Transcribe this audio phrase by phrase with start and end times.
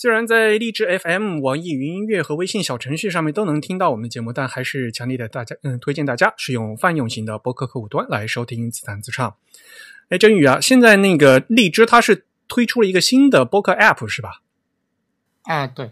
[0.00, 9.34] 虽然在荔枝 FM、网易云音乐和微信小程序上面都能听到我们的节目，但还是强烈的大家嗯推荐大家使用泛用型的播客客户端来收听自弹自唱。
[10.08, 14.40] 哎，真宇啊，现在那个荔枝它是推出了一个新的播客 App 是吧？
[15.42, 15.90] 啊，对，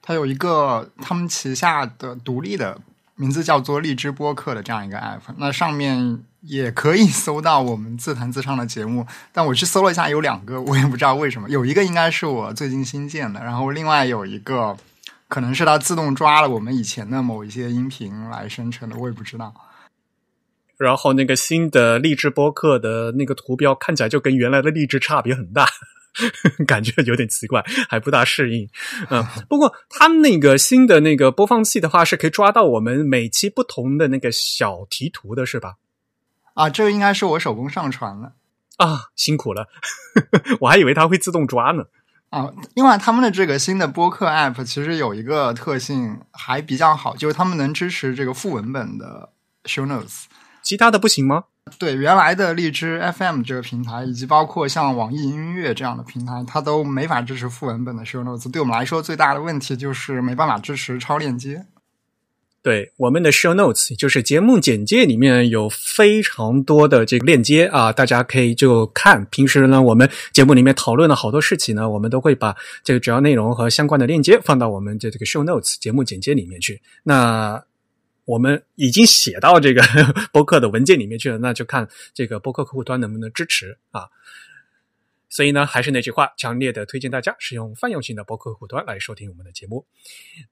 [0.00, 2.80] 它有一个他们旗下的独立的
[3.16, 6.24] 名字叫做荔枝播客的这样一个 App，那上面。
[6.46, 11.48] 也可以搜到我们自弹自唱的节目，但我去搜了一下，有两个，我也不知道为什么。
[11.48, 14.76] 有一个应该是我最近新建的，然后另外有一个
[15.26, 19.54] 可能是它自动抓了我们以前的某一些音频来生成的，我也不知道。
[20.76, 25.66] 然后那个新的励志播客的那个图标看起来就跟原来的励志差别很大，
[26.66, 28.68] 感觉有点奇怪，还不大适应。
[29.10, 35.74] 嗯，不过他们那个新的那个播放器的话，是可以抓到我们每期不同的那个小题图的，是吧？
[36.54, 38.34] 啊，这个应该是我手工上传了
[38.76, 39.68] 啊，辛苦了，
[40.60, 41.84] 我还以为它会自动抓呢。
[42.30, 49.30] 啊，另外他们的这个新的播客 App 其实有一个特性还比较好，就是他们能支持这个副文本的
[49.64, 50.24] Show Notes，
[50.62, 51.44] 其他的不行吗？
[51.78, 58.50] 对，原来的荔枝 FM 这个平台，以及包括像网易音乐这样的平台，它都没法支持副文本的 Show Notes。
[58.50, 61.66] 对我们来说，最大的问题就是没办法支持超链接。
[62.62, 69.22] 对我们的 show notes，就是节目简介里面有非常多的这个链接啊，大家可以就看。
[69.26, 76.80] 平时呢，我们节目里面讨论的好多事情呢，我们都会把这个主要内容和相关的链接放到我们的这个 show notes 节目简介里面去。
[77.02, 77.62] 那
[78.24, 79.82] 我们已经写到这个
[80.32, 84.08] 播客的文件里面去了，那就看这个播客客户端能不能支持啊。
[85.28, 89.84] 所以呢，还是那句话，强烈的推荐大家使用泛用型的播客客户端来收听我们的节目。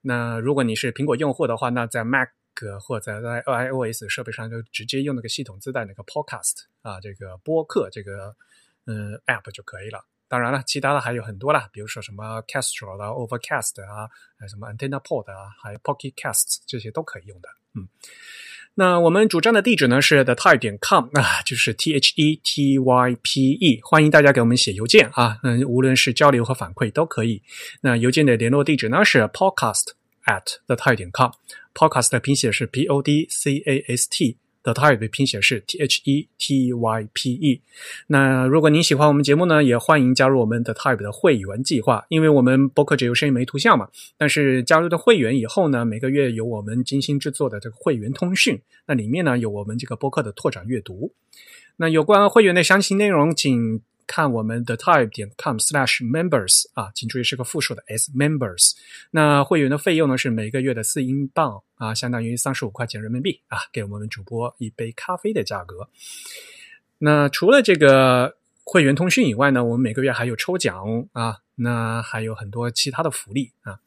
[0.01, 2.31] 那如果你是苹果用户的话，那在 Mac
[2.81, 8.35] 或者在 iOS 设备上就直接用那个系统自带那个 Podcast 啊，这个播客这个
[8.87, 10.05] 嗯 App 就可以了。
[10.29, 14.11] 当然了，其他的还有很多啦，比如说什么 Castro 啊、Overcast 啊、
[14.49, 17.49] 什么 AntennaPod 啊，还有 Pocket Casts 这些都可以用的。
[17.75, 17.89] 嗯。
[18.75, 27.43] 那我们主张的地址呢是 the type 点 com 啊，就是 t h e t y p e，欢迎大家给我们写邮件啊，嗯，无论是交流和反馈都可以。
[27.83, 29.89] 那邮件的联络地址呢是 podcast
[30.25, 34.39] at the type 点 com，podcast 的拼写是 p o d c a s t。
[34.63, 37.61] The Type 拼写是 T H E T Y P E。
[38.07, 42.05] 那如果您喜欢我们节目呢，也欢迎加入我们的 Type 的会员计划。
[42.09, 51.13] 因为我们播客只有声音没图像嘛，但是加入的会员以后呢，每个月有我们精心制作的这个会员通讯，那里面呢有我们这个播客的拓展阅读。
[51.77, 53.81] 那有关会员的详细内容，请。
[54.07, 58.73] 看我们的 type 点 com slash members 啊，请注意是个复数的 s members。
[59.11, 65.89] 那会员的费用呢是每个月的四英镑啊，相当于三十五块钱人民币啊，给我们主播一杯咖啡的价格。
[66.99, 73.79] 那除了这个会员通讯以外呢，我们每个月还有抽奖啊，那还有很多其他的福利啊。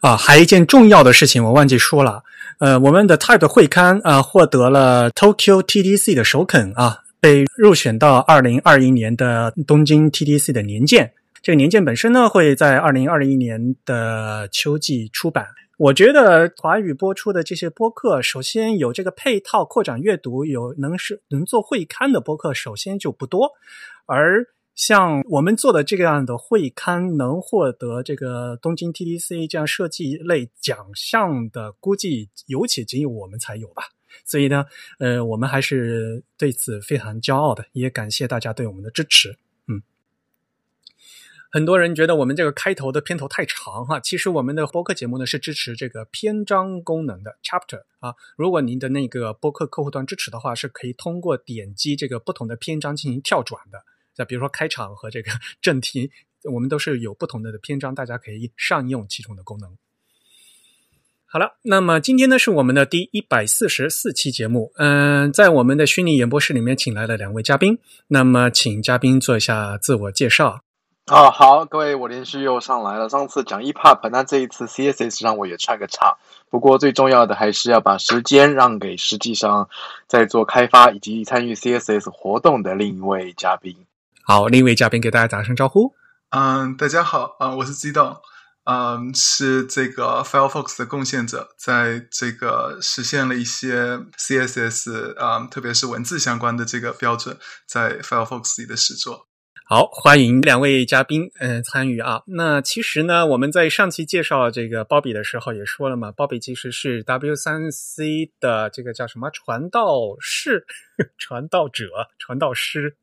[0.00, 2.22] 啊，还一件重要的事情我忘记说了，
[2.60, 7.04] 呃，我们的 type 会刊啊获得了 Tokyo TDC 的首肯啊。
[7.20, 15.46] 被入选到二零二一年的东京 TDC 的年鉴，这个年鉴本身呢会在二零二一年的秋季出版。
[15.76, 23.50] 我觉得华语播出的这些播客，首先有这个配套扩展阅读，有能是能做会刊的播客，首先就不多。
[24.06, 24.44] 而
[24.74, 33.84] 像我们做的这个样的会刊，能获得这个东京 TDC 这样设计类奖项的，估计有且仅有我们才有吧。
[34.24, 34.64] 所以呢，
[34.98, 39.38] 呃，我们还是对此非常骄傲的，也感谢大家对我们的支持。
[39.66, 39.82] 嗯，
[41.50, 48.14] 很多人觉得我们这个开头的片头太长哈，其实我们的播客节目呢是支持这个篇章功能的 chapter 啊。
[48.36, 53.84] 如果您的那个播客客户端支持的话，是可以通过点击这个不同的篇章进行跳转的。
[54.12, 55.30] 再比如说开场和这个
[55.60, 56.10] 正题，
[56.52, 59.76] 我们都是有不同的篇章，大家可以善用其中的功能。
[61.32, 64.72] 好了，那么今天呢是我们的第一百四十四期节目。
[64.78, 67.78] 嗯，在我们的虚拟演播室里面，请来了两位嘉宾。
[68.08, 70.62] 那么，请嘉宾做一下自我介绍。
[71.06, 73.08] 啊，好，各位，我连续又上来了。
[73.08, 76.16] 上次讲 EPUB，那这一次 CSS 让我也串个场。
[76.50, 79.68] 不过最重要的还是要把时间让给实际上
[80.08, 83.76] 在做开发以及参与 CSS 活动的另一位嘉宾。
[84.24, 85.94] 好，另一位嘉宾给大家打声招呼。
[86.30, 88.16] 嗯，大家好，啊，我是激动。
[88.64, 97.36] 嗯，是这个 Firefox 的贡献者，在这个实现了一些 CSS 啊，特别是文字相关的这个标准，
[97.66, 99.26] 在 Firefox 里的实作。
[99.66, 102.22] 好，欢迎两位嘉宾，嗯，参与啊。
[102.26, 110.66] 那其实呢，我们在上期介绍这个鲍比的时候也说了嘛，鲍比其实是 W 三 C 的这个叫什么传道士、
[111.18, 111.86] 传道者、
[112.18, 112.96] 传道师。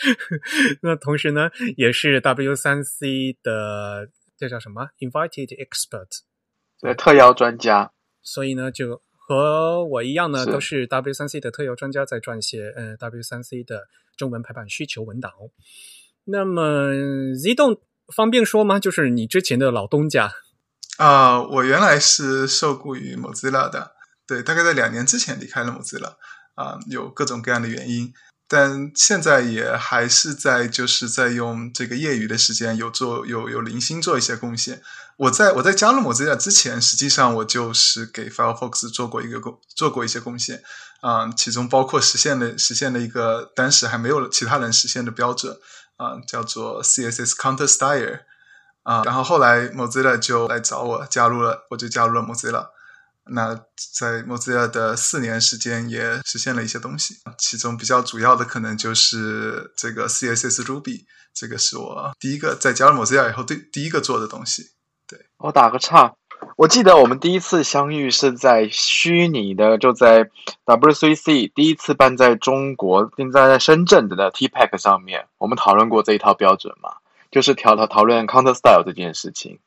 [0.82, 4.08] 那同时呢，也是 W 三 C 的
[4.40, 6.08] 这叫什么 Invited Expert，
[6.80, 7.92] 对，特邀专家。
[8.22, 15.30] 所以呢，就和我一样呢，是都是 W 三 C 的特邀专家，在撰写呃 W 三 C 的中文排版需求文档。
[16.24, 17.82] 那么 Z 动
[18.16, 18.80] 方便说吗？
[18.80, 20.32] 就是你之前的老东家。
[20.96, 23.92] 啊、我原来是受雇于 Mozilla 的，
[24.26, 26.16] 对，大概在两年之前离开了 Mozilla，
[26.54, 28.14] 啊、有各种各样的原因，
[28.52, 34.82] 但现在也还是在就是在用这个业余的时间有做有有零星做一些贡献。
[35.18, 40.60] 我在我在加入 Mozilla 之前，实际上我就是给 Firefox 做过一个贡做过一些贡献，
[41.00, 45.56] 啊、其中包括实现了实现了一个当时还没有其他人实现的标准，
[45.96, 48.20] 啊、叫做 CSS Counter Style。
[48.82, 52.66] 啊，然后后来 Mozilla 就来找我加入了，我就加入了 Mozilla。
[53.26, 53.54] 那
[53.98, 64.62] 在 Mozilla 的四年时间，也实现了一些东西，其中比较主要的可能就是这个 CSS Ruby，这个是我第一个在加入 Mozilla 以后第第一个做的东西。
[65.06, 66.14] 对我打个岔，
[66.56, 70.30] 我记得我们第一次相遇是在虚拟的，就在
[70.64, 76.94] W3C 第一次办在中国，并在在深圳的 TPEC 上面，我们讨论过这一套标准嘛，
[77.30, 79.60] 就是调讨讨论 Counter Style 这件事情。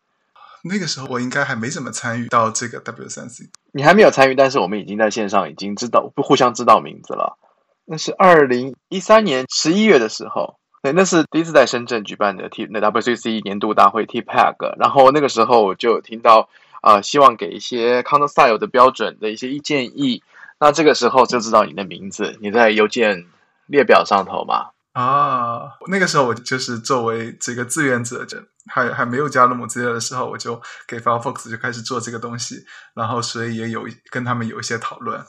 [0.63, 3.50] 那个时候我应该还没怎么参与到这个 W3C。
[3.74, 7.38] 你还没有参与，但是我们已经在线上已经知道互相知道名字了。
[7.86, 16.48] 那是二零一三年十一月的时候，对，那是第一次在深圳举办的 T 那 WCC 年度大会 T-PAg，然后那个时候我就有听到
[16.81, 20.24] 啊、呃希望给一些 Counter Style 的标准的一些建议。
[20.59, 23.25] 那这个时候就知道你的名字，你在邮件
[23.66, 24.68] 列表上头嘛。
[24.94, 35.24] 啊，那个时候我就是作为这个志愿者，就还还没有加入 Mozilla 的时候，我就给 Firefox 就开始做这个东西，然后所以也有跟他们有一些讨论。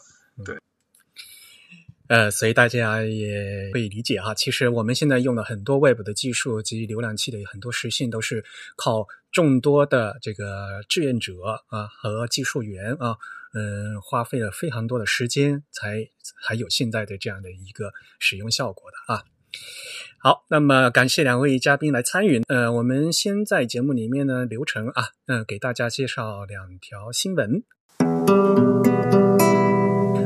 [0.44, 0.58] 对
[2.06, 8.44] 呃，所以大家也可以理解哈，其实我们现在用的很多 Web 的技术及浏览器的很多实现，都是
[8.76, 11.32] 靠众多的这个志愿者
[11.68, 13.16] 啊和技术员啊，
[13.54, 16.06] 嗯，花费了非常多的时间，才
[16.46, 19.24] 还有现在的这样的一个使用效果的啊。
[20.18, 22.42] 好，那么感谢两位嘉宾来参与。
[22.48, 27.62] 呃，我们先在节目里面呢流程啊，嗯、给大家介绍两条新闻。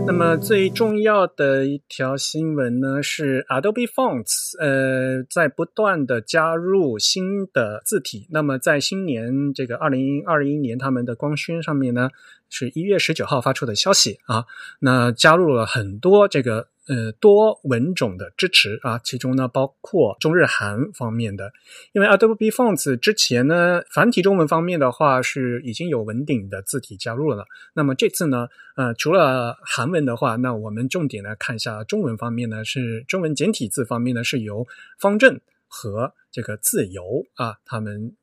[0.07, 8.27] 那么最重要的一条新闻呢，是 Adobe Fonts，呃，在不断的加入新的字体。
[8.31, 12.09] 那么在新年这个二零二一年，他们的官宣上面呢，
[12.49, 14.47] 是一月十九号发出的消息啊，
[14.81, 21.53] 那加入了很多这个呃多文种的支持啊，其中呢包括中日韩方面的，
[21.93, 27.45] 因为 Adobe Fonts 之前呢繁体中文方面的话是已经有文鼎的字体加入了，
[27.75, 34.67] 那么这次呢，呃，除了韩文的话，那我们重点来看一下中文方面呢，是中文简体字方面呢是由
[34.99, 38.17] 方正和这个自由啊他们。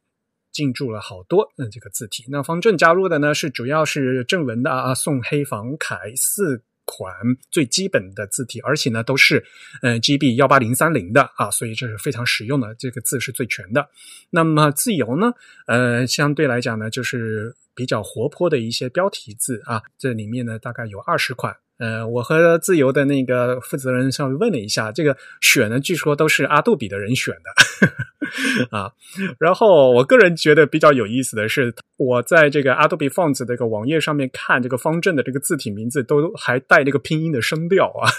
[0.55, 7.13] 进驻了好多嗯这个字体，那方正加入的呢是主要是正文的啊宋黑房楷四款
[7.51, 9.43] 最基本的字体，而且呢都是
[9.81, 13.89] 呃 GB 幺八零三零的啊，所以这是非常实用的，这个字是最全的。
[14.29, 15.33] 那么自由呢，
[15.67, 21.55] 呃相对来讲呢就是比较活泼的一些标题字啊，这里面呢大概有二十款。
[21.77, 28.91] 呃，我和自由的那个负责人稍微问了一下，这个选呢，据说都是阿杜比的人选的 啊。
[29.39, 38.09] 然后我个人觉得比较有意思的是，我在这个阿杜比 Fonts 这个网页上面看这个方正的这个字体名字，都还带这个拼音的声调啊，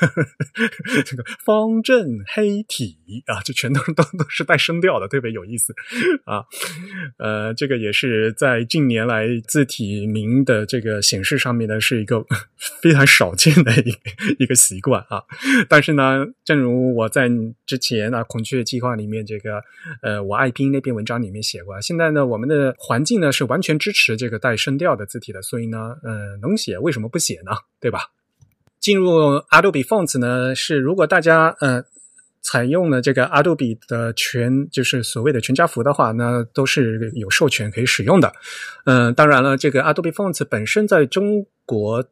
[1.05, 2.97] 这个方正黑体
[3.27, 5.75] 啊，就全都都都是带声调的，特别有意思
[6.25, 6.45] 啊。
[7.19, 12.25] 呃，这个也是在近年来字体名的这个显示上面呢，是一个
[12.83, 13.95] 非常少见的一
[14.39, 15.23] 一个习惯啊。
[15.69, 17.29] 但是呢，正如我在
[17.67, 19.63] 之前啊孔雀计划里面这个
[20.03, 27.53] 呃我爱拼那篇文章里面写过，现在呢我们的环境呢是完全支持这个带声调的字体的，所以呢，呃，能写为什么不写呢？
[27.81, 28.01] 对吧？
[28.79, 29.11] 进入
[29.51, 31.83] Adobe Fonts 呢，是如果大家呃
[32.41, 38.33] 采用了这个 Adobe 的全就是所谓的全家福的话，那都是有授权可以使用的。
[38.85, 42.05] 嗯、当然了，这个 Adobe Fonts 本身在中国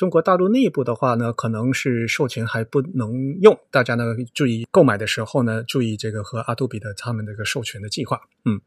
[0.00, 4.02] 中国大陆内部的话呢，可能是授权还不能用，大家呢
[4.32, 8.18] 注意购买的时候呢，注意这个和阿杜比的他们这个授权的计划。
[8.46, 8.58] 嗯。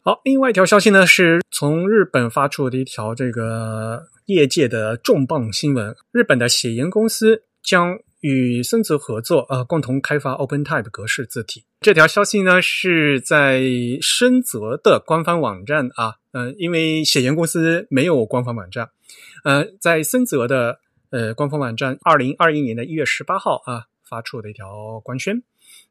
[0.00, 11.64] 好，另外一条消息呢，是从日本发出的一条这个业界的重磅新闻：日本的写研公司将与森泽合作，呃，共同开发 OpenType 格式字体。
[11.80, 13.62] 这条消息呢是在
[14.02, 18.90] 深泽的官方网站啊，嗯，因为写研公司没有官方网站，
[19.44, 25.42] 呃，在森泽的呃官方网站，二零二一年的一月十八号啊发出的一条官宣。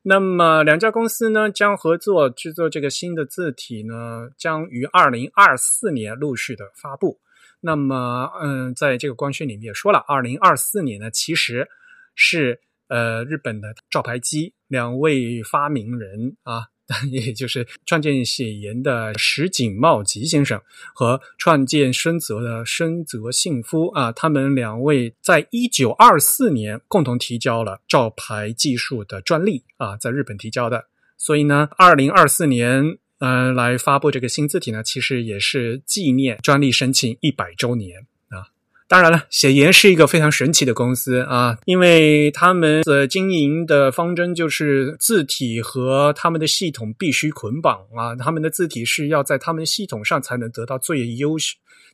[0.03, 7.19] 那么两家公司呢将合作制作这个新的字体呢，将于二零二四年陆续的发布。
[7.62, 11.67] 那么，嗯，在这个官宣里面也说了，二零二四年呢其实
[12.13, 16.67] 是呃日本的照牌机两位发明人啊，
[17.11, 20.61] 也就是创建写研的石井茂吉先生
[20.95, 30.85] 和创建深泽的深泽幸夫啊，他们两位在一九二四年共同提交了照牌技术的专利啊，在日本提交的。
[31.17, 38.07] 所以呢，二零二四年嗯来发布这个新字体呢，其实也是纪念专利申请一百周年。
[38.89, 51.36] 当然了，写研是一个非常神奇的公司啊，因为他们的经营的方针就是字体和他们的系统必须捆绑啊，他们的字体是要在他们系统上才能得到最优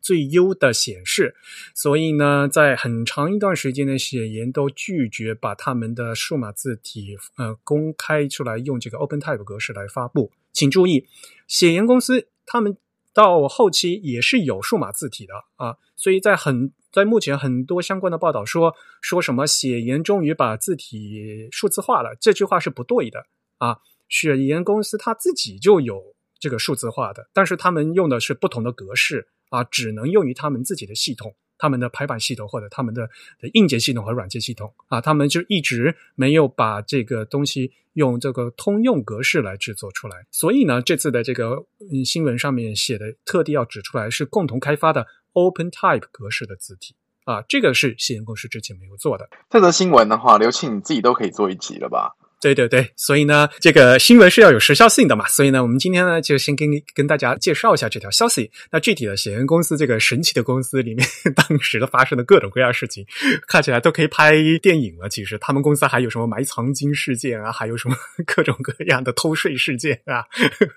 [0.02, 1.36] 最优的显示，
[1.74, 10.32] 所以呢，在很长一段时间的写研都拒绝把他们的数码字体呃公开出来，用这个 OpenType 格式来发布。
[10.54, 11.06] 请注意，
[11.46, 12.78] 写研公司他们
[13.14, 16.72] 到后期也是有数码字体的啊，所以在很。
[16.96, 23.26] 在目前很多相关的报道说说什么写研终于把字体数字化了，这句话是不对的
[23.58, 23.80] 啊。
[24.08, 26.02] 雪研公司它自己就有
[26.40, 33.10] 这个数字化的，但是他们用的是不同的格式啊，只能用于他们自己的系统、他们的排版系统或者他们的
[33.42, 40.26] 的硬件系统和软件系统啊，他们就一直没有把这个东西用这个通用格式来制作出来。
[40.32, 45.06] 所以呢，这次的这个嗯新闻上面写的特地要指出来是共同开发的。
[45.36, 49.30] OpenType 格式的字体啊，这个是西研公司之前没有做的。
[49.50, 52.16] 这则新闻的话，刘庆你自己都可以做一集了吧？
[52.42, 58.52] 对对对，所以呢，这个新闻是要有时效性的嘛，所以呢，我们今天呢就先跟跟大家介绍一下这条消息。
[58.72, 63.06] 那具体的写研公司这个神奇的公司里面，当时的发生的各种各样事情，
[63.48, 65.10] 看起来都可以拍电影了。
[65.10, 70.24] 其实他们公司还有什么埋藏金事件啊，还有什么各种各样的偷税事件啊，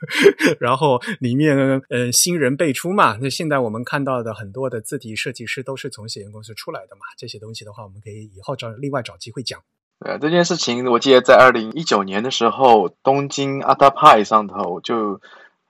[0.59, 1.57] 然后里面
[1.91, 3.19] 呃新人辈出嘛。
[3.21, 7.03] 那现在我们看到的很多的字体设计师都是从写研公司出来的嘛。
[7.19, 9.61] 这些东西的话，我们可以以后找另外找机会讲。
[10.05, 15.21] 对这件事情，我记得在二零一九年的时候，东京阿达派上头就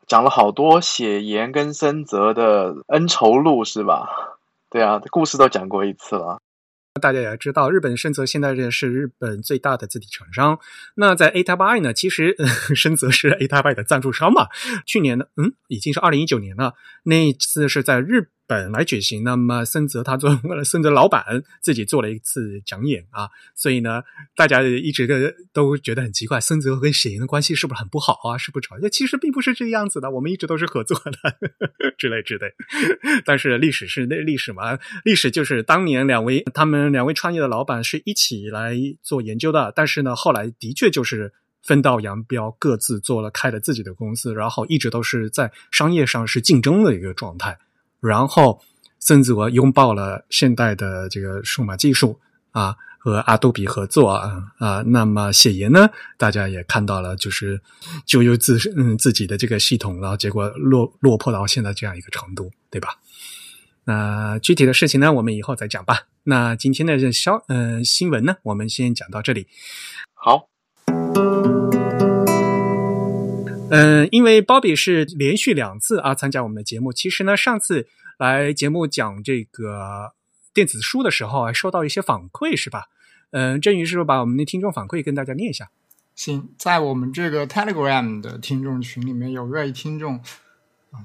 [0.06, 4.06] 讲了好多写言跟森泽的恩仇录，是吧？
[4.70, 6.38] 对啊，故事都讲过一次了。
[7.00, 10.58] 大家也知道，日本深泽现在这是日本最大的字体厂商。
[10.96, 12.36] 那在 A Type I 呢，其实
[12.76, 14.48] 深泽是 A Type I 的赞助商嘛。
[14.84, 18.28] 去年呢，嗯，已经是二零一九年了，那一次是在日。
[18.48, 21.22] 本来举行，那么森泽他做 森泽老板
[21.60, 24.02] 自己做了一次讲演啊，所以呢，
[24.34, 28.38] 大家一直都觉得很奇怪，森泽跟写研的关系是不是很不好啊？
[28.38, 28.88] 是不是吵架？
[28.88, 32.46] 其实并不是这个样子的，我们一直都是合作的呵呵 之类之类。
[33.26, 47.58] 但是历史是那历史嘛，历史就是当年两位他们两位创业的老板是一起来做研究的，但是呢，后来的确就是分道扬镳，各自做了开了自己的公司，然后一直都是在商业上是竞争的一个状态。
[48.00, 48.60] 然后，
[49.00, 52.18] 甚至我拥抱了现代的这个数码技术
[52.52, 54.82] 啊，和阿杜比合作啊啊。
[54.86, 57.60] 那么写研呢，大家也看到了，就是
[58.04, 62.98] 就有自嗯自己的这个系统，然后结果落落魄到现在这样一个程度，对吧？
[63.84, 66.02] 那具体的事情呢，我们以后再讲吧。
[66.24, 69.46] 那今天的这消嗯新闻呢，我们先讲到这里。
[70.14, 70.47] 好。
[73.70, 76.92] 嗯，因为鲍比是连续两次啊参加我们的节目。
[76.92, 77.86] 其实呢，上次
[78.18, 80.12] 来节目讲这个
[80.52, 82.86] 电子书的时候啊，收到一些反馈，是吧？
[83.30, 85.70] 嗯，振宇是不是把我们的听众反馈跟大家念一下？
[86.14, 90.20] 行，在我们这个 Telegram 的听众群里面有位听众，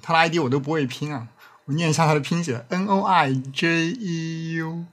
[0.01, 1.27] 他的 ID 我都不会拼啊，
[1.65, 4.85] 我念一下他的拼写：N O I J E U。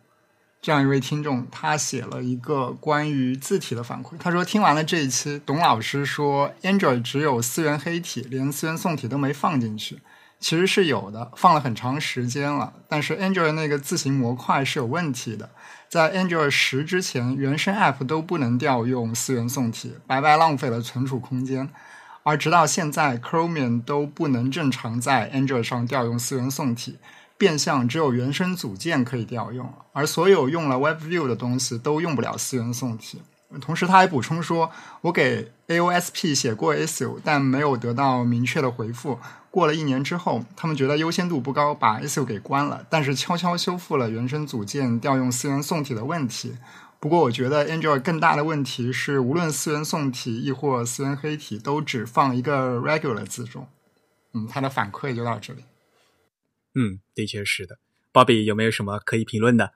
[0.63, 4.19] 这样一位听众，他写了一个关于字体的反馈。
[4.19, 10.01] 他说：“听完了这一期，董老师说 Android 只有思源黑体，连思源宋体都没放进去。
[10.39, 12.75] 其实是有的，放了很长时间了。
[12.89, 15.49] 但是 Android 那个字形模块是有问题的，
[15.89, 21.71] 在 Android 十之前，原生 App 都不能调用思源宋体，白白浪费了存储空间。
[22.23, 26.99] 而直到现在，Chromium 都不能正常在 Android 上调用思源宋体。”
[27.41, 33.23] 变相只有原生组件可以调用，而所有用了 WebView 的东西都用不了思源宋体。
[33.63, 34.71] 同时他还补充说，
[35.01, 39.19] 我给 AOSP 写过 issue，但没有得到明确的回复。
[39.51, 46.59] 过了一年之后，他们觉得优先度不高，把 issue 给关了，但是悄悄修复了原生组件调用思源宋体的问题。
[47.01, 53.67] 不过，我觉得 Android 更大的问题是，无论思源宋体亦或思源黑体，都只放一个 regular 字重。
[54.35, 55.65] 嗯，他的反馈就到这里。
[56.75, 57.79] 嗯，的确是的。
[58.13, 59.73] Bobby 有没有什么可以评论的？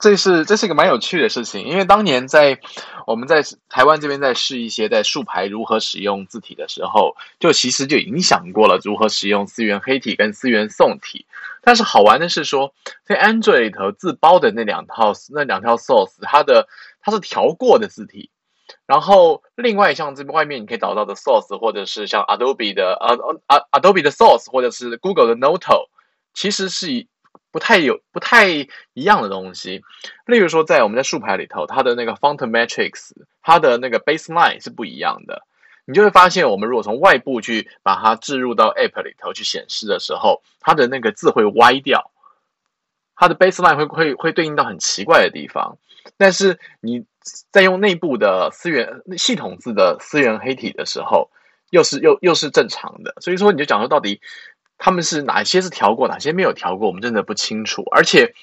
[0.00, 2.58] 这是这是一个蛮有趣的事情，因为当年在
[3.06, 11.26] 我们在台湾这边在试一些在竖排如何使用字体的时候，就其实就影响过了如何使用思源黑体跟思源宋体。
[11.62, 12.74] 但是好玩的是说，
[13.04, 16.68] 在 Android 里头自包的那两套那两套 source，它的
[17.00, 18.30] 它是调过的字体。
[18.86, 25.88] 然后另外像这外面你可以找到的 source，或者是像 Adobe 的呃呃 Adobe 的 source，或者是 Google 的 Noto，
[26.32, 27.08] 其实是以。
[27.50, 29.84] 不太有不太一样的东西，
[30.26, 33.12] 例如说，在我们在竖排里头，它的那个 font matrix，
[33.42, 35.44] 它的那个 baseline 是不一样的。
[35.84, 42.10] 你就会发现，我们如果从外部去把它置入到 app 里头去显示的时候，它的那个字会歪掉，
[43.14, 45.78] 它的 baseline 会会会对应到很奇怪的地方。
[46.16, 47.04] 但是你
[47.50, 51.30] 在用内部的思源系统字的思源黑体的时候，
[51.70, 53.14] 又是又又是正常的。
[53.20, 54.20] 所以说，你就讲说到底。
[54.76, 57.84] 他们是哪些是调过，哪些没有调过，我们真的不清楚。
[57.92, 58.34] 而且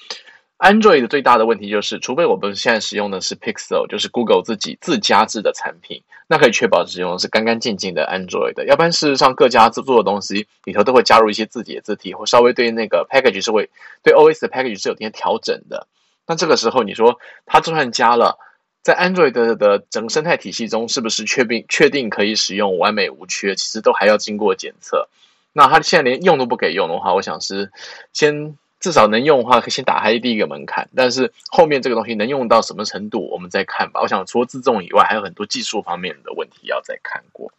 [0.58, 8.64] ，Android 的最大的问题就是，除非我们现在使用的是 Pixel，就是 Google 自己自家制的产品，那可以确保使用的是干干净净的 Android 的。
[8.64, 13.68] 要不然，事实上各家制作的东西里头都会加入一些自己的字体，或稍微对那个 package 是会
[14.02, 15.86] 对 OS 的 package 是有点调整的。
[16.26, 18.38] 那这个时候，你说它就算加了，
[18.82, 23.54] 在 Android 的整个生态体系中，是不是确定确定可以使用完美无缺？
[23.54, 25.08] 其实都还要经过检测。
[25.52, 27.70] 那它现在连用都不给用的话，我想是
[28.12, 30.88] 先至少能用的话，可以先打开第一个门槛。
[30.96, 34.00] 但是后面这个东西能用到什么程度，我们再看吧。
[34.02, 37.52] 我想除了自重以外，还有很多技术方面的问题要再看过。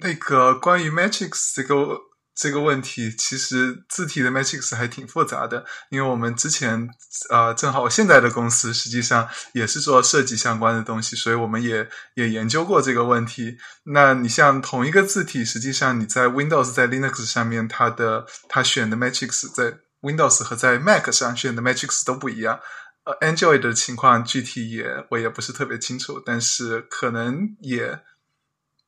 [0.00, 2.02] 那个关于 Matrix 这个。
[2.34, 6.88] 这个问题其实字体的 matrix 还挺复杂的，因为我们之前
[7.30, 13.56] 啊，正好现在的公司实际上也是做设计相关的东西，所以我们也也研究过这个问题。
[13.84, 22.58] 那你像同一个字体，实际上你在 Windows 在 Linux 上面，它的它选的 matrix 在 Windows 和在 Mac 上选的 matrix 都不一样。
[23.04, 28.00] 呃，Android 的情况具体也我也不是特别清楚，但是可能也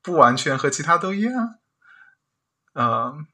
[0.02, 1.60] 不完全和其他都一样。
[2.74, 3.28] 嗯。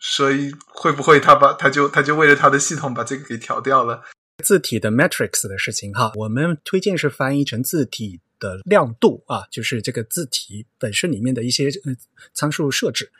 [0.00, 4.02] 所以会不会他把他就他就为了他的系统把这个给调掉了？
[4.44, 11.68] 字体的 matrix 的事情哈，我们推荐是翻译成字体的亮度啊，就是这个字体本身里面的一些
[12.32, 13.10] 参数设置。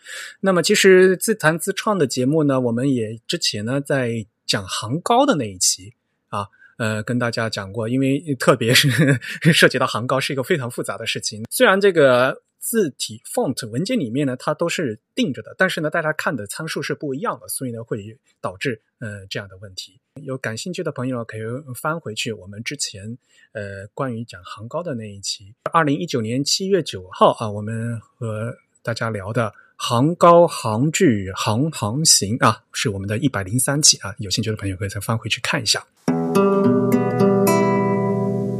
[0.41, 5.95] 那么其实自弹自创的节目呢，我们也之前呢在讲行高的那一期
[6.29, 8.89] 啊，呃，跟大家讲过，因为特别是
[9.53, 12.43] 涉及到行高是一个非常复杂的事情，虽然这个。
[12.59, 20.01] 字体 font 文件里面呢，它都是定着的，但是呢，大家看的参数是不一样的，所以呢，会导致呃这样的问题。
[20.23, 21.41] 有感兴趣的朋友可以
[21.81, 23.17] 翻回去我们之前
[23.53, 35.87] 呃关于讲行高的那一期，二零一九年七月九号啊，我们和大家聊的行高行距行行行啊，是我们的一百零三期啊，有兴趣的朋友可以再翻回去看一下。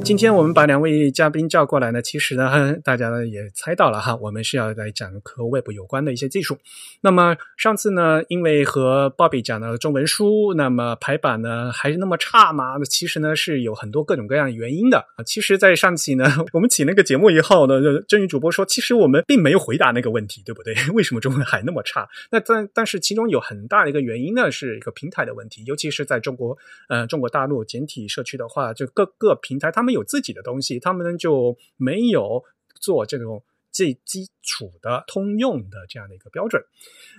[0.09, 6.57] 今天我们把两位嘉宾叫过来呢，其实呢， 大家呢也猜到了哈，我们是要来讲和 Web 有关的一些技术。
[7.03, 12.79] 那么上次呢，因为和 Bobby 讲的中文书，那么排版呢还是那么差嘛？
[12.79, 15.05] 那其实呢是有很多各种各样原因的。
[15.27, 17.75] 其实，在上期呢， 我们起那个节目以后呢，
[18.09, 20.75] 真宇主播说，其实我们并没有回答那个问题，对不对？
[20.95, 22.09] 为什么中文还那么差？
[22.31, 26.57] 那但但是其中有很大的一个原因呢，是一个平台的问题，尤其是在中国
[26.89, 29.98] 呃中国大陆简体社区的话，就各个平台他们有。
[29.99, 32.43] 有自己的东西，他们呢就没有
[32.81, 36.63] 做这种最基础的通用的这样的一个标准。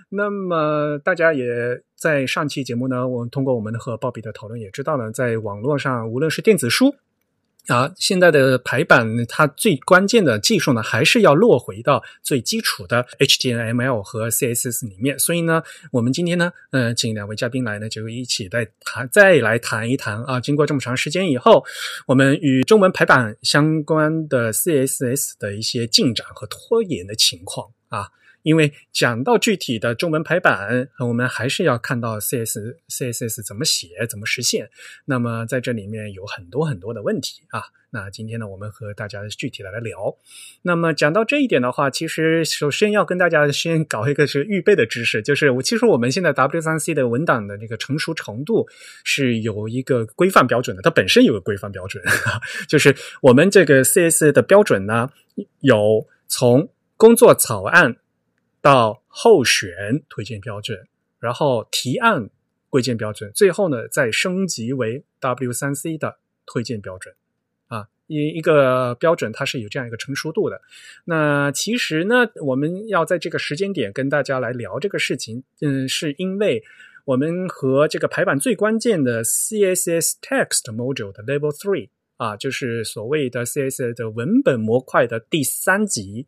[0.08, 6.96] 那么大家也在上期节目呢，我们通过我们和鲍比的讨论也知道了，在网络上无论是电子书。
[7.68, 15.18] 啊，现在的排版它最关键的技术呢，还是要落回到最基础的 HTML 和 CSS 里面。
[15.18, 20.40] 所以呢，我们今天呢，嗯，请两位嘉宾来呢，就一起再谈，再来谈一谈啊。
[20.40, 21.64] 经过这么长时间以后，
[22.06, 28.08] 我们与中文排版相关的 CSS 的一些进展和拖延的情况啊。
[28.42, 34.70] 因为讲到具体的中文排版，我们还是要看到 CS CSS 怎么写、怎么实现。
[35.04, 37.62] 那么在这里面有很多很多的问题啊。
[37.92, 40.16] 那今天呢，我们和大家具体的来聊。
[40.62, 48.68] 那么讲到这一点的话，其实首先要跟大家先搞一个是预备的知识，就是我其实我们现在 W3C 的文档的这个成熟程度
[49.02, 52.00] 是有一个规范标准的，它本身有个规范标准，
[52.68, 55.10] 就是我们这个 CS 的标准呢，
[55.58, 57.96] 有从工作草案
[58.60, 60.86] 到候选推荐标准，
[61.18, 62.30] 然后提案
[62.68, 67.14] 规荐标准，最后呢再升级为 W3C 的推荐标准。
[67.68, 70.60] 啊一一个标准，它是有这样一个成熟度的。
[71.04, 76.62] 那其实呢，我们要在这个时间点跟大家来聊这个事情，嗯，是因为
[77.04, 86.26] 我们和这个排版最关键的 CSS Text Module 的 Level Three 啊，就是所谓的 CSS 的文本模块的第三级。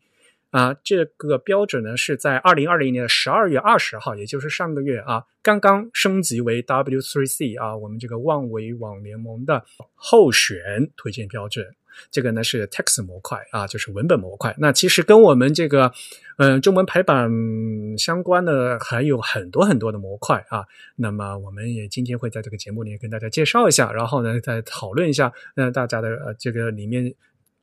[0.53, 11.65] 啊，这个标准呢是在二零二零年的十二月二十号，也就是上个月啊，刚刚升级为 W3C 啊，我们这个万维网联盟的候选推荐标准。
[12.11, 14.53] 这个呢是 text 模块啊，就是文本模块。
[14.59, 15.91] 那其实跟我们这个
[16.37, 17.31] 嗯中文排版
[17.97, 20.65] 相关的还有很多很多的模块啊。
[20.97, 27.11] 那么我们也今天会在这个节目里跟大家介绍一下，然后呢再讨论一下，那大家的呃这个里面。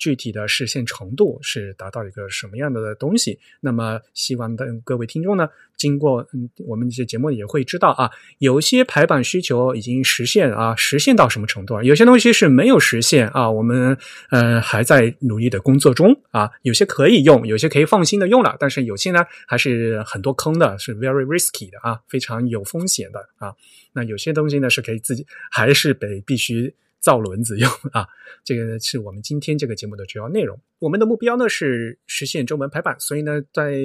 [0.01, 3.39] 具体的实现程度是达到一个什么样的东西？
[3.61, 11.83] 那么希望的各位听众呢，经过嗯我们这些节目也会知道啊，有些排版需求已经实现啊，实现到什么程度啊？
[11.83, 13.97] 有些东西是没有实现啊，我们
[14.31, 16.51] 呃还在努力的工作中啊。
[16.63, 23.53] 有些可以用，有些可以放心的用了，但是有些呢还是很多坑的，是 very risky 的啊，非常有风险的啊。
[23.93, 26.75] 那有些东西呢是可以自己还是得必须。
[27.01, 28.07] 造轮子用啊，
[28.45, 30.61] 这个是我们今天这个节目的主要内容。
[30.79, 33.81] 我们的目标呢是实现中文排版，所以呢，在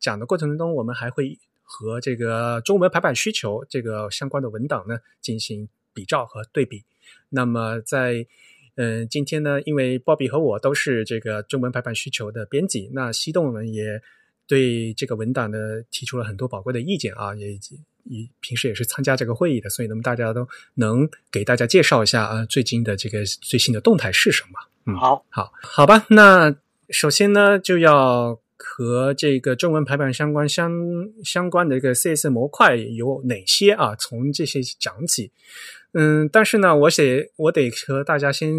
[0.00, 6.84] 讲的过程中，我们还会和这个中文排版需求这个相关的文档呢进行比照和对比。
[7.28, 8.26] 那么在
[8.76, 14.00] 嗯，今天呢，因为鲍比和我都是这个中文排版需求的编辑，那西动呢也
[14.46, 15.58] 对这个文档呢
[15.90, 17.58] 提出了很多宝贵的意见啊，也。
[18.10, 24.58] 你平时也是参加这个会议的，所以那么大家都能给大家介绍一下啊，最近的这个最新的动态是什么？
[24.86, 26.06] 嗯，好，好，好吧。
[26.08, 26.56] 那
[26.90, 30.72] 首先呢，就要和这个中文排版相关相
[31.22, 33.94] 相关的这个 CS 模块有哪些啊？
[33.96, 35.30] 从这些讲起。
[35.92, 38.54] 嗯，但是呢，我得我得和大家先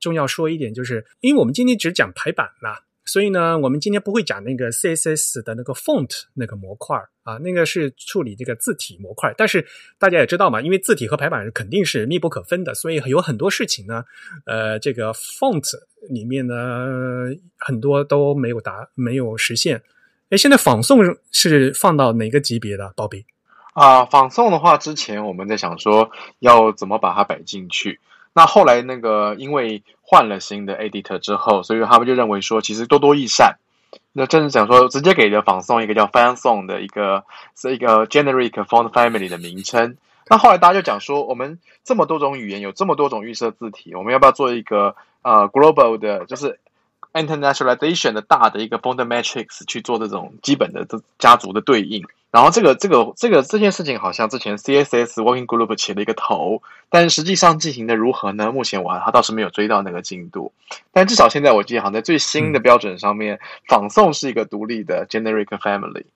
[0.00, 2.78] 重要说一点，就是因为我们今天只讲排版嘛。
[3.04, 9.34] 所以呢，我们今天不会讲那个 CSS 的那个 font 那个模块啊，那个是处理这个字体模块。
[9.36, 9.66] 但是
[9.98, 14.04] 大家也知道嘛，因为字体和排版肯定是密不可分的，所以有很多事情呢，
[14.46, 15.70] 呃，这个 font
[16.08, 19.82] 里面呢很多都没有达没有实现。
[20.30, 23.26] 哎，现在仿宋是放到哪个级别的，宝贝？
[23.74, 28.00] 啊，仿宋的话，之前我们在想说要怎么把它摆进去。
[28.34, 33.56] 那后来那个因为换了新的 editor 之后，所以他们就认为说，其实多多益善。
[34.12, 37.24] 那正是讲说，直接给的仿宋一个叫 fan song 的一个
[37.56, 39.96] 是一个 generic font family 的名称。
[40.28, 46.58] 那后来大家就讲说，我们这么多种语言，有这么多种预设字体，我们要不要做一个呃 global 的，就是
[47.14, 52.04] internationalization 的大的一个 font matrix 去做这种基本的这家族的对应？
[52.30, 58.50] 然后这个这个这个这件事情好像之前 CSS Working Group 起了一个头，但实际上进行的如何呢？
[58.50, 60.52] 目前我还倒是没有追到那个进度，
[60.92, 66.06] 但至少现在我记得好像在最新的标准上面，仿宋是一个独立的 Generic Family。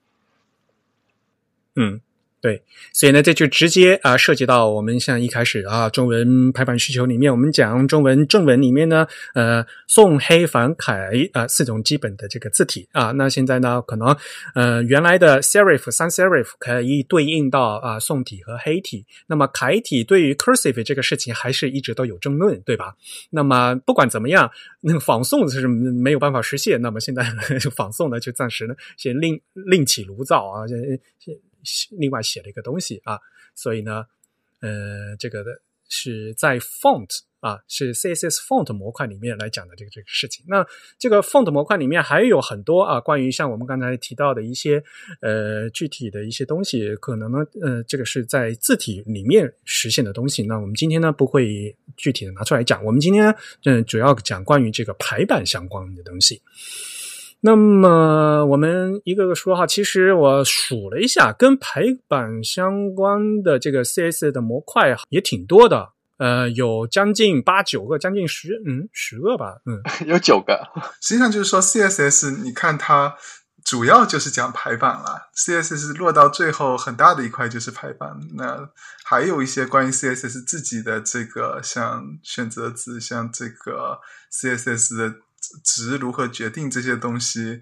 [1.75, 2.01] 嗯。
[2.41, 14.15] 对，所以呢，这就直接啊涉及到我们像一开始啊中文排版需求里面，我们讲中文正文里面呢，呃，宋黑繁楷啊四种基本的这个字体啊，那现在呢，可能
[14.55, 22.95] 呃原来的 serif sans serif 可以对应到啊宋体和黑体，那么楷体对于 cursive 这个事情还是一直都有争论，对吧？
[23.31, 24.49] 那么不管怎么样，
[24.79, 27.23] 那个仿宋是没有办法实现，那么现在
[27.75, 30.77] 仿宋呢就暂时呢先另另起炉灶啊，先
[31.19, 31.35] 先。
[31.97, 33.19] 另外写了一个东西啊，
[33.55, 34.05] 所以呢，
[34.61, 40.45] 呃，这个的是在 font 啊，是 CSS font 模块里面来讲的这个这个事情。
[40.47, 40.65] 那
[40.97, 44.83] 这个 font 模块里面还有很多啊，关于像我们刚才提到的一些
[45.21, 50.43] 呃具体的一些东西，可能呢，呃，这个是在字体里面实现的东西。
[50.43, 56.41] 那我们今天呢不会具体的拿出来讲，我们今天嗯主要讲关于这个排版相关的东西。
[57.41, 70.59] 那么我们一个个说哈，其实我数了一下，跟排版相关的这个 CS 的模块也挺多的，呃，有将近八九个，将近十，嗯，十个吧，嗯， 有九个。
[71.01, 73.15] 实际上就是说，CSS，你看它
[73.63, 78.19] 主要就是讲排版了，CSS 落到最后很大的一块就是排版。
[78.35, 78.69] 那
[79.05, 83.99] 还有一些关于 CSS 自己的这个，像选择词，像这个
[84.31, 85.15] CSS 的
[85.63, 87.61] 值如何决定这些东西，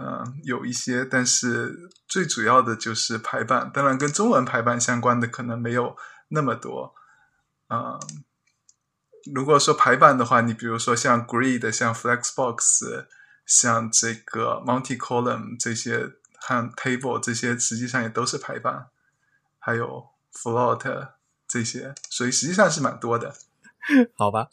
[0.00, 3.70] 嗯，有一些，但是最主要的就是排版。
[3.72, 5.96] 当然，跟中文排版相关的可能没有
[6.28, 6.94] 那么多。
[7.68, 7.98] 嗯，
[9.34, 13.06] 如果说排版的话，你比如说像 Grid，像 Flexbox。
[13.46, 15.98] 像这个 multi column 这些
[16.40, 18.86] 和 table 这些，实际上也都是排版，
[19.58, 21.08] 还有 float
[21.46, 23.36] 这些，所以实际上是蛮多的。
[24.16, 24.48] 好吧，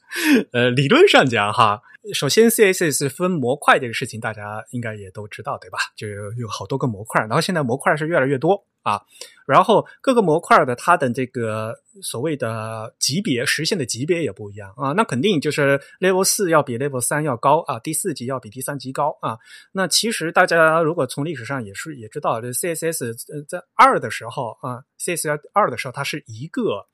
[0.51, 1.81] 呃，理论上讲哈，
[2.13, 5.77] 首先 CSS 分模块这个事情，大家应该也都知道对吧？
[5.95, 8.65] 就有好多个模块，然后现在模块是越来越多。
[8.83, 8.99] 啊，
[9.45, 19.37] 然后各个模块的它的这个所谓的级别实现的级别也不一样啊，那肯定就是 Level 四要比 Level 三要高啊，第四级要比第三级高啊。
[19.71, 26.87] 那其实大家如果从历史上也是也知道，这 CSS 在二的时候啊，CSS 二的时候它是一个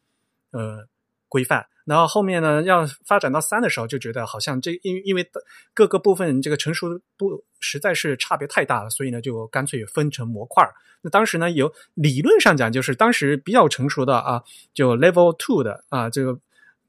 [0.52, 0.86] 呃
[1.30, 1.66] 规范。
[1.86, 5.26] 然后后面呢，要发展到三的时候，就觉得好像这因因为
[5.74, 10.68] 各个部分这个成熟不实在是差别太大了，所以呢，就干脆分成模块。
[11.02, 16.38] 那当时呢，有理论上讲，就是当时比较成熟的啊，就 Level Two 的啊，这个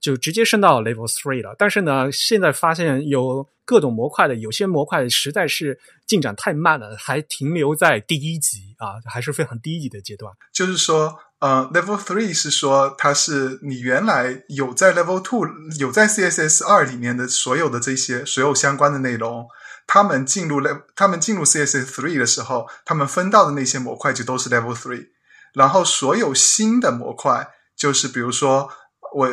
[0.01, 1.55] 就直接升到 Level Three 了。
[1.57, 10.33] 但是呢，现在发现有各种模块的，有些模块实在是进展太慢了，还停留在第一级啊，还是非常低级的阶段。
[10.51, 11.19] 就是说。
[11.41, 15.47] 呃，Level Three 是说它是你原来有在 Level Two
[15.79, 19.47] 有在 CSS 二里面的所有的这些所有相关的内容，
[19.87, 25.11] 他们进入 Level 他们进入 CSS Three 的时候，他们分到的那些模块就都是 Level Three，
[25.55, 28.69] 然后所有新的模块就是比如说
[29.15, 29.29] 我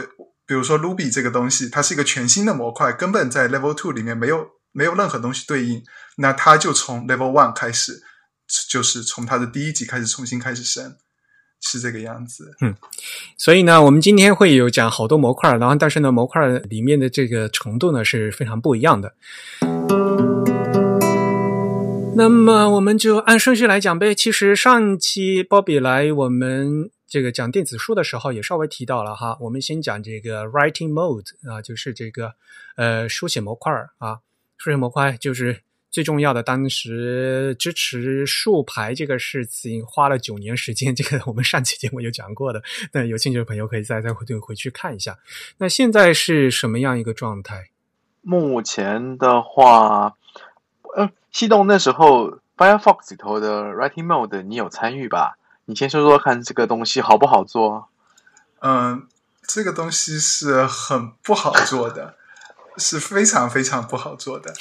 [0.47, 5.83] 比如说 Ruby 这个东西，它是一个全新的模块，根本在 Level Two 里面没有没有任何东西对应，
[6.17, 8.03] 那它就从 Level One 开始，
[8.69, 10.95] 就是从它的第一级开始重新开始升。
[11.61, 12.75] 是这个样子，嗯，
[13.39, 19.15] 所以呢，我们今天会有讲好多模块，然后但是呢，模块里面的这个程度呢是非常不一样的。
[22.15, 24.13] 那么我们就按顺序来讲呗。
[24.13, 32.33] 其实上一期鲍比来我们这个讲电子书的时候也稍微提到了哈，我们先讲这个 writing mode 啊，就是这个
[32.75, 34.19] 呃书写模块啊，
[34.57, 35.61] 书写模块就是。
[35.91, 42.61] 最重要的，当时支持竖排这个事情花了九年时间，这个我们上期节目有讲过的。
[42.91, 45.17] 那有兴趣的朋友可以再再回回去看一下。
[45.57, 47.69] 那现在是什么样一个状态？
[48.21, 50.17] 目前的话，
[50.97, 55.37] 嗯，西动那时候 Firefox 里头的 Writing Mode 你有参与吧？
[55.65, 57.89] 你先说说看，这个东西好不好做？
[58.61, 59.07] 嗯，
[59.47, 62.17] 这个东西是很不好做的，
[62.77, 64.53] 是非常非常不好做的。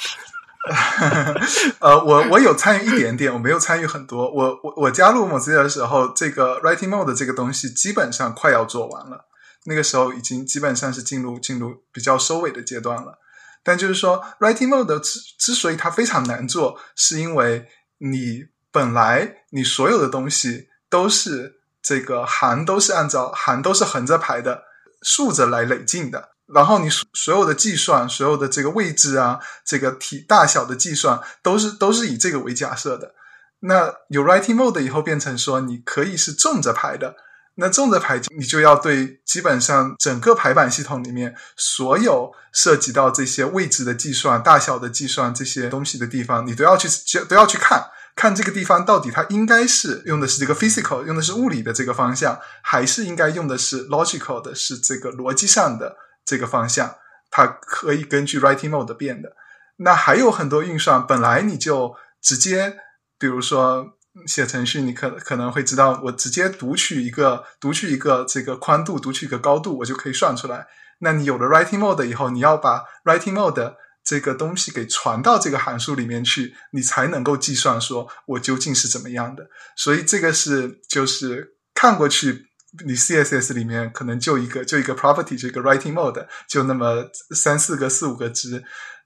[1.79, 4.31] 呃，我我有参与一点点，我没有参与很多。
[4.31, 9.27] 我我我加入 Mozilla 的时候，这个 Writing Mode 这个东西基本上快要做完了。
[9.65, 13.19] 那个时候已经基本上是进入进入比较收尾的阶段了。
[13.63, 17.67] 但就是说，Writing Mode 之之所以它非常难做，是因为
[17.99, 24.63] 你本来你所有的东西都是这个行都是按照行都是横着排的，
[25.01, 26.29] 竖着来累进的。
[26.47, 33.13] 然后你所有的计算，所有的这个位置啊，这个体大小的计算，都是都是以这个为假设的。
[33.59, 37.17] 那有 writing mode 以后，变成说你可以是纵着排的。
[37.55, 46.87] 那纵着排，你就要对基本上整个排版系统里面所有涉及到这些位置的计算、大小的计算这些东西的地方，你都要去
[47.27, 55.97] 都要去看看这个地方到底它应该是用的是这个 physical，用的是物理的这个方向，还是应该用的是 logical 的，是这个逻辑上的。
[56.25, 56.95] 这个方向，
[57.29, 59.35] 它可以根据 writing mode 变的。
[59.75, 62.79] 那还有很多运算，本来你就直接，
[63.19, 63.93] 比如说
[64.25, 70.65] 写程序，你可可能会知道，我直接读取一个，读取一个这个宽度，读取一个高度，我就可以算出来。
[71.01, 79.49] 那你有了 writing mode 以后，你要把 writing mode 这个东西给传到这个函数里面去，你才能够计算说我究竟是怎么样的。
[79.75, 82.45] 所以这个是就是看过去。
[82.85, 88.61] 你 CSS 里面可能就一个就一个 property，就一个 writing mode，就那么三四个、四五个值，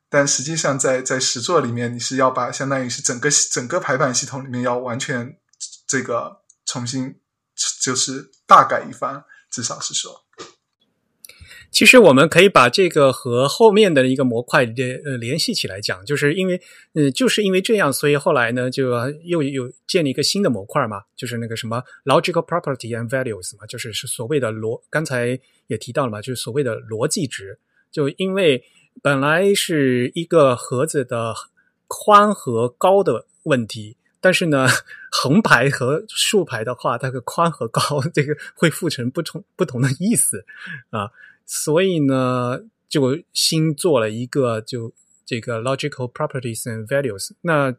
[0.10, 5.38] 但实际上在在实作里面，你是要把相当于是整个整个排版系统里面要完全
[5.88, 7.14] 这个重新
[7.80, 10.20] 就是大改一番，至少是说。
[11.72, 16.60] 其实我们可以把这个和后面的一个模块联呃联系起来讲，就是因为
[16.94, 18.92] 嗯就是因为这样，所以后来呢就
[19.24, 27.60] 又有建立一个新的模块嘛，就是那个什么 logical property and values 嘛，就是是所谓的逻，刚才也提到了嘛，就是所谓的逻辑值。
[27.92, 28.64] 就因为
[29.02, 31.34] 本来是一个盒子的
[31.88, 33.96] 宽和高的问题。
[34.22, 34.68] 但是呢，
[35.10, 37.82] 横排和竖排的话，它的宽和高
[38.14, 40.44] 这个会复成不同不同的意思
[40.90, 41.10] 啊，
[41.52, 44.94] 所以呢，就新做了一个就
[45.26, 47.32] 这个 logical properties and values。
[47.42, 47.76] 那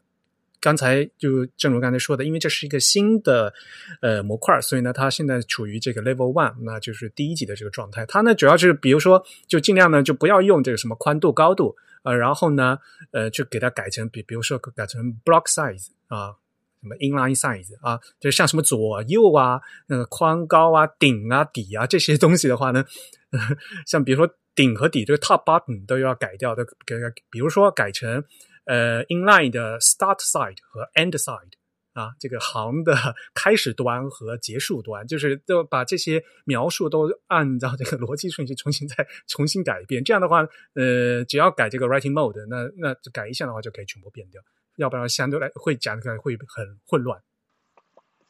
[0.58, 3.54] 刚才就正如刚才说的，因为这是一个新的
[4.02, 8.04] 呃模块，所以呢，它现在处于这个 level one，那就是第一级的这个状态。
[8.06, 12.76] 它呢，主要是比如说，就尽量呢就不要用这个什么宽度、高度，呃，然后呢，
[13.12, 16.34] 呃，就给它改成比比如说改成 block size 啊，
[16.80, 22.84] 什么 inline size 啊，就像什么左右啊，那个宽高啊、顶啊、底啊这些东西的话呢，
[23.86, 26.96] 像比如说顶和底这个 top button 都要改掉的，给
[27.30, 28.24] 比如说改成。
[28.66, 31.54] 呃，inline 的 start side 和 end side
[31.92, 32.94] 啊，这个行的
[33.34, 40.04] 开始端和结束端，就是都把这些描述都按照这个逻辑顺序重新再重新改一遍。
[40.04, 44.40] 这样的话，呃，只要改这个 writing mode，那那改一下的话就可以全部变掉，
[44.80, 47.20] 要不然相对来会讲起来会很混乱。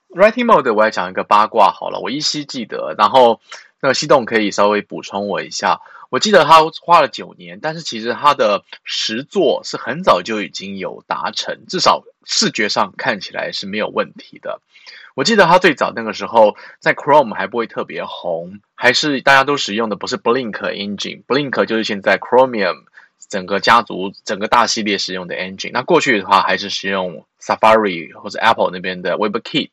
[0.09, 3.41] writing mode 我来讲一个八卦好了，我依稀记得，然后
[3.81, 5.81] 那个西洞可以稍微补充我一下。
[6.11, 14.61] 我记得他花了九年，但是其实他的实作是很早就已经有达成，至少视觉上看起来是没有问题的。
[15.15, 22.87] 我记得他最早那个时候在 Chrome 还不会特别红，还是大家都使用的不是 Blink Engine，Blink 就是现在 Chromium
[23.29, 25.71] 整个家族整个大系列使用的 Engine。
[25.73, 29.71] 那过去的话还是使用 Safari 或者 Apple 那边的 WebKit。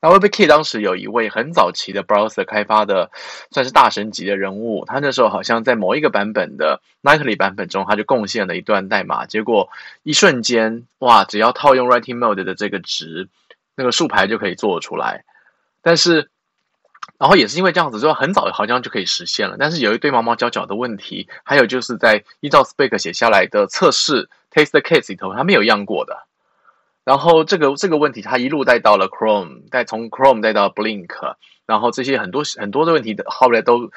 [0.00, 3.10] 那 WebKit 当时有一位很早期的 browser 开发的，
[3.50, 4.84] 算是大神级的人物。
[4.86, 9.24] 他那时候好像在某一个版本的 Nightly 版本中，他就贡献了一段代码。
[9.24, 9.70] 结果
[10.02, 11.24] 一瞬间，哇！
[11.24, 13.28] 只要套用 Writing Mode 的这个值，
[13.74, 15.24] 那个竖排就可以做出来。
[15.80, 16.30] 但是，
[17.18, 19.56] 然后也是因为这样子，之后很早好像就可以实现了。
[19.58, 26.24] 但是有一堆毛毛角角的问题，还有就是在依照 Spec 写下来的测试 Test Case 里头，他没有样过的。
[27.04, 33.92] 然后这个这个问题，它一路带到了 Chrome，再从 Chrome 带到 Blink，然后这些很多很多的问题后来都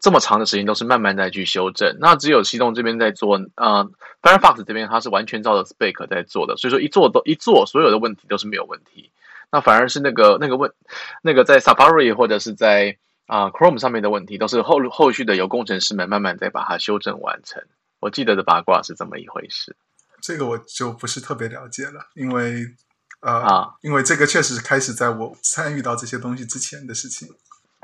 [0.00, 1.96] 这么长的时间都是慢慢在去修正。
[2.00, 3.88] 那只有西动这边在做，呃
[4.20, 9.10] ，Firefox 这边它是完全照着 Spec 在做的，所以说一做都一做，所有的问题都是没有问题。
[9.50, 10.72] 那反而是那个那个问
[11.22, 17.62] 那个在 Safari 或者是在啊 Chrome 上面的问题，都是后后续的由工程师们慢慢再把它修正完成。
[18.00, 19.76] 我记得的八卦是这么一回事。
[20.20, 22.64] 这个我就不是特别了解了，因为
[23.20, 27.28] 呃，因为这个确实是开始在我参与到这些东西之前的事情。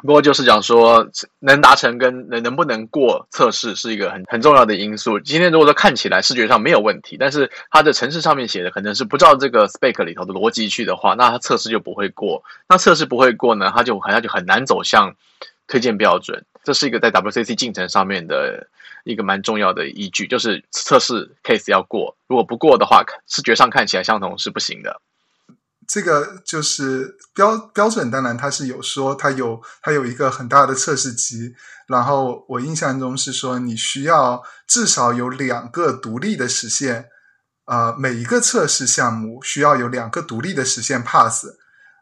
[0.05, 5.19] 不过就是讲说，能达成跟能能不能过测试是一个很很重要的因素。
[5.19, 12.45] 今天如果说看起来视觉上没有问题，但是它的程式上面写的可能是不照这个 spec 里头的逻辑去的话，那它测试就不会过。
[12.69, 15.15] 那测试不会过呢，它就好像就很难走向
[15.67, 16.45] 推荐标准。
[16.63, 18.69] 这是一个在 WCC 进程上面的。
[19.07, 24.99] 一个蛮重要的依据就是测试 case 要过，如果不过的话，视觉上看起来相同是不行的。
[25.87, 31.55] 这个就是标标准，当然它是有说它有它有一个很大的测试集，
[31.89, 37.07] 然后我印象中是说你需要至少有两个独立的实现，
[37.67, 41.47] 呃，每一个测试项目需要有两个独立的实现 pass，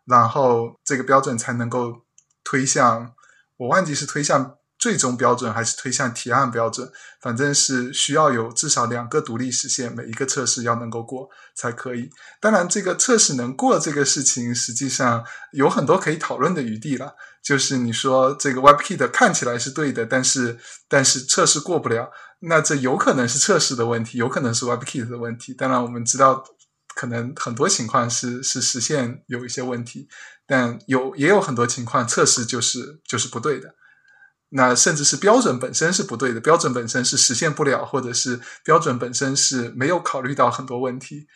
[0.04, 2.04] 然后这个标准才能够
[2.44, 3.12] 推向，
[3.56, 4.56] 我忘记是推向。
[4.82, 6.90] 最终标准还是推向提案标准，
[7.20, 12.10] 反正是需要有至少两个独立实现，每一个测试要能够过才可以。
[12.40, 17.14] 当然，这个测试能过这个事情，实际上有很多可以讨论的余地了。
[17.40, 25.54] 就是你说这个 WebKit 看起来是对的，但是但是测试过不了，那这有可能是测试的问题，有可能是 WebKit 的问题。
[25.54, 26.42] 当然，我们知道
[26.96, 30.08] 可能很多情况是是实现有一些问题，
[30.44, 33.72] 但有也有很多情况测试就是就是不对的。
[34.54, 41.26] 那甚至是标准本身是不对的，标准本身是实现不了，或者是标准本身是没有考虑到很多问题，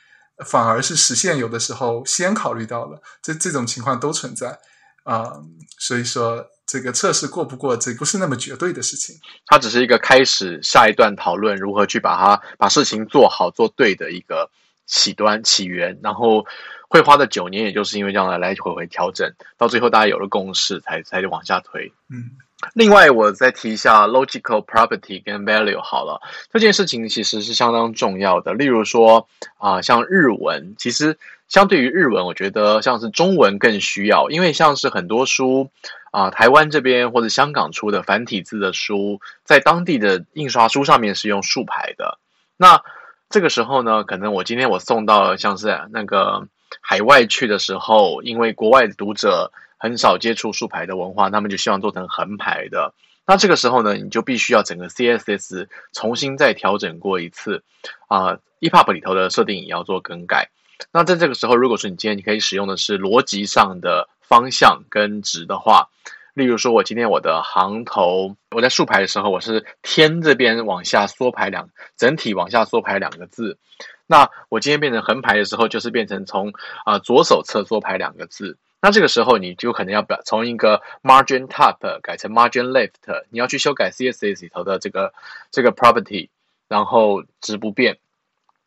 [0.44, 4.58] 反而是实现有的时候先考虑到了，这这种情况都存在
[5.04, 5.32] 啊。
[5.78, 9.16] 所以说，这个测试过不过，这不是那么绝对的事情。
[9.46, 14.50] 它只是一个开始，下一段讨论如何去把它把事情做好做对的一个
[14.84, 16.44] 起端起源，然后
[16.90, 21.94] 会花的九年，也就是因为这样来来回回调整，到最后大家有了共识，才才往下推。
[22.10, 22.44] 嗯。
[22.72, 28.54] 另外，我再提一下 logical property 跟 value 好了，这件事情其实是相当重要的。
[28.54, 35.70] 例如说啊，像日文，其实相对于日文，我觉得像是中文更需要，因为像是很多书
[36.12, 42.18] 啊，台湾这边或者香港出的繁体字的书，在当地的印刷书上面是用竖排的。
[42.56, 42.82] 那
[43.28, 46.48] 这个时候呢，可能我今天我送到像是那个
[46.80, 49.52] 海外去的时候，因为国外的读者。
[49.78, 52.94] 很少接触竖排的文化，他们就希望做成横排的。
[53.26, 57.64] 那这个时候呢，你就必须要整个 CSS 重新再调整过一次
[58.06, 60.50] 啊，EPUB 里头的设定也要做更改。
[60.92, 65.88] 那在这个时候，如果说你今天你可以使用的是逻辑上的方向跟值的话，
[66.34, 73.58] 例如说我今天我的行头，我在竖排的时候，我是天这边往下缩排两，整体往下缩排两个字。
[74.06, 76.52] 那我今天变成横排的时候，就是变成从
[76.84, 78.56] 啊左手侧缩排两个字。
[78.86, 85.12] 那这个时候你就可能要把从一个 margin top 改成 margin left，你要去修改 CSS 里头的这个
[85.50, 86.28] 这个 property，
[86.68, 87.98] 然后值不变。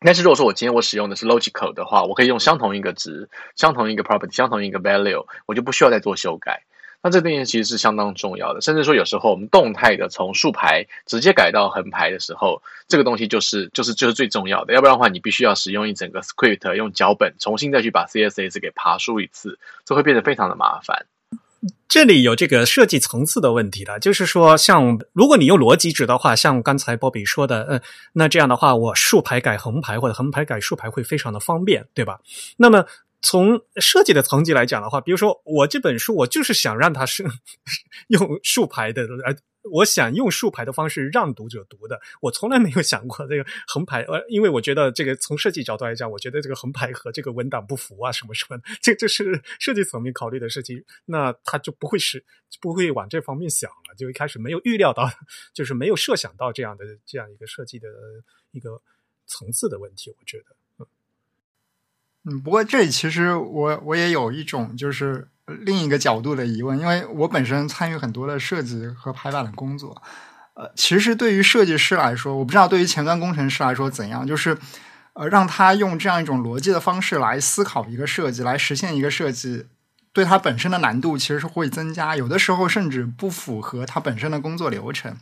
[0.00, 6.64] 但是如果说我今天我使用的是 logical 的话，我可以用相同一个值、相同一个 property、相同一个 value，我就不需要再做修改。
[7.02, 14.74] 那这边其实是相当重要的，甚至说有时候我们动态的从竖排直接改到横排的时候，这个东西就是就是就是最重要的。
[14.74, 21.06] 要不然的话，你必须要使用一整个 script 用脚本重新再去把 CSS 给爬梳一次，这会变得非常的麻烦。
[21.88, 27.80] 这里有这个设计层次的问题了，就是说，像如果你用逻辑值的话，像刚才波比说的，嗯，
[28.14, 32.20] 那这样的话，我竖排改横排或者横排改竖排会非常的方便，对吧？
[32.56, 32.86] 那么
[33.22, 37.24] 从设计的层级来讲的话，比如说我这本书，我就是想让它是
[38.08, 39.36] 用竖排的，呃。
[39.72, 52.24] 我想用竖排的方式让读者读的，我从来没有想过这个横排，呃，因为我觉得这个从设计角度来讲，我觉得这个横排和这个文档不符啊，什么什么，这这是设计层面考虑的事情，那他就不会是
[52.58, 55.10] 不会往这方面想了，就一开始没有预料到，
[55.52, 57.86] 就是没有设想到这样的这样一个设计的
[58.52, 58.80] 一个
[59.26, 60.56] 层次的问题，我觉得，
[62.24, 65.28] 嗯，不过这里其实我我也有一种就是。
[65.64, 70.00] 另一个角度的疑问，因为我本身参与很多的设计和排版的工作，
[70.54, 74.56] 呃，其实对于设计师来说，我不知道对于前端工程师来说怎样，就是
[75.14, 79.66] 呃，让他用这样一种逻辑的方式来思考一个设计，来实现一个设计，
[80.12, 85.16] 对他本身的难度其实是会增加，有的时候甚至不符合他本身的工作流程。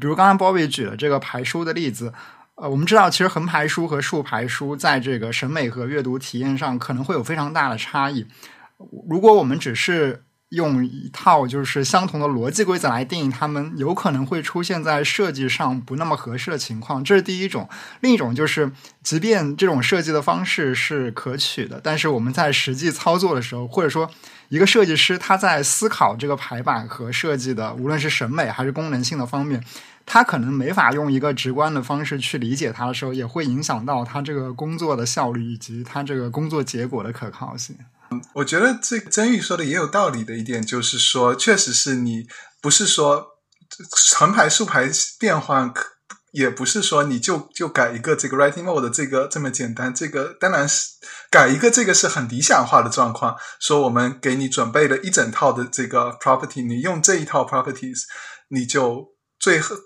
[0.00, 2.14] 比如刚刚 Bobby 举了这个排书的例子，
[2.60, 8.26] 呃，我们知道其实横排书和竖排书在这个审美和阅读体验上可能会有非常大的差异。
[9.08, 17.04] 如果我们只是用一套就是相同的逻辑规则来定义它们，有可能会出现在设计上不那么合适的情况。
[17.04, 17.68] 这是第一种。
[18.00, 18.72] 另一种就是，
[19.04, 24.10] 即便这种设计的方式是可取的，但是我们在实际操作的时候，或者说
[24.48, 29.62] 一个设计师他在思考这个排版和设计的，无论是审美还是功能性的方面，
[30.10, 37.76] 他可能没法用一个直观的方式去理解它的时候，也会影响到他这个工作的效率以及他这个工作结果的可靠性。
[38.32, 42.26] 我觉得这曾玉说的也有道理的一点，就是说，确实是你
[42.62, 43.26] 不是说
[44.16, 44.90] 横排竖排
[45.20, 45.70] 变换，
[46.32, 49.94] 也不是说你就就改一个这个 writing mode 这个这么简单。
[49.94, 50.88] 这个当然是
[51.30, 53.36] 改一个这个是很理想化的状况。
[53.60, 58.04] 说我们给你准备了一整套的这个 property，你用这一套 properties，
[58.48, 59.76] 你就最后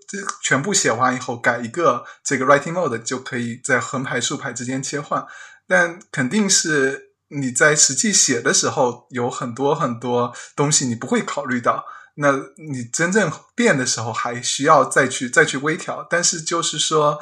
[0.42, 5.26] 全部写完以后改一个这个 writing mode 就可以在横排竖排之间切换。
[5.66, 7.12] 但肯定是。
[7.34, 11.82] 你在实际写的时候，有很多很多东西你不会考虑到。
[12.16, 16.06] 那你真正变的时候，还需要再去再去微调。
[16.10, 17.18] 但是就是说，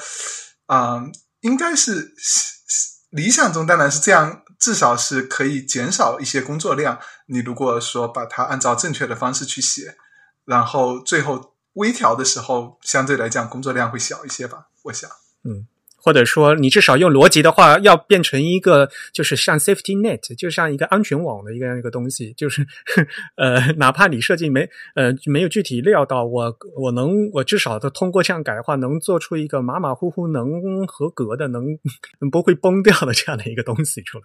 [0.67, 1.01] 啊，
[1.43, 2.13] 应该是
[3.11, 6.99] 理想中当然是这样，至少是可以减少一些工作量。
[7.27, 9.95] 你如果说把它按照正确的方式去写，
[10.45, 14.69] 然后最后微调的时候，相对来讲工作量会小一些吧。
[14.85, 15.11] 我想，
[15.45, 15.67] 嗯。
[16.03, 22.67] 或者说，你至少用逻辑的话，要变成一个就是像 safety net，就像一个安全网的一个一个东西，就是
[23.37, 24.63] 呃，哪怕你设计没
[24.95, 31.63] 呃没有具体料到，我我能我至少的通过这样改的话，能做出一个马马虎虎能合格的，能
[32.33, 34.25] 不会崩掉的这样的一个东西出来。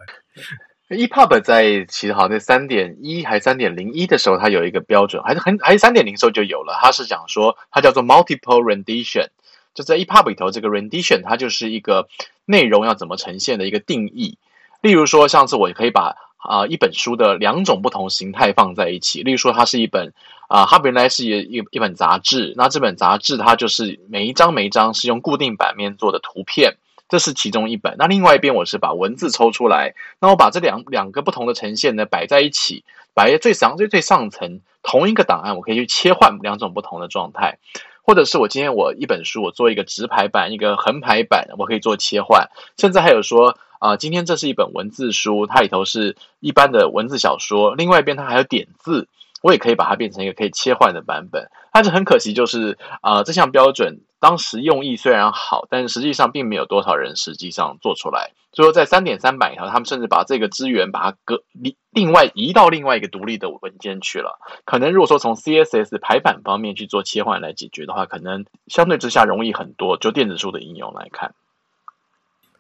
[0.89, 9.27] EPUB 在其实好像三点一还三点零一的时候，它有一个标准，还是很还是三点零时候就有了，它是讲说它叫做 multiple rendition。
[9.73, 12.07] 就在 EPUB 里头，这个 rendition 它就是一个
[12.45, 14.37] 内容要怎么呈现的一个定义。
[14.81, 19.23] 例如说，上次我可以把啊一本书的两种不同形态放在一起。
[19.23, 20.13] 例如说，它是一本
[20.47, 26.77] 啊，它原来是一一一本杂志，那这本杂志它就是每一张每一张是用固定版面做的图片，
[27.07, 27.95] 这是其中一本。
[27.97, 32.83] 那另外一边我是把文字抽出来，那我把这两两个不同的呈现呢摆在一起，
[33.13, 37.59] 摆在最上最最上层同一个档案，我可以去切换两种不同的状态。
[38.07, 42.49] 或者是我今天我一本书，我做一个直排版，一个横排版，我可以做切换。
[42.77, 49.07] 甚至还有说，啊，今天这是一本文字书，它里头是一般的文字小说，另外一边它还有点字，
[49.45, 51.51] 我也可以把它变成一个可以切换的版本。
[51.71, 58.31] 但是很可惜，就是啊，这项标准当时用意虽然好，但是实际上并没有多少人实际上做出来。
[58.53, 64.39] 所以说，在三点三版以后，他们甚至把这个资源把它隔离，另外移到另外一个独立的文件去了。
[64.65, 69.97] 可能如果说从 CSS 排版方面去做切换来解决的话，可能相对之下容易很多。
[69.97, 71.35] 就电子书的应用来看，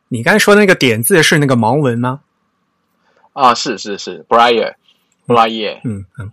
[0.09, 2.21] 你刚才说那个点字是那个盲文吗？
[3.33, 4.77] 啊，是是是，布莱耶，
[5.25, 6.31] 布莱耶，嗯嗯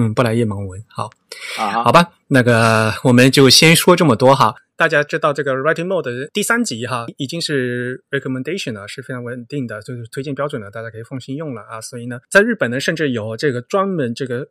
[0.00, 0.82] 嗯，布莱叶盲文。
[0.88, 1.10] 好，
[1.58, 4.54] 啊，好吧，那个我们就先说这么多哈。
[4.76, 11.80] 大家知道这个 Writing Mode 第三集哈，已经是 recommendation 了，是非常稳定的，就是推荐标准了，大家可以放心用了啊。
[11.82, 14.48] 所以呢，在日本呢，甚至有这个专门这个。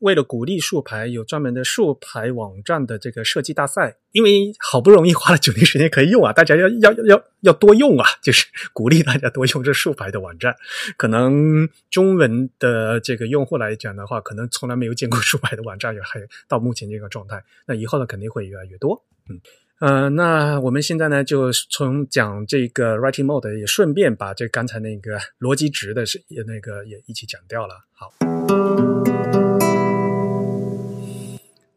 [0.00, 3.96] 为了鼓励竖排，有专门的竖排网站的这个设计大赛。
[4.12, 10.56] 因为好不容易花了九年时间可以用啊，大家要要要要 多用啊，就是鼓励大家多用这竖排的网站。
[10.96, 17.44] 可能中文的这个用户来讲的话，可能从来没有见过竖排的网站，也还到目前这个状态。
[17.66, 19.04] 那以后呢，肯定会越来越多。
[19.28, 19.40] 嗯
[19.80, 27.84] 呃，那我们现在呢，就从讲这个 writing mode，也顺便把这刚才那个逻辑值的是也那个也一起讲掉了。
[27.92, 28.12] 好。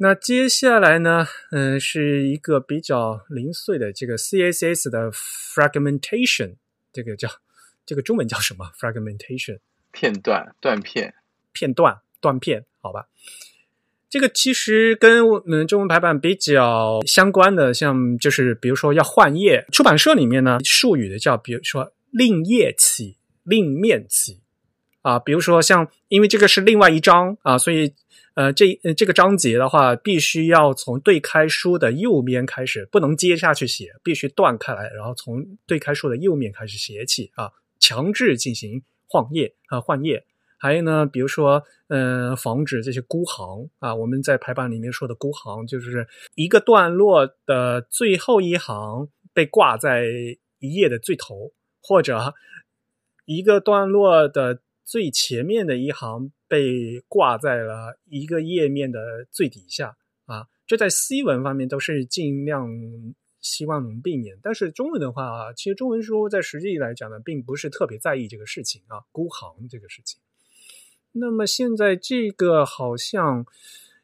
[0.03, 6.55] 那接下来呢，嗯，是一个比较零碎的这个 CSS 的 fragmentation，
[6.91, 7.29] 这个叫
[7.85, 9.59] 这个中文叫什么？fragmentation
[9.91, 11.13] 片段、断片、
[11.51, 13.09] 片段、断片，好吧？
[14.09, 24.40] 这个其实跟我们中文排版比较相关的，像就是比如说要换页，出版社里面呢术语的叫，比如说另页起、另面起
[25.01, 27.93] 啊，比如说像因为这个是另外一章啊，所以。
[28.33, 40.23] 呃，这呃这个章节的话，必须要从对开书的右边开始，不能接下去写，必须断开来，然后从对开书的右面开始写起啊，强制进行换页啊换页。
[40.57, 50.05] 还有呢，比如说，呃，防止这些孤行啊，我们在排版里面说的孤行，就是一个段落的最后一行被挂在
[50.59, 51.51] 一页的最头，
[51.83, 52.33] 或者
[53.25, 54.61] 一个段落的
[54.91, 56.31] 最前面的一行。
[56.51, 58.99] 被挂在了一个页面的
[59.31, 62.67] 最底下啊，这在 C 文方面都是尽量
[63.39, 64.37] 希望能避免。
[64.43, 70.19] 但是中文的话，啊其实中文书在实际来讲呢，并不是特别在意这个事情啊，孤行这个事情。
[71.13, 73.45] 那么现在这个好像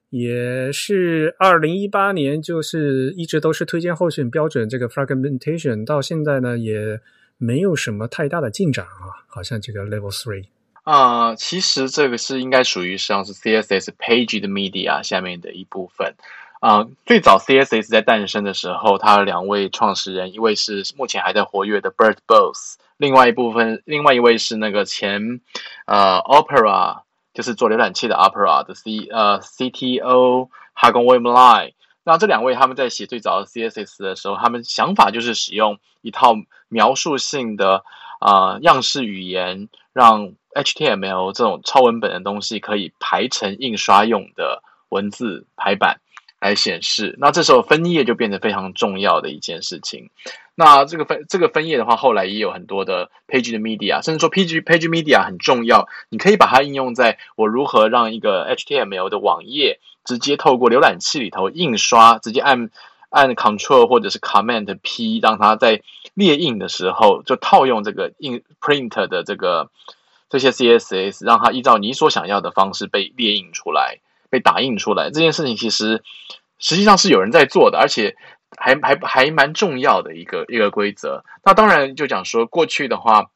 [0.09, 7.01] 也是二零一八年，就是一直都是推荐候选标准，这个 fragmentation 到现在呢也
[7.35, 10.45] 没有什么太大的进展啊，好像这个 level three。
[10.87, 16.15] 啊，其实这个是应该属于实际上是 CSS Page 的 Media 下面的一部分。
[16.61, 25.41] 啊，最早 CSS 在诞生的时候，它的两位创始人，一位是目前还在活跃的 Bert Bose，另外一部分，另外一位是那个前
[25.87, 27.01] 呃 Opera，
[27.33, 31.73] 就是做浏览器的 Opera 的 C 呃 CTO h a g o n William Lai。
[32.05, 36.35] 那这两位他们在写最早的 CSS 的时候，他们想法就是使用一套
[36.69, 37.83] 描述性的
[38.21, 45.99] 啊样式语言，让 HTML 这种超文本的东西可以排成印刷用的文字排版
[46.39, 50.09] 来显示，那这时候分页就变得非常重要的一件事情。
[50.53, 62.69] 那这个分这个分页的话，后来也有很多的 Page 的 Media，甚至说 PG Page Media 很重要，你可以把它应用在我如何让一个 HTML 的网页直接透过浏览器里头印刷，直接按
[63.09, 65.81] 按 Control 或者是 Command P，让它在
[66.13, 69.69] 列印的时候就套用这个印 Print 的这个。
[70.29, 73.99] 这些 CSS 让它依照你所想要的方式被列印出来、
[74.29, 76.03] 被打印出来，这件事情其实
[76.59, 78.17] 实际上是有人在做的，而且
[78.57, 81.23] 还还还蛮重要的一个一个规则。
[81.45, 83.27] 那当然就讲说，过去的话，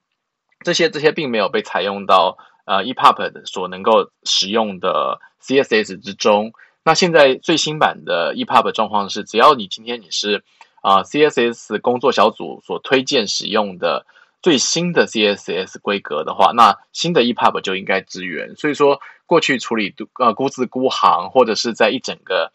[0.65, 6.51] 这些这些并没有被采用到呃 EPUB 所能够使用的 CSS 之中。
[6.83, 10.43] 那现在最新版的 EPUB 状况是，只要你今天你是
[10.81, 14.05] 啊 CSS 工作小组所推荐使用的。
[14.41, 18.55] 最新的 CSS 规格的话，那新的 EPUB 就应该支援。
[18.55, 22.51] 所以说，过去处理呃孤字孤行，或者是在一整个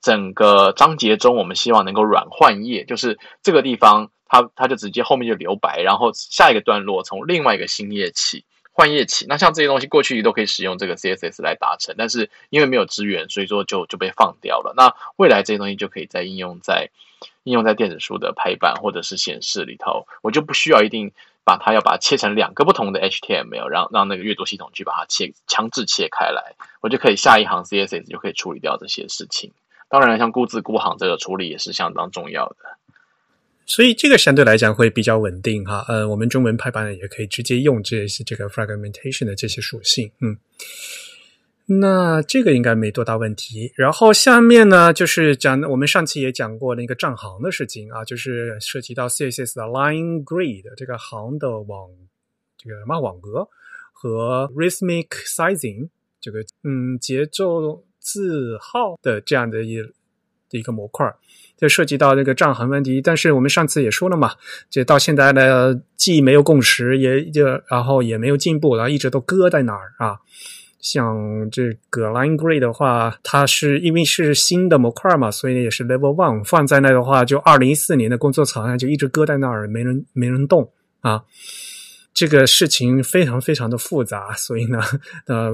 [0.00, 8.44] 整个章节中，我们希望能够软换页，就是这个地方它它就直接后面就留白，然后下一个段落从另外一个新页起
[8.76, 9.24] 换页起。
[9.26, 14.74] 那像这些东西过去都可以使用这个 CSS 来达成，但是因为没有资源，所以说就就被放掉了。
[14.76, 16.90] 那未来这些东西就可以再应用在。
[17.44, 21.12] 应用在电子书的排版或者是显示里头，我就不需要一定
[21.44, 29.52] 把它要把它切成两个不同的 HTML，让让那个阅读系统去把它切强制切开来，我就可以下一行 CSS 就可以处理掉这些事情。
[29.88, 32.56] 当然，像孤字孤行这个处理也是相当重要的。
[33.66, 35.84] 所以这个相对来讲会比较稳定哈。
[35.88, 40.38] 呃，我们中文排版也可以直接用这些这个 fragmentation 的这些属性，嗯。
[41.68, 43.72] 那这个应该没多大问题。
[43.74, 51.90] 然后下面呢，就是讲我们上期也讲过那个站行的事情啊，就是涉及到 CSS 的 line grid 这个行的网
[52.56, 53.48] 这个什么网格
[53.92, 55.88] 和 rhythmic sizing
[56.20, 59.82] 这个嗯节奏字号的这样的一
[60.48, 61.12] 的一个模块，
[61.56, 63.00] 就涉及到这个账函问题。
[63.00, 64.32] 但是我们上次也说了嘛，
[64.70, 70.16] 这到现在呢，既没有共识，也就然后也没有进步，然后一直都搁在那儿啊。
[70.78, 81.24] 像这个 Line Grid 的话，它是因为是新的模块嘛，所以也是 Level One 放在那的话，就二零一四年的工作草案就一直搁在那儿，没人没人动啊。
[82.14, 84.80] 这个事情非常非常的复杂，所以呢，
[85.26, 85.52] 呃，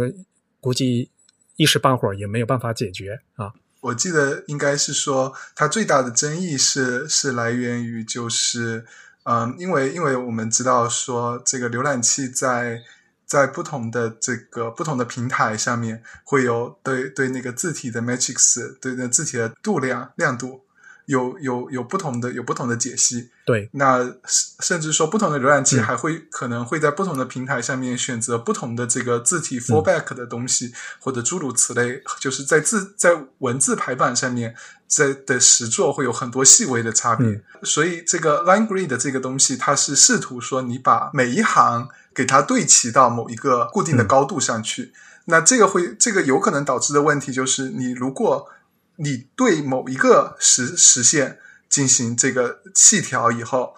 [0.61, 1.09] 估计
[1.57, 3.53] 一时半会儿也没有办法解决啊。
[3.83, 8.87] 我记得应该是说，它最大的争议是是来源于就是，
[9.25, 12.83] 嗯，因为因为我们知道说这个浏览器在。
[13.25, 20.61] 在不同的这个不同的平台上面，会有对对那个字体的 matrix，对那字体的度量亮度，
[21.07, 23.31] 有有有不同的有不同的解析。
[23.45, 34.55] 对，那甚甚至说不同的浏览器还会可能会在不同的平台上面选择不同的这个字体 fallback 的东西，或者诸如此类，就是在字在文字排版上面
[34.87, 37.43] 在的实作会有很多细微的差别。
[37.63, 41.89] 所以这个 line grid 这个东西，它是试图说你把每一行。
[42.15, 44.93] 给它对齐到某一个固定的高度上去，
[45.25, 48.51] 那这个会，这个有可能导致的问题就是，你如果
[48.97, 51.39] 你对某一个实实线
[51.73, 53.75] 进行这个细调以后，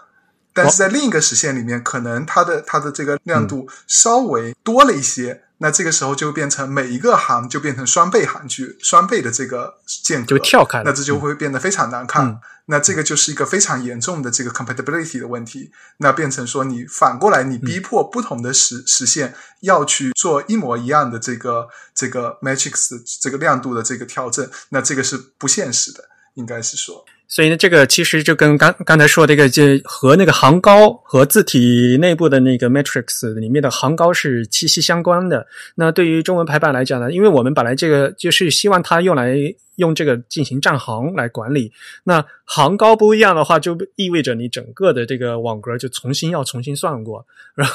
[0.53, 5.42] 但是在另一个实现里面，可能它的它的这个亮度稍微多了一些。
[5.59, 12.40] 那这个时候就变成每一个行就变成双倍行距，双倍的这个间隔就跳开，那这就会变得非常难看。
[12.66, 15.70] 那这个就是一个非常严重的这个 compatibility 的问题。
[15.99, 27.05] 那变成说你反过来，你逼迫不同的实实现要去做一模一样的这个这个 matrix 这个亮度的这个调整，那这个是不现实的，应该是说。
[27.27, 35.47] 所以呢，这个其实就跟刚刚才说这个，就和那个行高和字体内部的那个 matrix 里面的行高是息息相关的。
[35.75, 39.37] 那对于中文排版来讲呢，因为我们本来这个就是希望它用来
[39.77, 41.72] 用这个进行站行来管理，
[42.05, 47.27] 那行高不一样的话，就意味着你整个的这个网格就重新要重新算过。
[47.57, 47.75] 然后，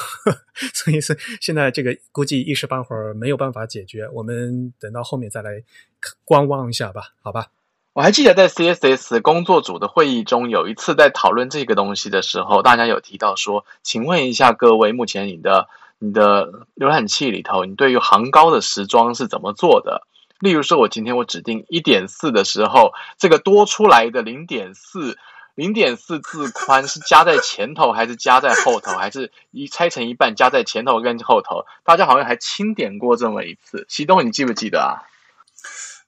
[0.72, 5.62] 所以是现在这个估计一时半会儿没有办法解决，我们等到后面再来
[6.24, 7.46] 观望一下吧，好吧？
[7.92, 15.68] 我还记得在 CSS 工作组的会议中，有一次在讨论这个东西的时候，大家有提到说：“请问一下各位，目前你的
[15.98, 20.06] 你的浏览器里头，你对于行高的时装是怎么做的？
[20.38, 25.18] 例如说，我今天我指定一点四的时候，这个多出来的零点四
[25.56, 31.66] 零点四字宽是加在前头还是加在后头，还是一拆成一半加在前头跟后头？
[31.82, 33.84] 大家好像还清点过这么一次。
[33.88, 35.02] 西东，你记不记得啊？”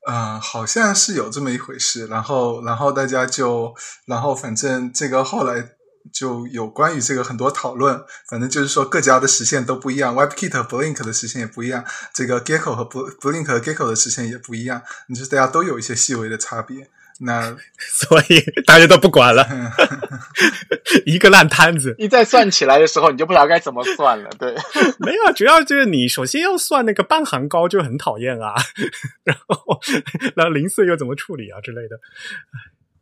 [0.08, 3.72] 嗯，好像是有这么一回事，然后，然后大家就，
[4.06, 5.70] 然后反正这个后来
[6.12, 16.90] 就有关于这个很多讨论，反正就是说各家的实现都不一样，WebKit 和 Blink 的实现也不一样，这个 Gecko 和 Blink 和 Gecko 的实现也不一样，就是大家都有一些细微的差别。
[17.20, 19.46] 那 所以大家都不管了，
[21.06, 21.94] 一个烂摊子。
[21.98, 24.30] 一再算起来的时候，你就不知道该怎么算了。
[24.38, 24.54] 对，
[24.98, 28.54] 没有，主要就是你首先要算那个半行高就很讨厌啊，
[29.24, 29.80] 然后
[30.34, 32.00] 然后零碎又怎么处理啊之类的。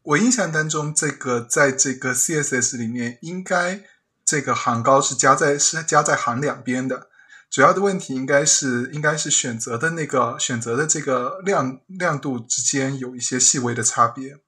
[0.02, 3.82] 我印象当中，这个在这个 CSS 里面，应该
[4.24, 7.09] 这个行高是加在是加在行两边的。
[7.51, 14.38] 主要的问题应该是应该是选择的那个选择的这个亮亮度之间有一些细微的差别。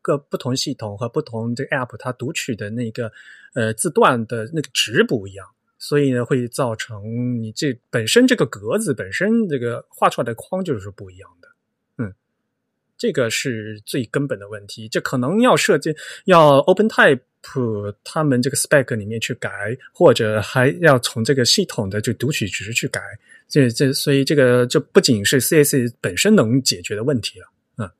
[0.00, 3.12] 各不同系统和不同这个 App 它读取的那个
[3.54, 5.46] 呃字段的那个值不一样，
[5.78, 11.48] 所以呢会造成你这本身这个格子本身这个画出来的框就是不一样的。
[11.98, 12.14] 嗯，
[12.96, 14.88] 这个是最根本的问题。
[14.88, 15.94] 这可能要设计
[16.24, 17.20] 要 OpenType。
[18.04, 19.50] 他们这个 spec 里面去改，
[19.92, 23.00] 或者还要从这个系统的就读取值去改，
[23.48, 27.46] 这这所以这个就不仅是 CSC 本身能解决的问题了，
[27.78, 27.90] 嗯，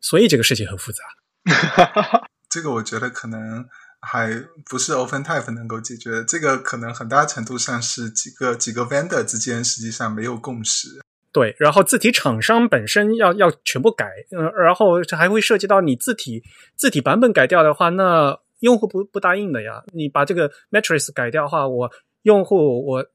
[0.00, 1.02] 所以这个事情很复杂。
[2.48, 3.64] 这个我觉得可能
[4.00, 11.00] 还不是 OpenType 能够解决，这个可能很大程度上是几个几个 vendor 之间实际上没有共识。
[11.32, 16.42] 对，然后字体厂商本身要要全部改，嗯，然后这还会涉及到你字体
[16.76, 18.40] 字体版本改掉的话，那。
[18.60, 19.84] 用户不不答应的呀！
[19.92, 21.90] 你把这个 matrix 改掉的话，我
[22.22, 23.06] 用户我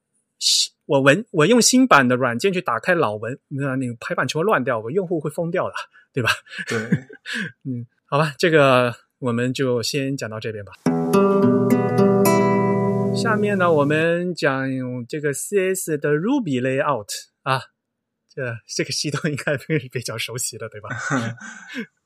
[0.86, 5.74] 我文我用新版的软件去打开老文，那那个排版全部乱掉，我用户会疯掉的，
[6.14, 6.30] 对吧？
[6.68, 6.78] 对，
[7.66, 10.74] 嗯，好吧，这个我们就先讲到这边吧。
[13.16, 14.68] 下面呢，我们讲
[15.08, 17.10] 这个 CS 的 Ruby layout
[17.44, 17.62] 啊，
[18.30, 20.90] 这这个系统应该是 比较熟悉的，对吧？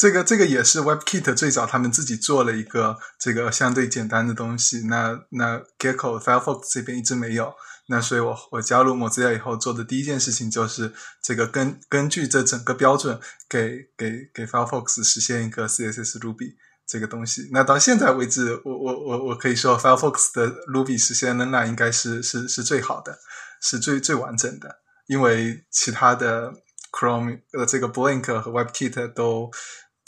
[0.00, 4.86] 这个这个也是 WebKit 最早他们自己做了一个这个相对简单的东西。
[4.86, 7.52] 那那 Gecko Firefox 这边一直没有。
[7.86, 10.90] 那所以我我加入 Mozilla 以后做的第一件事情就是
[11.22, 16.54] 这个根根据这整个标准给给给 Firefox 实现一个 CSS Ruby
[16.86, 17.50] 这个东西。
[17.52, 23.18] 那到现在为止，我我我我可以说 Firefox 的 Ruby 实现的那应该是是是最好的，
[23.60, 24.76] 是最最完整的，
[25.08, 26.50] 因为其他的
[26.90, 29.50] Chrome 呃这个 Blink 和 WebKit 都。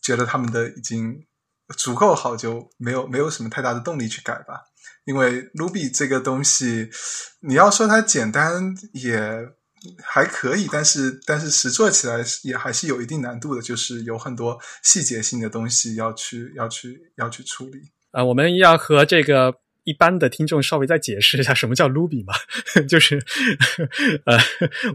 [0.02, 1.24] 觉得他们的已经
[1.76, 4.60] 足够好，就没有没有什么太大的动力去改吧。
[5.04, 6.90] 因为 Ruby 这个东西，
[7.40, 9.48] 你要说它简单也
[10.04, 17.80] 还可以，但是但是实做起来也还是有一定难度的，就是有很多细节性的东西要去要去要去处理。
[18.10, 19.54] 啊，我们要和这个。
[19.84, 22.34] 一般的听众稍微再解释一下什么叫 Ruby 嘛？
[22.88, 23.20] 就是
[24.24, 24.38] 呃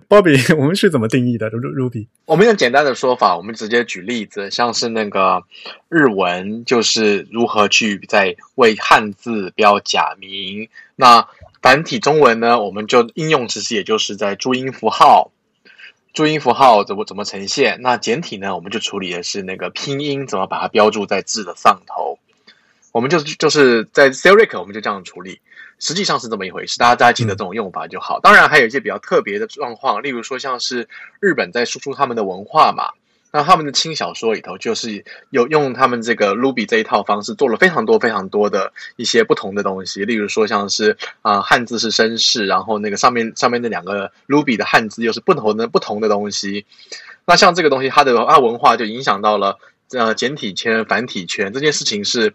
[0.07, 2.07] ，Bobby，我们是怎么定义的 Ruby？
[2.25, 5.43] 我们用简单的说法，我们直接举例子，像是那个
[5.89, 10.69] 日文，就是如何去在为汉字标假名。
[10.95, 11.27] 那
[11.61, 15.31] 繁体中文呢，我们就应用其实也就是在注音符号，
[16.13, 17.81] 注音符号怎么怎么呈现。
[17.81, 22.19] 那简体呢，我们就处理的是那个拼音怎么把它标注在字的上头。
[22.97, 25.39] 我们就是就是在 c e r i c 我们就这样处理，
[25.77, 28.19] 实际上是这么一回事，大家大家记得这种用法就好。
[28.19, 30.89] 当然还有一些比较特别的状况，例如说像是
[31.19, 32.93] 日本在输出他们的文化嘛，
[33.31, 46.65] 那他们的轻小说里头就是有用他们这个 Ruby 这一套方式做了非常多非常多的一些不同的东西，例如说像是啊汉字是绅士，然后那个上面上面那两个 Ruby 的汉字又是不同的不同的东西。
[47.25, 49.59] 那像这个东西，它的啊文化就影响到了
[49.91, 52.33] 呃简体圈、繁体圈这件事情是。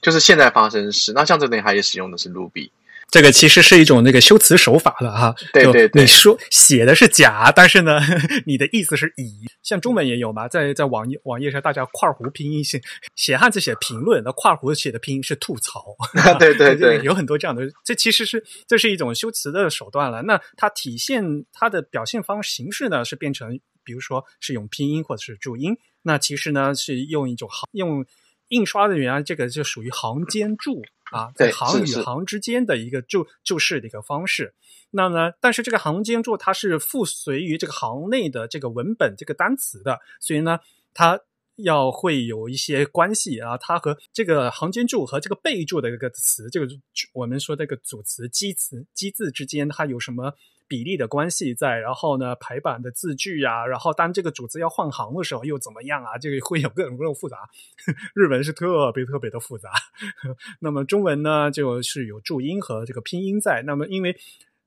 [0.00, 2.70] 就是现在发生时，那像这里它也使用的是 Ruby，
[3.10, 5.34] 这个其实是一种那个修辞手法了哈。
[5.52, 7.98] 对对对，你说写的是甲，但是呢，
[8.46, 9.46] 你的意思是乙。
[9.62, 12.80] 像中文也有嘛，在在网页网页上，大家括弧拼音写
[13.16, 15.96] 写汉字写评论，那括弧写的拼音是吐槽。
[16.38, 20.22] 对对 对，有很多这样的，这其实是这是一种修辞的手段了。
[20.22, 25.76] 那它体现它的表现方形式呢，是变成比如说是用拼音或者是注音。
[26.02, 28.06] 那其实呢是用一种好用。
[28.48, 30.82] 印刷的原来这个就属于行间注
[31.12, 34.54] 啊，在行与行之间的一个注注释的一个方式。
[34.90, 40.60] 那么，但是这个行间注它是附随于这个行内的这个文本这个单词的，所以呢，
[40.94, 41.20] 它
[41.56, 43.58] 要会有一些关系啊。
[43.58, 46.66] 它和这个行间注和这个备注的一个词，这个
[47.12, 50.34] 我们说这个组词基词基字之间，它有什么？
[50.68, 56.18] 比例的关系在，然后呢，排版的字句呀，然后当这个主词要换行的时候又怎么样啊？
[56.18, 57.38] 这个会有各种各种复杂。
[58.14, 59.70] 日文是特别特别的复杂，
[60.60, 63.62] 那么中文呢，就是有注音和这个拼音在。
[63.62, 64.16] 那么因为，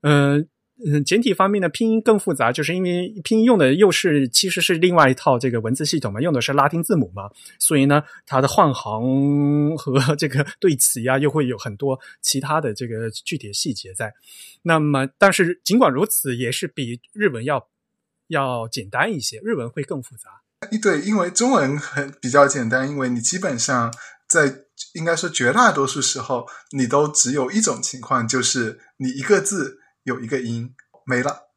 [0.02, 0.48] 嗯。
[0.84, 14.12] 嗯，简体方面的拼音更复杂，就是因为拼音用的又是其实是另外一套这个文字系统嘛，用的是拉丁字母嘛，所以呢，它的换行 和 这个对齐呀，又会有很多其他的这个具体的细节在。
[14.62, 17.68] 那么，但是尽管如此，也是比日文要
[18.28, 20.40] 要简单一些，日文会更复杂。
[20.80, 23.92] 对，因为中文很比较简单，因为你基本上
[24.26, 24.64] 在
[24.94, 26.46] 应该说绝大多数时候，
[26.76, 29.81] 你都只有一种情况，就是你一个字。
[30.04, 30.74] 有一个音
[31.04, 31.48] 没了，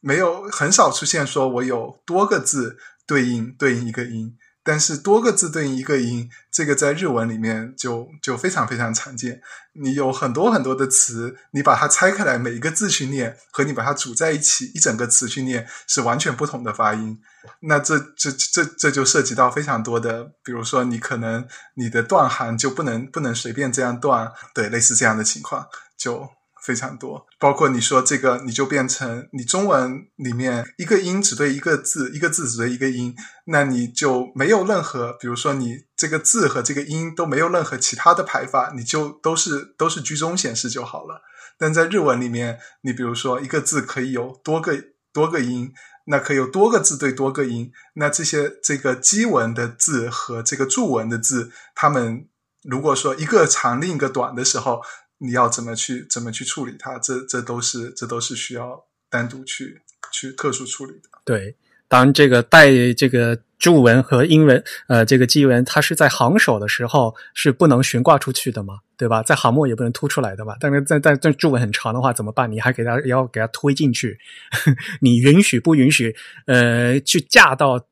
[0.00, 2.76] 没有很少出现说我有多个字
[3.06, 9.40] 对应对应一个音，但是多个字对应一个音，这个在日文里面就就非常非常常见。
[9.72, 17.20] 你有很多很多的词，你把它拆开来，每一个字去念，和你把它组在一起一整个词去念是完全不同的发音。
[17.60, 25.66] 那这这这这就涉及到非常多的，比如说你可能你的断行就不能不能随便这样断，对，类似这样的情况
[25.96, 26.28] 就。
[26.62, 33.14] 非常多，包括你说这个，你就变成你中文里面一个音只对一个字，一个字只对一个音，
[33.46, 41.22] 那你就没有任何，比如说你这个字和这个音都没有任何其他的排法，你就都是都是居中显示就好了。
[41.58, 44.76] 但在日文里面，你比如说一个字可以有多个
[45.12, 45.72] 多个音，
[46.06, 52.28] 那可以有多个字对多个音，那这些这个基文的字和这个注文的字，他们
[52.62, 54.82] 如果说一个长另一个短的时候。
[55.22, 56.98] 你要怎么去怎么去处理它？
[56.98, 61.10] 这这都是这都是需要单独去去特殊处理的。
[61.24, 61.54] 对，
[61.88, 69.22] 当这个带这个注文和英文呃这个基文，它是在行首的时候是不能悬挂出去的嘛，对吧？
[69.22, 70.56] 在行末也不能突出来的嘛。
[70.58, 72.50] 但是在在在注文很长的话怎么办？
[72.50, 74.18] 你还给它要给它推进去？
[75.02, 76.16] 你允许不允许？
[76.46, 77.86] 呃，去架到。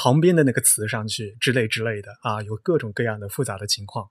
[0.00, 4.06] 旁边的那个词上去之类之类的啊，有各种各样的复杂的情况。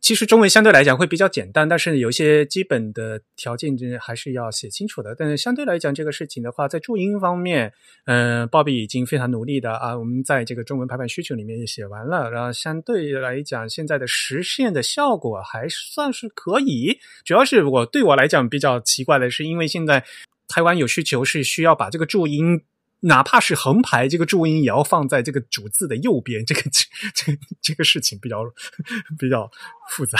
[0.00, 5.14] 其实中文相对来讲会比较简单，但是有一些基本的条件还是要写清楚的。
[5.14, 7.72] 但是相对来讲，这个事情的话，在注音方面，
[8.04, 12.30] 嗯，鲍比已经非常努力的啊，我们在这个中文排版需求里面也写完了。
[12.30, 16.98] 然后相对来讲，现在的实现的效果还算是可以。
[17.24, 20.04] 主要是我对我来讲比较奇怪的是，因为现在
[20.48, 22.62] 台湾有需求是需要把这个注音。
[23.04, 28.44] 哪怕是横排，这个注音也要放在这个主字的右边， 这个这这这个事情比较
[29.18, 29.50] 比较
[29.88, 30.18] 复杂。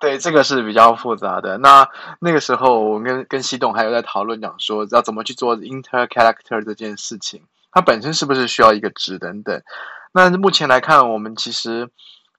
[0.00, 1.56] 对，这个是比较复杂的。
[1.58, 1.88] 那
[2.20, 9.62] 那个时候，我跟跟西董还有在讨论讲说，要怎么去做 inter character 这件事情，它本身是不是需要一个值等等。
[10.12, 11.90] 那目前来看，我们其实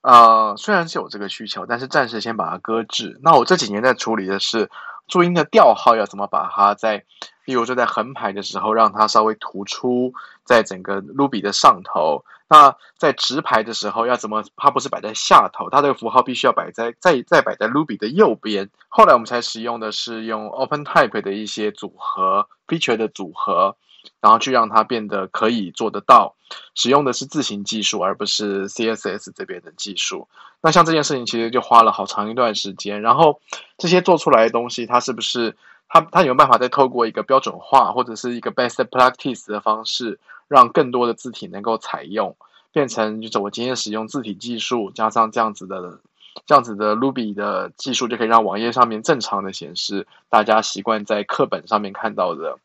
[0.01, 3.19] 呃虽然是有这个需求，但是暂时先把它搁置。
[3.23, 4.69] 那我这几年在处理的是
[5.07, 7.05] 注音的调号要怎么把它在。
[7.45, 12.25] 例如说，在横排的时候，让它稍微突出在整个 Ruby 的上头。
[12.47, 14.43] 那在直排的时候，要怎么？
[14.55, 18.69] 它不是摆在下头，它这个符号必须要摆在再再摆在 Ruby 的右边。
[18.87, 23.77] 后来我们才使用的是用 OpenType 的一些组合 feature 的组合，
[24.21, 26.35] 然后去让它变得可以做得到。
[26.75, 30.27] 使用的是字形技术，而不是 CSS 这边的技术。
[30.61, 33.01] 那像这件事情，其实就花了好长一段时间。
[33.01, 33.41] 然后
[33.79, 35.57] 这些做出来的东西，它是不是？
[35.87, 42.35] 他他有办法再透过一个标准化或者是一个 best practice 的方式，让更多的字体能够采用，
[42.71, 45.99] 变成就是我今天使用字体技术加上这样子的
[46.45, 52.57] 这样子的 Ruby 的技术，就可以让网页上面正常的显示大家习惯在课本上面看到的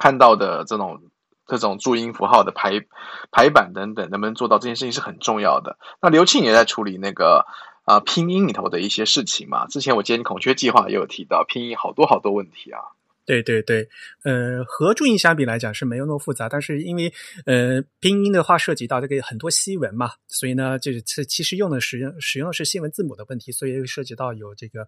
[0.00, 1.02] 看到的这种
[1.46, 2.84] 这种注音符号的排
[3.30, 5.76] 排版等等，能不能做到这件事情是很重要的。
[6.00, 7.46] 那刘庆也在处理那个。
[7.86, 12.80] 啊，拼音里头的一些事情嘛，之前我今天孔雀计划也有提到拼音好多好多问题啊。
[13.24, 13.88] 对对对，
[14.24, 17.12] 呃，和注音相比来讲是没有那么复杂，但是因为
[17.44, 24.86] 呃拼音的话涉及到这个很多西文嘛，所以呢，就是其实用的使用使用的是西文字母的问题，所以涉及到有这个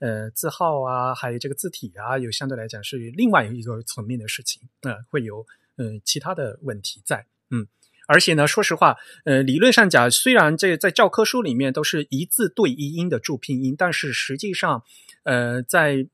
[0.00, 5.46] 呃字号啊，还有这个字体啊，有相对来讲是另外一个层面的事情，呃，会有
[5.76, 7.66] 嗯其他的问题在，嗯。
[8.08, 8.96] 而且呢，说实话，
[9.26, 14.82] 呃，理论上讲，虽然这在教科书里面都是一字对一音的注拼音，但是实际上，
[15.24, 16.08] 呃，在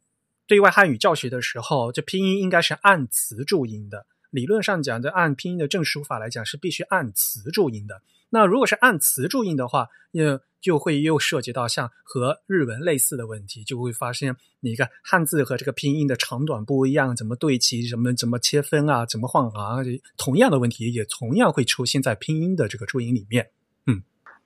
[0.49, 4.07] 对外汉语教学的时候，这拼音应该是按词注音的。
[4.31, 8.03] 理论上讲，的按拼音的正书法来讲，是必须按词注音的。
[8.35, 19.85] 那如果是按词注音的话，又就会又涉及到像和日文类似的问题，就会发现你看汉字和这个拼音的长短不一样，怎么对齐，怎么怎么切分啊，怎么换行，
[20.17, 23.51] 同样的问题也同样会出现在拼音的这个注音里面。
[23.87, 24.03] 嗯，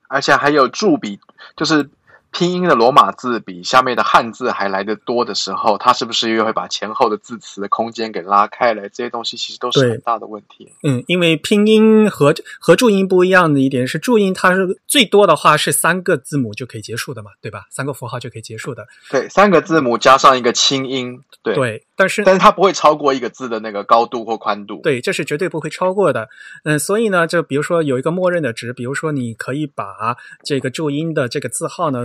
[0.07, 1.19] 而且还有注笔，
[1.57, 1.89] 就是。
[2.31, 8.89] 拼音的罗马字比下面的汉字还来得多的时候，它是不是又会把前后的字词的空间给拉开来？
[8.89, 10.71] 这些东西其实都是很大的问题。
[10.83, 17.65] 嗯，因为拼音和和注音不一样的一点是，注音它是最多的话是三个字母就可以结束的嘛，对吧？
[17.69, 18.87] 三个符号就可以结束的。
[19.09, 21.21] 对，三个字母加上一个清音。
[21.41, 24.79] 对对，但是但是它不会超过一个字的那个高度或宽度。
[24.81, 26.27] 对，这是绝对不会超过的。
[26.63, 31.99] 嗯，所以呢，就比如说有一个默认的值，比如说你可以把这个注音的这个字号呢。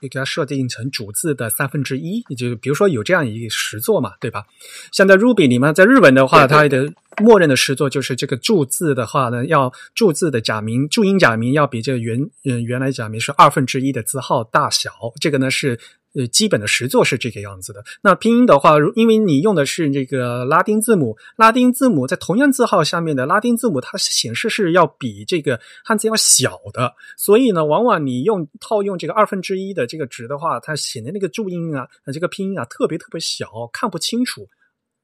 [0.00, 4.44] 给它设定成主字的三分之一，就比如说有这样一个实作嘛，对吧？
[4.92, 14.90] 像在 Ruby 里面，在日文的话，它的默认的实作就是这个注字的话呢，要注字的假名注音假名要比这个原嗯原来假名是二分之一的字号大小，
[15.20, 15.78] 这个呢是。
[16.12, 17.84] 呃，基本的实作是这个样子的。
[18.02, 26.94] 那拼音的话，因为你用的是这个拉丁字母，拉丁字母在同样字号下面的拉丁字母，它显示是要比这个汉字要小的。
[27.16, 34.48] 所以呢，往往你用套用这个二分之一的这个值的话，它显得那个注音啊，这个拼音啊，特别特别小，看不清楚。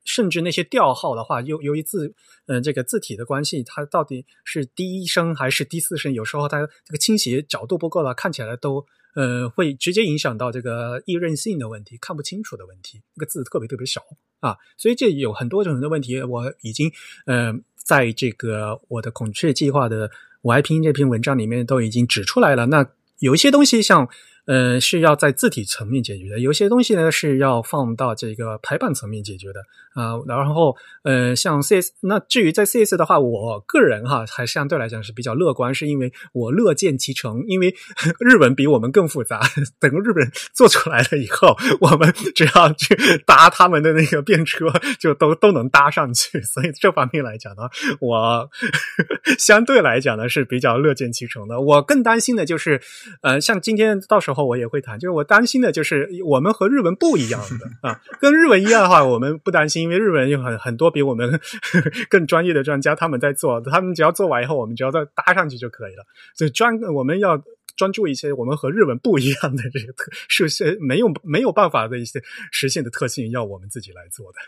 [0.05, 2.13] 甚至那些调号的话，由由于字
[2.47, 8.85] 嗯这个字体的关系，它到底是第一声还是第四声，有时候它这个倾斜角度不够了，看起来都。
[9.17, 13.01] 呃，会直接影响到这个易认性的问题，看不清楚的问题。
[13.15, 14.03] 那个字特别特别小
[14.41, 16.23] 啊，所以这有很多种的问题。
[16.23, 16.93] 我已经
[17.25, 20.11] 呃，在这个我的孔雀计划的
[20.43, 22.67] 我爱拼音这篇文章里面都已经指出来了。
[22.67, 22.87] 那
[23.19, 24.09] 有一些东西像。
[24.47, 29.61] 呃，是要在字体层面解决的，有些东西呢是要放到这个排版层面解决的
[29.95, 30.15] 啊。
[30.25, 37.75] 然后，呃，像 CS，那至于在 CS 的话，我个人哈还相对来讲是比较乐观，是因为我乐见其成，因为
[38.21, 39.41] 日本比我们更复杂。
[39.81, 44.67] 等日本人做出来了以后，我们只要去搭他们的那个便车，
[45.01, 46.41] 就都都能搭上去。
[46.43, 47.63] 所以这方面来讲呢，
[48.01, 48.49] 我
[49.41, 51.61] 相对来讲呢是比较乐见其成的。
[51.61, 52.81] 我更担心的就是，
[53.23, 54.36] 呃，像今天到时候。
[54.37, 61.41] 候我也会谈，就是我担心的就是我们和日文不一样的 啊，跟日文一样的话，我们不担心，因为日文有很很多比我们
[62.09, 66.05] 更专业的专家他们在做，他们只要做完以后，我们只要再搭上去就可以了。
[66.35, 67.43] 所以专我们要
[67.77, 72.23] 专注一些我们和日文不一样的这个特实现没有没有办法的一些
[72.53, 74.39] 实现的特性，要我们自己来做的。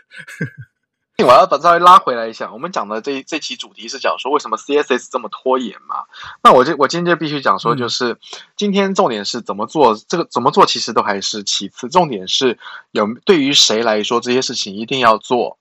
[1.23, 6.05] 我要把稍微拉回来一下，我们讲的这这期主题是讲说为什么 CSS 这么拖延嘛？
[6.43, 8.17] 那我就我今天就必须讲说，就是、
[8.55, 12.57] 今天重点是怎么做，这个怎么做其实都还是其次，重点是
[12.91, 15.57] 有对于谁来说这些事情一定要做，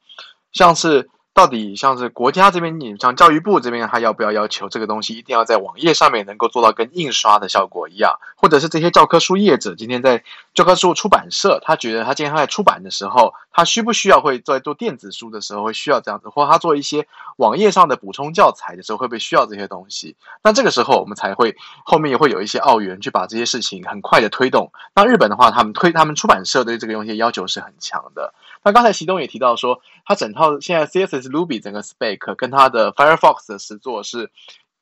[0.53, 1.11] 像是。
[1.39, 8.19] 到底像是国家这边，你像教育部这边，他要不要要求这个东西一定要在网页上面能够做到跟印刷的效果一样？
[8.35, 20.17] 或者是这些教科书业者今天在教科书出版社，他觉得他今天他在出版的时候，他需不需要会在做电子书的时候会需要这样子，或他做一些网页上的补充教材的时候会不会需要这些东西？
[20.43, 24.73] 那这个时候我们才会后面也会有一些澳元去把这些事情很快的推动。
[24.93, 28.35] 那日本的话，他们推他们出版社对这个东西要求是很强的。
[28.65, 34.31] 那刚才习东也提到说，他整套现在 CSS Ruby 整个 spec 跟他的 Firefox 的实作是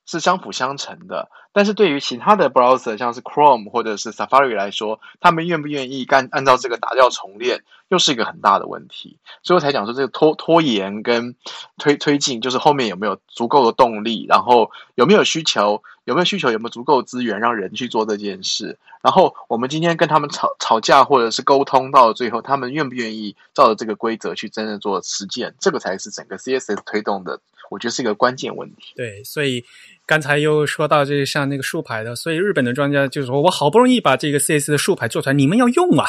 [0.07, 1.31] 是相辅相成的。
[1.57, 9.17] 但是对于其他的 browser，像是 Chrome 或者是 Safari 来说，他们愿不愿意干按照这个打掉重练，又是一个很大的问题。
[9.43, 11.35] 所以我才讲说，这个拖拖延跟
[11.79, 18.79] 推推进，就是后面有没有足够的动力，然后有没有需求，有没有需求，有没有足够资源让人去做这件事。
[19.01, 27.41] 然后我们今天跟他们吵吵架，或者是沟通到最后，他们愿不愿意照着这个规则去真正做实践，这个才是整个 CSS 推动的，
[27.71, 28.93] 我觉得是一个关键问题。
[28.95, 29.65] 对，所以
[30.07, 36.07] 刚才又说到这像那个竖排的，所以日本的专家就说：“我好不容易把这个 CS 的竖排做出来，你们要用啊！”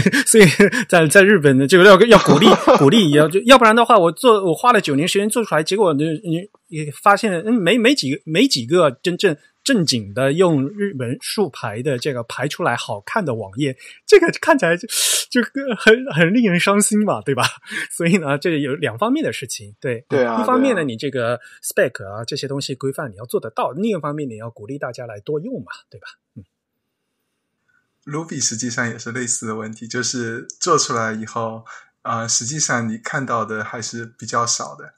[0.26, 0.44] 所以
[0.88, 2.46] 在在日本的，这个要要鼓励
[2.78, 9.36] 鼓励，要就要不然的话，我做我花了九年时间做出来，结果你你你发现嗯没没几个没几个真正。
[9.64, 13.76] 正经的用日本竖排的这个排出来好看的网页，
[14.06, 14.88] 这个看起来就
[15.30, 15.42] 就
[15.76, 17.44] 很很令人伤心嘛，对吧？
[17.90, 20.42] 所以呢，这有两方面的事情，对对啊。
[20.42, 26.08] 一方面呢，你这个 spec 啊这些东西规范你要做得到；另一方面，你要鼓励大家来多用嘛，对吧？
[26.34, 26.44] 嗯。
[28.04, 31.66] Ruby 实际上也是类似的问题，就是做出来以后，
[32.00, 34.94] 啊、呃，实际上你看到的还是比较少的。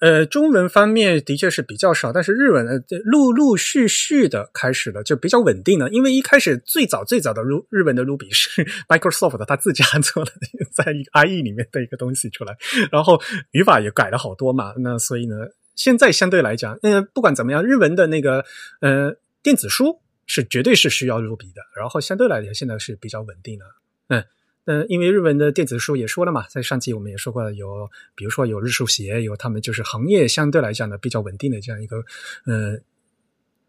[0.00, 2.72] 呃，中文方面的确是比较少，但是日文呢，
[3.04, 5.88] 陆陆续续的开始了，就比较稳定了。
[5.88, 10.32] 因为一开始最早最早的日日本的卢比是 Microsoft 他自家做的，
[10.72, 12.56] 在 IE 里面的一个东西出来，
[12.92, 13.22] 然后
[13.52, 14.74] 语法也改了好多嘛。
[14.78, 15.36] 那所以呢，
[15.74, 18.44] 现在相对来讲，呃，不管怎么样，日文的那个
[18.80, 23.64] 呃电子书是绝对是需要卢比的，然后相对来讲现在是比较稳定的，
[24.08, 24.24] 嗯。
[24.66, 31.98] 嗯，因为日文的电子书也说了嘛，在上期我们也说过了，有比如说有日书协，有他们就是行业相对来讲呢比较稳定的这样一个
[32.46, 32.78] 呃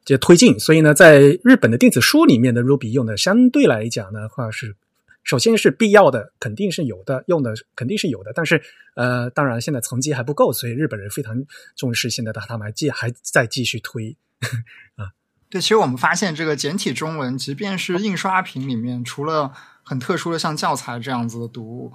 [0.06, 4.76] 这推进，所以呢，在日本的电子书里面的 Ruby 用的相对来讲的话是，
[5.24, 8.62] 首先是必要的，肯定是有的，用的肯定是有的，但是
[8.96, 11.44] 呃，当然现在层级还不够，所以日本人非常
[11.76, 14.16] 重视现在的他们还继还在继续推。
[14.96, 15.12] 啊。
[15.50, 19.52] 对，其实我们发现这个简体中文，即便是印刷品里面，除了
[19.86, 21.94] 很特殊的像教材这样子的读物，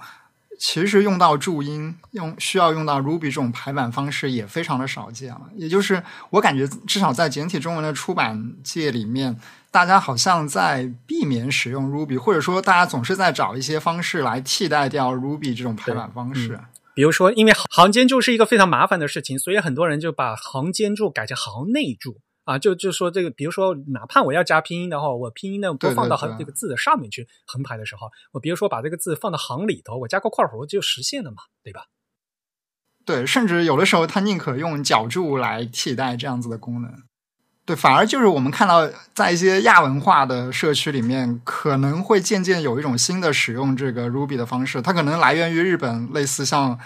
[0.59, 5.43] 其实用到注音，用需要用到 Ruby 这种排版方式也非常的少见了。
[5.57, 9.37] 也就是我感觉，至少在简体中文的出版界里面，
[9.73, 16.55] 大家好像在避免使用 Ruby，或者说大家总是在找一些方式来替代掉 Ruby 这种排版方式。
[16.55, 16.65] 嗯、
[16.95, 22.21] 比如说，因为行间注是一个非常麻烦的事情，所以很多人就把行间注改成行内注。
[22.51, 31.85] 啊，就就说这个，比如说，哪怕我要加拼音的话，我拼音呢不放到横这个字的上面去横排的时候，我比如说把这个字放到行里头，我加个括弧就实现了嘛，对吧？
[33.05, 36.93] 对，甚至有的时候他宁可用脚注来替代这样子的功能。
[37.65, 46.77] 对，反而就是我们看到在一些亚文化的社区里面，可能会渐渐有一种新的使用这个 Ruby 的方式，它可能来源于日本，类似像。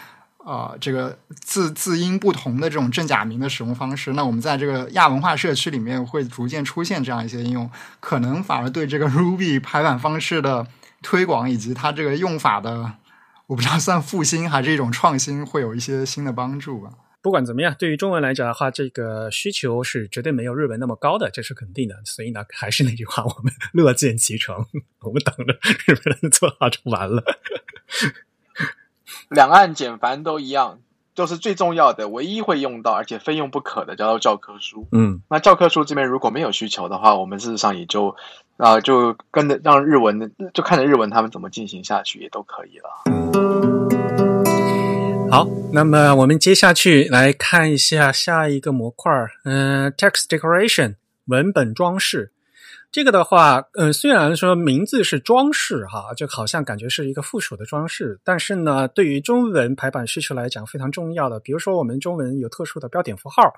[0.45, 10.67] 呃，这个字字音不同的这种正假名的使用方式，那我们在这个亚文化社区里面会逐渐出现这样一些应用，可能反而对这个 Ruby 排版方式的
[11.03, 12.93] 推广以及它这个用法的，
[13.47, 16.91] 我不知道算复兴还是一种创新，会有一些新的帮助吧。
[17.23, 21.95] 不管怎么样，对于中文来讲的话，这个需求是绝对没有日文那么高的，这是肯定的。
[22.05, 24.67] 所以呢，还是那句话，我们 乐见其成，
[25.01, 27.25] 我们等着日本人做好就完了。
[29.35, 30.79] 两岸简繁都一样，
[31.15, 34.87] 就是最重要的，唯一会用到而且非用不可的，叫做教科书。
[34.93, 38.11] 嗯，那教科书这边如果没有需求的话，我们事实上也就
[38.57, 43.05] 啊、呃、就跟着让日文的，就看着日文他们怎么进行下去也都可以了。
[45.31, 49.11] 好，那么我们接下去来看一下下一个模块，
[49.45, 50.95] 嗯、呃、，text decoration
[51.27, 52.31] 文本装饰。
[52.95, 61.41] 这个的话，嗯，虽然说名字是装饰哈，就好像感觉是一个附属的装饰，但是呢，对于中文排版需求来讲非常重要的。
[61.41, 63.53] 比如说，我们中文有特殊的标点符号，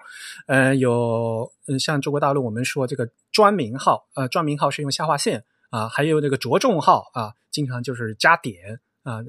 [0.46, 9.20] 呃，有嗯，像中国大陆我们说这个专名号，呃，专名号是用下划线啊，还有这个着重号啊，经常就是加点啊，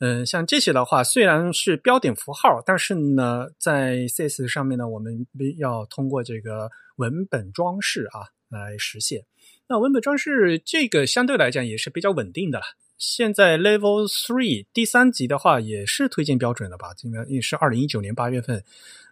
[0.00, 5.24] 嗯，像这些的话，虽然是标点符号，但是呢，在 CS 上面呢，我们
[5.58, 8.34] 要通过这个文本装饰啊。
[8.48, 9.24] 来实现。
[9.68, 12.64] 那文本装饰这个相对来讲也是比较稳定的了。
[12.96, 16.88] 现在 Level Three 第三级的话也是推荐标准了吧？
[16.96, 18.64] 这个也是二零一九年八月份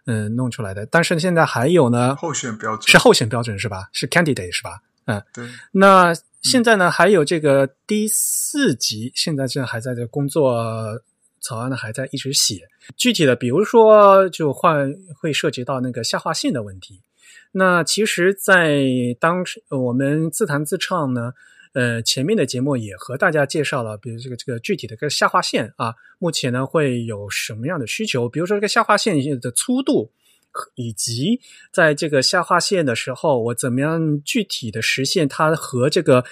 [0.05, 0.85] 嗯弄出来的。
[0.85, 3.87] 但是现在还有呢，候选标准是候选标准是吧？
[3.93, 4.81] 是 Candidate 是吧？
[5.05, 5.47] 嗯，对。
[5.71, 11.01] 那现在呢还有这个第四级，现在正还在这工作
[11.39, 12.67] 草案呢，还在一直写。
[12.97, 17.03] 具体的，比如说就换会涉及到那个下划线的问题。
[17.51, 18.81] 那其实，在
[19.19, 21.33] 当时我们自弹自唱呢，
[21.73, 28.29] 呃，前面的节目也和大家介绍了，比如这个这个具体的个下划线啊，目前呢会有什么样的需求？
[28.29, 30.11] 比如说这个下划线的粗度，
[30.75, 31.39] 以及
[31.71, 36.23] 在这个下划线的时候，我怎么样具体的实现它和这个。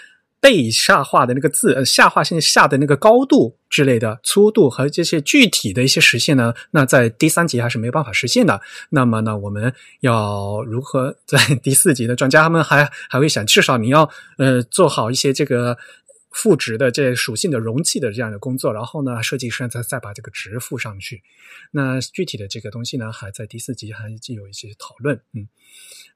[0.46, 8.62] 被下划的那个字，呃，下划线下的那个高度之类的粗度和这些具体的一些实现呢，那在第三级还是没有办法实现的。
[8.92, 15.76] 那么呢，我们要如何在 第四级的专家他们还还会想，至少你要呃做好一些这个
[16.36, 21.24] 赋值的这属性的容器的这样的工作，然后呢，设计师再再把这个值赋上去。
[21.72, 25.48] 那具体的这个东西呢，还在第四集还有一些讨论，嗯。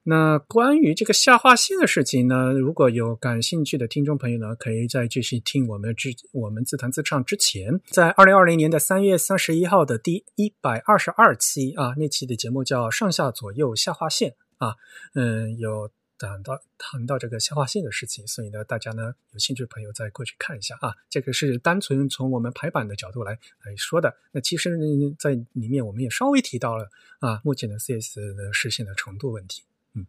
[0.02, 14.76] 那关于这个下划线的事情呢，如果有感兴趣的听众朋友呢，可以再继续听我们之我们自弹自唱之前，在二零二零年的三月三十一号的第一百二十二期啊，那期的节目叫上下左右下划线啊，
[15.14, 15.90] 嗯，有
[16.28, 24.16] 谈到谈到这个下划线的事情，所以呢，大家呢有兴趣的朋友再过去看一下啊，这个是单纯从我们排版的角度来来说的。
[24.32, 26.90] 那其实呢，在里面我们也稍微提到了
[27.20, 29.64] 啊，目前的 CS 的实现的程度问题。
[29.94, 30.06] 嗯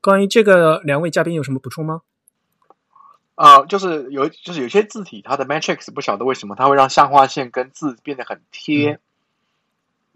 [0.00, 2.02] 关于这个，两位嘉宾有什么补充吗？
[3.34, 9.00] 啊，就是有，就是有些字体它的 matrix 不晓得为什么它会让下划线跟字变得很贴。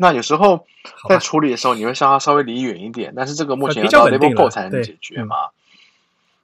[0.00, 0.66] 那有时候
[1.08, 5.36] 在处理的时候，你会让它稍微离远一点，但是这个目前要到 level four 才能解决嘛。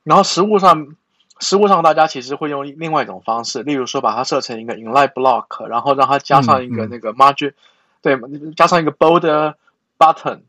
[0.05, 0.95] 然后实物上，
[1.41, 7.55] 实物上大家其实会用另外一种方式，例如说把它设成一个 inline block，然后让它加上一个那个 margin，
[8.03, 8.19] 对，
[8.55, 9.55] 加上一个 border
[9.99, 10.41] button。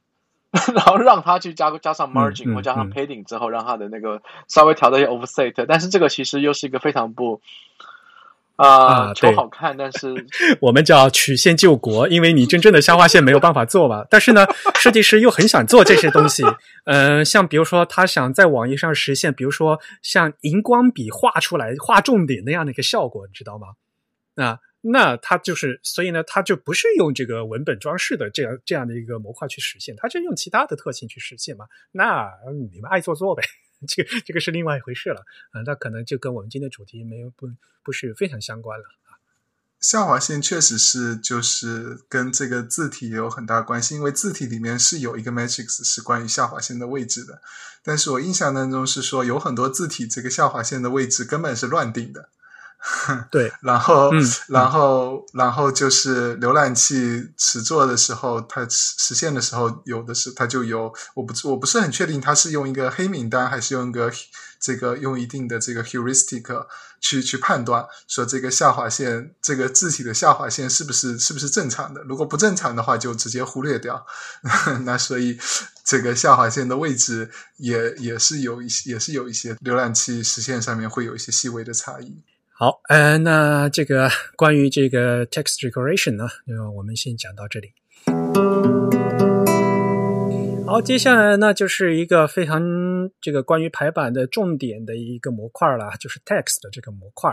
[0.74, 7.42] 然后让它去加加上 margin 或加上 padding 之后，让它的那个稍微调一些 offset，但是这个其实又是一个非常不
[8.58, 10.14] 啊求好看，但是
[10.60, 14.06] 我们叫曲线救国，因为你真正的下划线没有办法做吧？
[14.10, 14.46] 但是呢，
[14.76, 16.44] 设计师又很想做这些东西。
[16.86, 23.68] 嗯，像比如说他想在网页上实现，比如说像荧光笔画出来画重点那样的一个效果，你知道吗？
[24.36, 24.60] 啊。
[24.82, 31.66] 那他就是，所以呢，他就不是用这个文本装饰的这样这样的一个模块去实现，他就用其他的特性去实现嘛。
[31.92, 32.30] 那
[32.72, 33.44] 你们爱做做呗，
[33.86, 35.62] 这个这个是另外一回事了啊。
[35.66, 37.50] 那可能就跟我们今天主题没有不
[37.84, 39.20] 不是非常相关了啊。
[39.80, 47.42] 下划线确实是就是跟这个字体有很大关系，因为字体里面是有一个 matrix 是关于下划线的位置的，
[47.84, 52.30] 但是我印象当中是说有很多字体这个下划线的位置根本是乱定的。
[53.32, 64.12] 对，然后，嗯然后，然后就是浏览器实做的时候，它实实现的时候，有的是它就有，我不我不是很确定，它是用一个黑名单，还是用一个
[64.60, 66.66] 这个用一定的这个 heuristic
[67.02, 72.02] 去去判断，说这个下划线这个字体的下划线是不是是不是正常的？
[72.04, 74.06] 如果不正常的话，就直接忽略掉。
[74.86, 75.38] 那所以
[75.84, 82.22] 这个下划线的位置也也是有一些，也是有一些浏览器实现上面会有一些细微的差异。
[82.60, 87.70] 好，呃，那这个关于这个 text decoration 呢，就我们先讲到这里。
[90.66, 92.60] 好，接下来呢就是一个非常
[93.22, 97.32] 这个关于排版的重点的一个模块了，就是 text 的这个模块。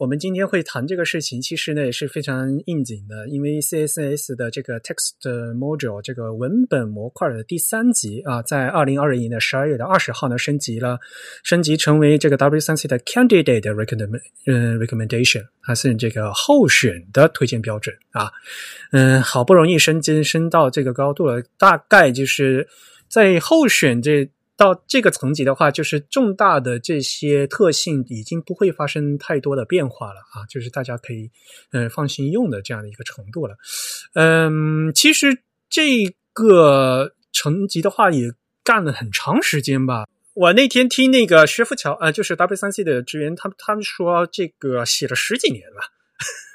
[0.00, 5.12] 我们今天会谈这个事情，其实呢也是非常应景的，因为 CSS 的这个 text
[5.54, 10.98] module 这个文本模块的第三级啊，在二零二零年的十二月的二十号呢升级了，
[11.44, 18.32] 升级成为这个 W3C 的 Candidate Recommend 嗯 Recommendation，它是这个候选的推荐标准啊，
[18.92, 22.66] 嗯，好不容易升级升到这个高度了，大概就是
[23.06, 24.26] 在候选这。
[24.60, 31.30] 到这个层级的话，就是重大的这些特性已经不会发生太多的变化了啊，就是大家可以
[31.72, 33.56] 嗯放心用的这样的一个程度了。
[34.12, 38.32] 嗯，其实这个层级的话也
[38.62, 40.04] 干了很长时间吧。
[40.34, 45.80] 我那天听那个薛富桥、呃，就是 W 三 C 的职员，他们他们说这个写了十几年了。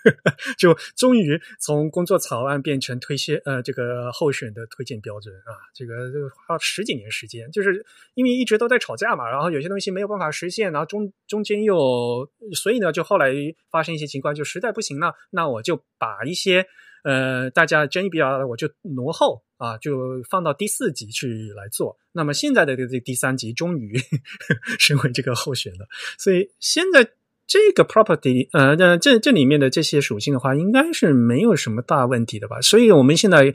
[0.57, 13.34] 就终于从工作草案变成推荐呃这个候选的推荐标准啊，这个这个花了十几年时间，就是因为一直都在吵架嘛，然后有些东西没有办法实现，然后中中间又所以呢，就后来
[13.72, 16.65] 发生一些情况，就实在不行了，那我就把一些
[17.03, 21.98] 呃大家争议比较大的，我就挪后啊，就放到第四集去来做。
[22.11, 23.98] 那么现在的这这第三集终于
[24.80, 25.88] 升为这个候选了，
[26.18, 27.10] 所以现在。
[27.47, 32.59] 这个 property，呃，这这这里面的这些属性的话，应该是没有什么大问题的吧？
[32.61, 33.53] 所以我们现在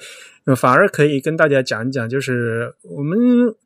[0.57, 3.19] 反而可以跟大家讲一讲，就是我们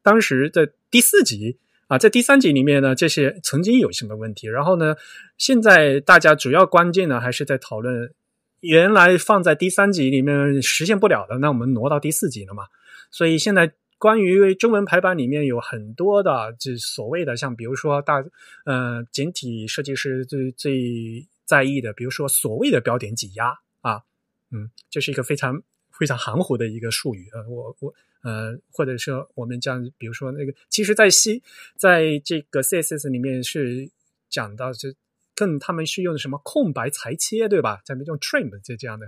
[0.03, 4.49] 当时的第四集啊，在第三集里面呢，这些曾经有什么问题？
[4.49, 4.97] 然后呢，
[5.37, 8.13] 现在大家主要关键呢，还是在讨论
[8.61, 12.65] 原来放在第三集里面实现不了的，那我们挪到第四集了嘛？
[13.11, 13.73] 所以现在。
[13.99, 18.23] 关于中文排版里面有很多的，这所谓的像比如说大
[18.65, 24.03] 呃简体设计师最最在意的，比如说所谓的标点挤压啊，
[24.51, 31.43] 嗯，这是一个非常非常含糊的一个术语呃，我我呃，或者说我们讲，比如说那个，其实，在西
[31.77, 33.91] 在这个 CSS 里面是
[34.29, 34.95] 讲到这
[35.35, 37.81] 更他们是用什么空白裁切对吧？
[37.85, 39.07] 咱们用 trim 这这样的，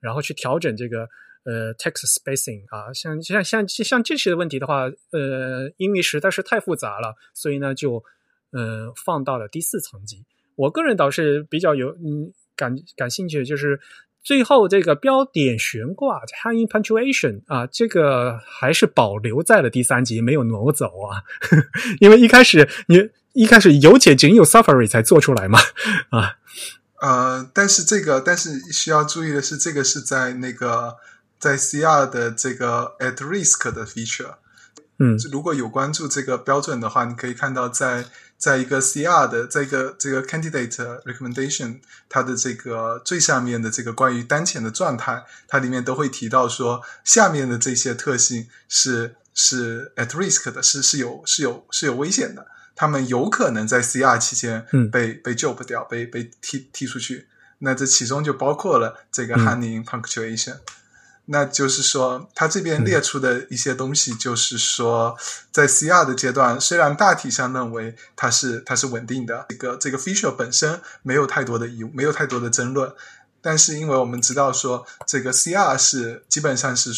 [0.00, 1.08] 然后去调整这个。
[1.48, 8.04] 呃，text spacing 啊，像像像像这些问题的话，呃，因为实在是太复杂了，所以呢，就
[8.52, 10.26] 呃放到了第四层级。
[10.56, 13.80] 我个人倒是比较有嗯感感兴趣的，就是
[14.22, 21.24] 最后这个标点悬挂 hanging punctuation 啊，这个还是保留在了第三级，没有挪走啊。
[22.00, 25.58] 因为一开始你一开始有且仅有 Safari 才做出来嘛
[26.10, 26.36] 啊。
[27.00, 30.96] 呃，但是这个但是需要注意的是，这个是在那个。
[31.38, 34.34] 在 CR 的这个 at risk 的 feature，
[34.98, 38.04] 嗯，如果有关注这个标准的话，你可以看到在
[38.36, 57.28] 在一个 CR 的这个这个 candidate recommendation，它的这个最下面的这个关于当前的状态，它里面都会提到说，下面的这些特性是是 at risk 的，是是有是有是有危险的，他们有可能在 CR 期间被被 job 掉，被被踢踢出去。
[57.60, 60.56] 那这其中就包括了这个 hanging punctuation。
[61.30, 65.14] 那就是说，他这边列出的一些东西，就是说，
[65.52, 72.90] 在 CR 的阶段，虽然大体上认为它是它是稳定的，这个这个 feature 本身没有太多的疑，没有太多的争论，
[73.42, 76.90] 但是因为我们知道说，这个 CR 是基本上是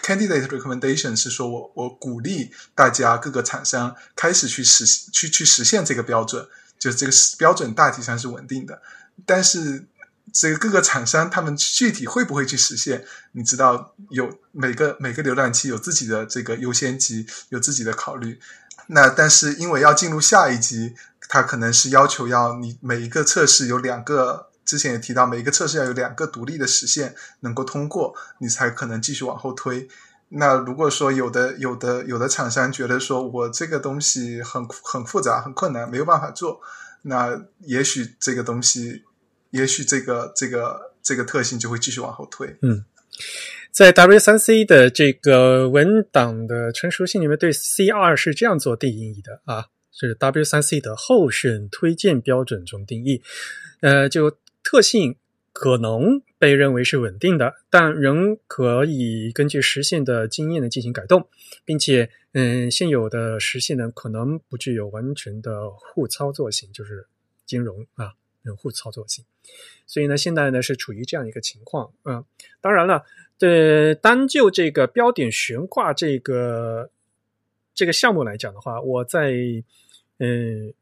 [0.00, 6.46] candidate recommendation 是说我我鼓励大家各个厂商开始去实去去实现这个标准，
[6.78, 8.80] 就是这个标准大体上是稳定的，
[9.26, 9.88] 但是。
[10.38, 13.02] 这个各个厂商他们具体会不会去实现？
[13.32, 18.38] 你知道，有每个每个浏览器有自己的这个优先级，有自己的考虑。
[18.88, 20.94] 那但是因为要进入下一级，
[21.30, 29.88] 它可能是要求要你每一个测试有两个，之前也提到每一个测试要有两个独立的实现能够通过，你才可能继续往后推。
[30.28, 36.60] 那如果说有的有的有的厂商觉得说我这个东西很很复杂很困难没有办法做，
[37.00, 39.05] 那也许这个东西。
[39.56, 42.56] 也许这个这个这个特性就会继续往后推。
[42.60, 42.84] 嗯，
[43.70, 53.22] 在 W 三 C 的这个文档的成熟性里面，对 CR 是这样做定义的啊，是 W 三 C 的候选推荐标准中定义。
[53.80, 55.16] 呃，就特性
[55.52, 61.28] 可能被认为是稳定的，但仍可以根据实现的经验呢进行改动，
[61.64, 67.06] 并且嗯，现有的实现呢可能不具有完全的互操作性，就是
[67.46, 68.12] 金融啊。
[68.42, 69.24] 人互操作性，
[69.86, 71.92] 所以呢，现在呢是处于这样一个情况。
[72.04, 72.24] 嗯，
[72.60, 73.04] 当然了，
[73.38, 76.90] 对单就这个标点悬挂这个
[77.74, 79.32] 这个项目来讲的话，我在
[80.18, 80.72] 嗯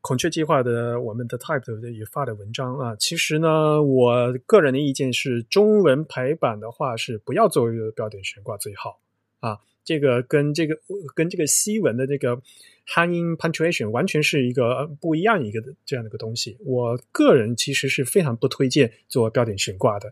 [0.00, 9.00] 孔雀计划的我们的 Type 的也发的文章啊，其实呢，我个人的意见是，中文排版的话是不要做标点悬挂最好
[9.40, 9.58] 啊。
[9.84, 10.78] 这个跟这个
[11.14, 12.40] 跟这个西文的这个。
[12.84, 16.58] hang in punctuation 完全是一个不一样一个这样的一个东西。
[16.64, 20.10] 我个人其实是非常不推荐做标点悬挂的。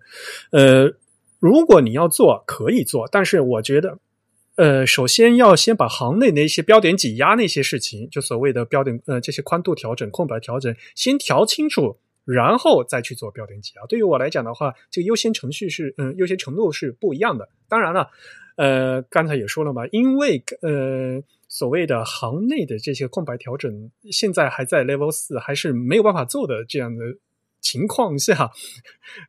[0.52, 0.94] 呃，
[1.40, 3.98] 如果你要做，可以做，但是我觉得，
[4.54, 13.86] 呃，首先要先把行内的一些标点挤压那些事情，就所谓的标点呃这些宽度调整、空白调整，先调清楚，然后再去做标点挤压。
[13.88, 17.48] 对于我来讲的话，这个优先程序是嗯优先程度是不一样的。
[17.68, 18.10] 当然了，
[18.60, 21.22] 呃，刚才也说了嘛，因为呃。
[21.52, 27.04] 所谓的行内的这些空白调整，现在还在 Level 四，还是没有办法做的这样的
[27.60, 28.52] 情况下，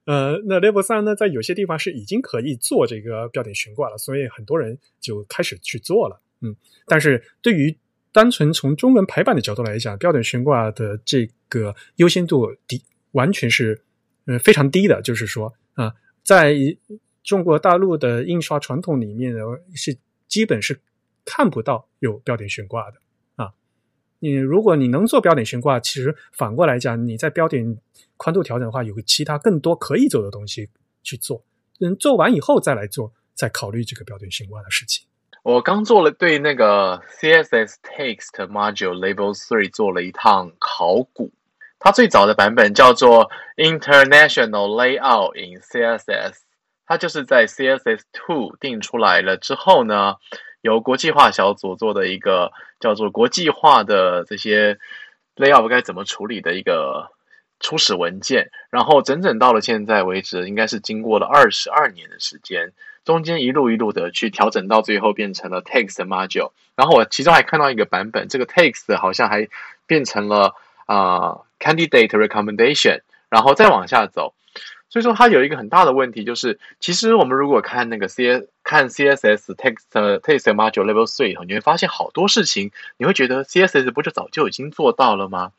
[0.06, 6.56] 呃，那 Level 三呢，在有些地方是已经可以做这个标点悬挂了，所以很多人就开始去做了，嗯，
[6.86, 7.76] 但是对于
[8.12, 12.84] 单纯从中文排版的角度来讲，标点悬挂的这个优先度低，
[13.14, 13.82] 完全是
[14.28, 15.02] 呃非常低的。
[15.02, 15.92] 就是说啊，
[16.24, 16.56] 在
[17.24, 19.40] 中国大陆的印刷传统里面呢，
[19.76, 20.82] 是基本是
[21.26, 22.98] 看不到有标点悬挂的
[23.36, 23.54] 啊。
[24.20, 27.78] 你如果你能做标点悬挂，其实反过来讲，你在标点
[28.18, 30.70] 宽度调整的话，有个其他更多可以做的东西
[31.04, 31.44] 去做。
[31.80, 35.08] 嗯，做完以后再来做，再考虑这个标点悬挂的事情。
[35.44, 41.32] 我刚做了对那个 CSS Text Module Level Three 做了一趟考古。
[41.80, 46.36] 它最早的版本叫做 International Layout in CSS，
[46.92, 50.18] 它就是在 CSS Two 定出来了之后呢，
[50.60, 52.52] 由国际化小组做的一个
[52.82, 54.78] 叫做国际化的这些
[55.38, 57.10] layout 该怎么处理的一个
[57.62, 58.52] 初始文件。
[58.72, 62.74] 然后整整到了现在为止，应该是经过了二十二年的时间。
[63.06, 66.52] 中间一路一路的去调整，到最后变成了 text module。
[66.76, 69.48] 然后我其中还看到一个版本，这个 text 好像还
[69.88, 70.56] 变成了
[70.88, 73.00] 啊 candidate recommendation，
[73.30, 74.34] 然后再往下走。
[74.92, 85.52] 所以说它有一个很大的问题，就是其实我们如果看那个 C 看 CSS text text module level three 以后，你会发现好多事情，你会觉得 CSS 不就早就已经做到了吗？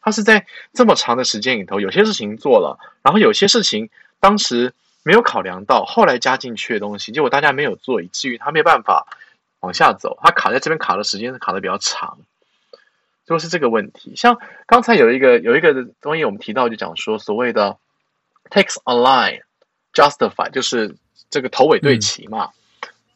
[0.00, 3.90] 它是在这么长的时间里头，有些事情做了，然后有些事情
[4.20, 4.72] 当时。
[5.06, 9.06] 没有考量到后来加进去的东西，结果大家没有做，以至于他没办法
[9.60, 12.16] 往下走，他卡在这边卡的时间是卡的比较长，
[13.26, 14.14] 就是这个问题。
[14.16, 17.76] 像刚才有一个有一个东西我们提到，就讲说所谓的
[18.50, 19.42] text align
[19.92, 20.96] justify，就是
[21.30, 22.50] 这个头尾对齐嘛。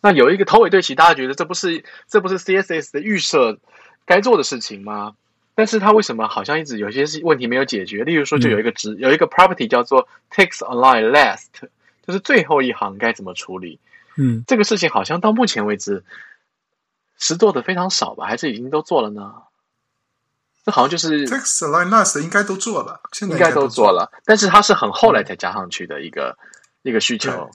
[0.00, 3.58] 那有一个头尾对齐，大家觉得这不是这不是 CSS 的预设
[4.06, 5.14] 该做的事情吗？
[5.54, 8.04] 但是它为什么好像一直有些问题没有解决？
[8.04, 11.68] 例如说，就有一个值有一个 property 叫做 text align last。
[12.06, 13.80] 就是最后一行该怎么处理？
[14.16, 16.04] 嗯，这个事情好像到目前为止
[17.18, 18.26] 是做的非常少吧？
[18.26, 19.34] 还是已经都做了呢？
[20.68, 26.36] 这好像就是 text align last 应该都做了，现在应该都做了，但是它是很后来才加上去的一个
[26.82, 27.50] 一个需求。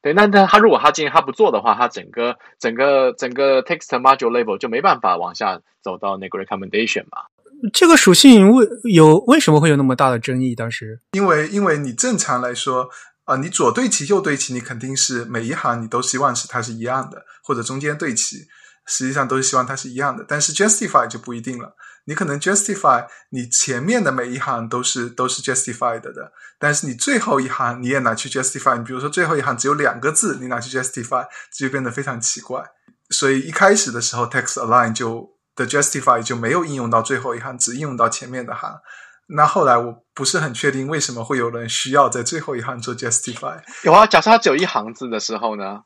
[0.00, 7.24] 对，那那他如果他今天他不做的话，他整个整个整个 text module label 就没办法往下走到那个 recommendation 嘛？
[7.72, 10.54] 这个属性为有为什么会有那么大的争议？
[10.54, 12.88] 当时因为因为你正常来说。
[13.26, 18.46] 啊，你左对齐右对齐，你肯定是每一行你都希望是它是一样的，或者中间对齐，
[18.84, 20.22] 实际上都是希望它是一样的。
[20.28, 21.74] 但是 justify 就不一定了，
[22.06, 32.62] 你可能 justify 你前面的每一行都是都是 justified 的，但是你最后一行你也拿去 justify，你比如说最后一行只有两个字，你拿去 justify，这就变得非常奇怪。
[33.10, 38.80] 所以一开始的时候，text align 就的 justify 就没有应用到最后一行，只应用到前面的行。
[39.26, 43.58] 那后来我不是很确定为什么会有人需要在最后一行做 justify。
[43.82, 45.82] 有啊，假设它只有一行字的时候呢？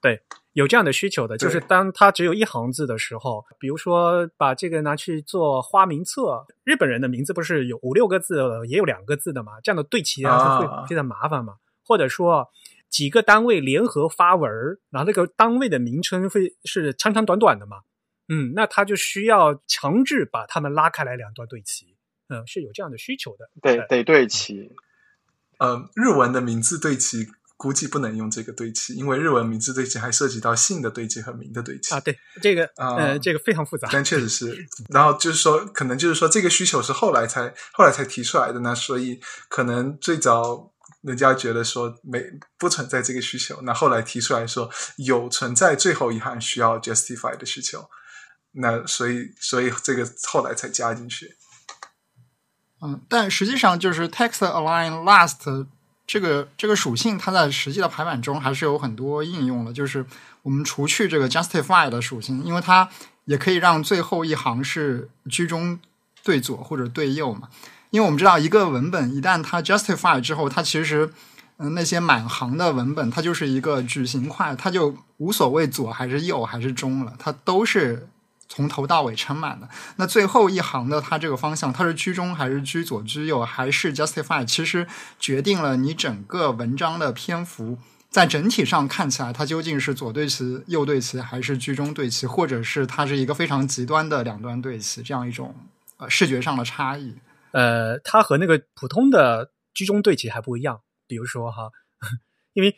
[0.00, 0.22] 对，
[0.58, 9.60] 有这样的需求的，就是当他只有一行字的时候，比如说把这个拿去做花名册，日本人的名字不是有五六个字，也有两个字的嘛？
[9.62, 11.58] 这样的对齐啊，会非常麻烦嘛？
[11.86, 12.48] 或者说
[12.88, 14.50] 几个单位联合发文，
[14.90, 17.82] 然后那个单位的名称会是长长短短的嘛？
[18.26, 21.94] 嗯，那他就需要强制把他们拉开来两段对齐。
[22.30, 23.48] 嗯，是有这样的需求的。
[23.62, 24.72] 对，得对齐。
[25.58, 27.28] 嗯，日文的名字对齐
[27.58, 31.98] 估计不能用这个对齐，因为日文名字对齐还涉及到姓的对齐和名的对齐啊。
[31.98, 33.88] 对，这个呃，这个非常复杂。
[33.92, 34.56] 但确实是，
[34.90, 40.72] 然后就是说，可能就是说，这个需求是后来才后来才提出来的呢所以可能最早
[41.02, 42.22] 人家觉得说没
[42.56, 47.90] 不存在这个需求，那后来提出来说有存在最后一行需要 justify 的需求，
[48.52, 51.36] 那所以所以这个后来才加进去。
[52.80, 55.66] 嗯，但实际上就是 text align last
[56.08, 59.72] 这个这个属性，它在实际的排版中还是有很多应用的。
[59.72, 60.04] 就是
[60.42, 62.88] 我们除去这个 justify 的属性，因为它
[63.26, 65.78] 也可以让最后一行是居中
[66.24, 67.50] 对左或者对右嘛。
[67.90, 71.12] 因为我们知道，一个文本一旦它 justify 之后，它其实
[71.58, 78.08] 嗯那些满行的文本，它就是一个矩形块，它就无所谓左还是右还是中了，它都是。
[78.48, 84.42] 从头到尾撑满的，那最后一行的它这个方向，它是居中还是居左居右，还是 justify？
[84.42, 84.86] 其实
[85.20, 95.54] 决定了你整个文章的篇幅，在整体上看起来，它究竟是左对齐、右对齐，还是居中对齐，或者是它是一个非常极端的两端对齐，这样一种
[95.98, 97.18] 呃视觉上的差异。
[97.52, 100.80] 呃，它和那个普通的居中对齐还不一样。
[101.06, 101.70] 比如说哈，
[102.54, 102.74] 因为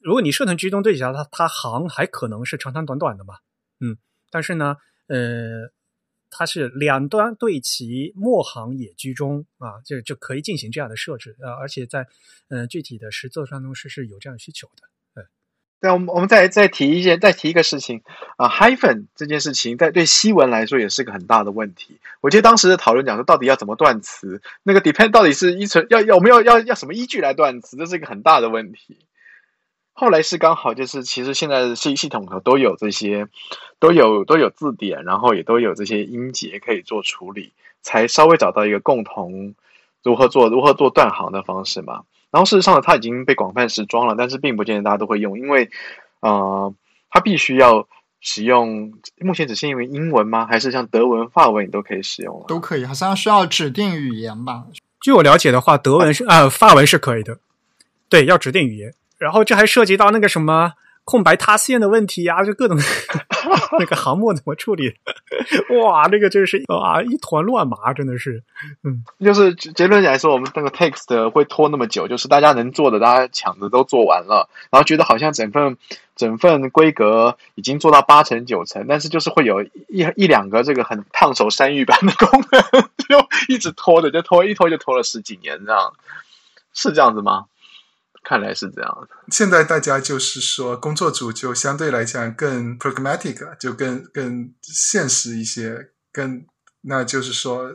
[0.00, 3.34] 如果你设成居中对齐，它它行还可能是长长短短的嘛，
[3.78, 3.96] 嗯，
[4.28, 4.76] 但是呢。
[5.06, 5.70] 呃，
[6.30, 12.06] 它是两端对齐，末行也居中啊，就就可以进行这样的设置啊，而且在
[12.48, 14.88] 呃具体的实作当中是是有这样需求的。
[15.80, 18.02] 对，我们我们再再提一件，再提一个事情
[18.38, 21.98] 啊，hyphen 这件事情在对西文来说也是个很大的问题。
[22.22, 24.40] 我记得当时的讨论讲说，到底要怎么断词？
[24.62, 27.76] 那个 depend 到底是依存要要我们要要要什么依据来断词？
[27.76, 28.96] 这是一个很大的问题。
[29.94, 33.28] 后来是刚好就是其实现在系系统头都有这些，
[33.78, 39.54] 都有都有字典，然后也都有这些音节可以做处理，才稍微找到一个共同
[40.02, 42.02] 如何做如何做断行的方式嘛。
[42.30, 45.70] 然后事实上，它已经被广泛时装了，但是并不见得大家都会用，因为，
[46.18, 46.74] 呃，
[47.08, 47.86] 它必须要
[48.20, 48.94] 使用。
[49.20, 50.44] 目前只限于英文吗？
[50.44, 52.44] 还是像德文、法文你都可以使用？
[52.48, 54.64] 都可以，好像需要指定语言吧？
[55.00, 57.38] 据我了解的话，德文是啊，法文是可以的。
[58.08, 58.92] 对，要指定语言。
[59.18, 60.74] 然后这还涉及到那个什么。
[61.06, 62.78] 空白塌陷的问题啊，就各种
[63.78, 64.94] 那个航模怎么处理？
[65.84, 68.42] 哇，那个真是啊，一团乱麻，真的是。
[68.82, 75.76] 嗯，就是结论来说，我们那个 text 会拖那么久，就是大家能做的，大家抢着都做完了，然后觉得好像整份
[76.16, 82.62] 整份规格已经做到八成九成，但是就是会有一一两个这个很烫手山芋般的功能，
[83.06, 85.92] 就一直拖着，就拖一拖就拖了十几年，这样
[86.72, 87.44] 是这样子吗？
[88.24, 89.08] 看来是这样的。
[89.30, 96.44] 现在大家就是说，工作组就相对来讲更 pragmatic，就更更现实一些，更
[96.80, 97.70] 那就是说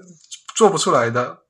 [0.55, 1.43] 做不出来的、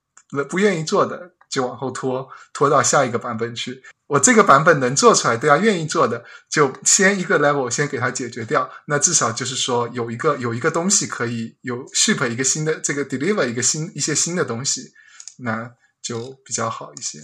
[0.50, 3.82] 不愿意做的，就往后拖，拖到下一个版本去。
[4.08, 8.70] 我这个版本能做出来，大家愿意做的，就先一个 level 先给它解决掉。
[8.88, 14.92] 那至少就是说有一个有一个东西可以有 ship 一个新的这个 deliver 一个新一些新的东西，
[15.38, 15.72] 那
[16.02, 17.20] 就比较好一些。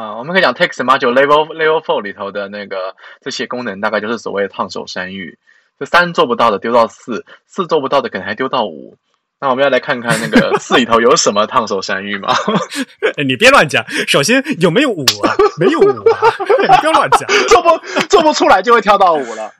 [0.00, 5.38] 啊，我们可以讲 text module level level four 里头的那个这些功能，大概就是所谓的烫手山芋。
[5.78, 8.96] 这三做不到的丢到四，四做不到的可能还丢到五。
[9.42, 12.32] 那我们要来看看那个 四里头有什么烫手山芋吗？
[13.26, 13.84] 你别乱讲。
[14.08, 15.34] 首先有没有五啊？
[15.58, 16.34] 没有五啊！
[16.60, 17.28] 你不要乱讲。
[17.48, 17.78] 做不
[18.08, 19.52] 做不出来就会跳到五了。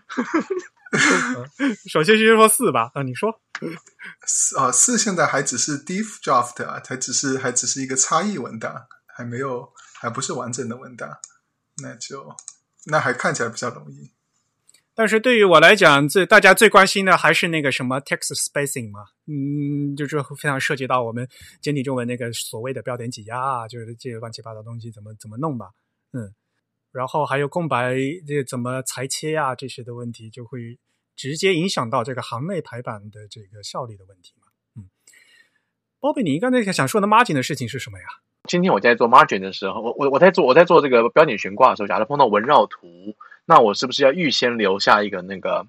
[1.87, 2.91] 首先先说四吧。
[2.95, 3.39] 啊，你说
[4.27, 8.75] 四啊，四现在还只是 diff draft 啊，还只是还只是一个差异文档，
[9.07, 9.71] 还没有。
[10.01, 11.19] 还不是完整的文档，
[11.83, 12.35] 那就
[12.87, 14.11] 那还看起来比较容易。
[14.95, 21.29] 但是对于我来讲，最大家最关心的还是那个什么 text spacing 嘛，嗯，就是非常涉及到我们
[21.61, 25.69] 简体中文那个所谓的标点挤压啊，就是这些乱七八糟东西怎么怎么弄吧，
[26.15, 26.35] 嗯，
[26.93, 27.95] 然后还有空白
[28.27, 30.79] 这怎么裁切啊这些的问题，就会
[31.15, 34.47] 直接影响到这个行内排版的这个效率的问题嘛，
[34.77, 34.89] 嗯。
[36.01, 38.07] 包贝，你刚才想说的 margin 的事情是什么呀？
[38.49, 43.15] 今天我在做 margin 的时候，我我我在做我在做这个标点悬挂的时候，假如碰到文绕图，
[43.45, 45.67] 那我是不是要预先留下一个那个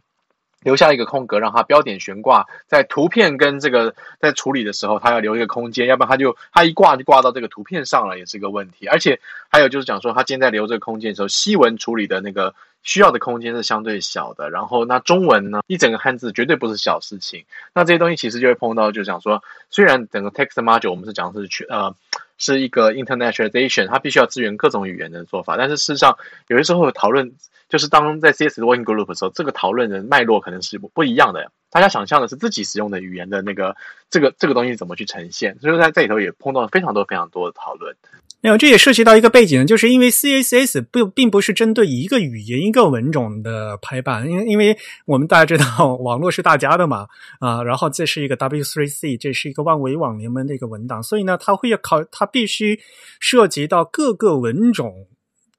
[0.63, 8.87] 留下一个空格，让它标点悬挂在图片跟这个在处理的时候，它要留一个空间，要不然它就它一挂就挂到这个图片上了，也是一个问题。
[8.87, 9.19] 而且
[9.49, 17.43] 还有就是讲说，它现在留这个空间的时候，西文处理的那个需要的空间是相对小的，然后那中文呢，一整个汉字绝对不是小事情。
[17.73, 21.93] 那这些东西其实就会碰到，就讲说，虽然整个 text module 我们是讲是全呃。
[22.41, 25.57] 是一个 internationalization，它必须要支援各种语言的做法。
[25.57, 27.31] 但是事实上，有些时候讨论
[27.69, 31.51] 就是当在 CS working group 的时候，这个讨论的脉络可能是不一样的。
[31.69, 33.75] 大家想象的是自己使用的语言的那个
[34.09, 37.95] 这个这个东西怎么去呈现，所以在这里头也碰到了非常多非常多的讨论。
[38.43, 47.07] 没有，这也涉及到一个背景，就是因为 CSS 不并不是针对一个语言、一个文种的排版，因为因为我们大家知道网络是大家的嘛，
[47.39, 52.79] 啊，然后这是一个 W3C，这是一个万维网联盟的一个文档，所以呢，它会要考，它必须
[53.19, 55.07] 涉及到各个文种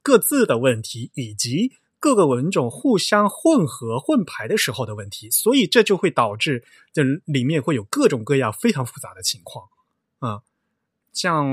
[0.02, 9.66] 各自的问题，以及各个文种互相混合混排的时候的问题，所以这就会导致这里面会有各种各样非常复杂的情况，
[10.18, 10.40] 啊。
[11.12, 11.46] 像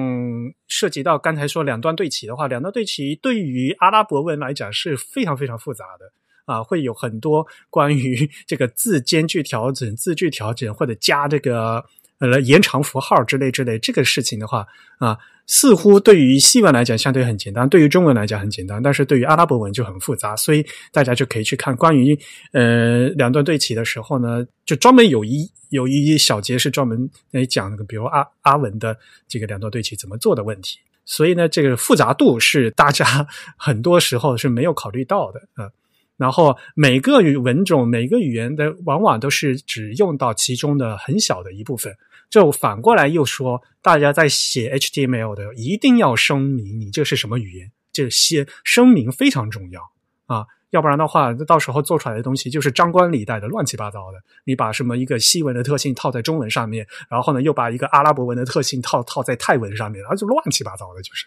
[0.67, 6.11] 涉及到刚才说两段对齐的话，两段对齐对于阿拉伯文来讲是非常非常复杂的
[6.45, 11.83] 啊，会有很多关于 这个字间距调整、字距调整或者加这个
[12.19, 14.65] 呃延长符号之类之类这个事情的话
[14.97, 15.17] 啊。
[15.51, 22.15] 似乎对于西文来讲相对很简单，对于中文来讲很简单，但是对于阿拉伯文就很复杂，所以大家就可以去看关于
[22.53, 28.95] 呃两段对齐的时候呢，就专门有一有一小节是专门来讲那个，比如阿阿文的
[29.27, 30.77] 这个两段对齐怎么做的问题。
[31.03, 33.25] 所以呢，这个复杂度是大家
[33.57, 35.67] 很多时候是没有考虑到的啊。
[36.15, 41.91] 然后每个语文种、每个语言的往往都是只用到其中的很小的一部分。
[42.29, 49.81] 就反过来又说，大家在写 HTML 的一定要声明你这是什么语言，这些声明非常重要
[50.27, 54.19] 啊，要不然的话，到时候做出来的东西就是张冠李戴的、乱七八糟的。
[54.43, 61.25] 你把什么一个西文的特性套在中文上面，然后呢又把一个阿拉伯文的特性套套在泰文上面，然后就乱七八糟的，就是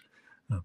[0.49, 0.63] 嗯。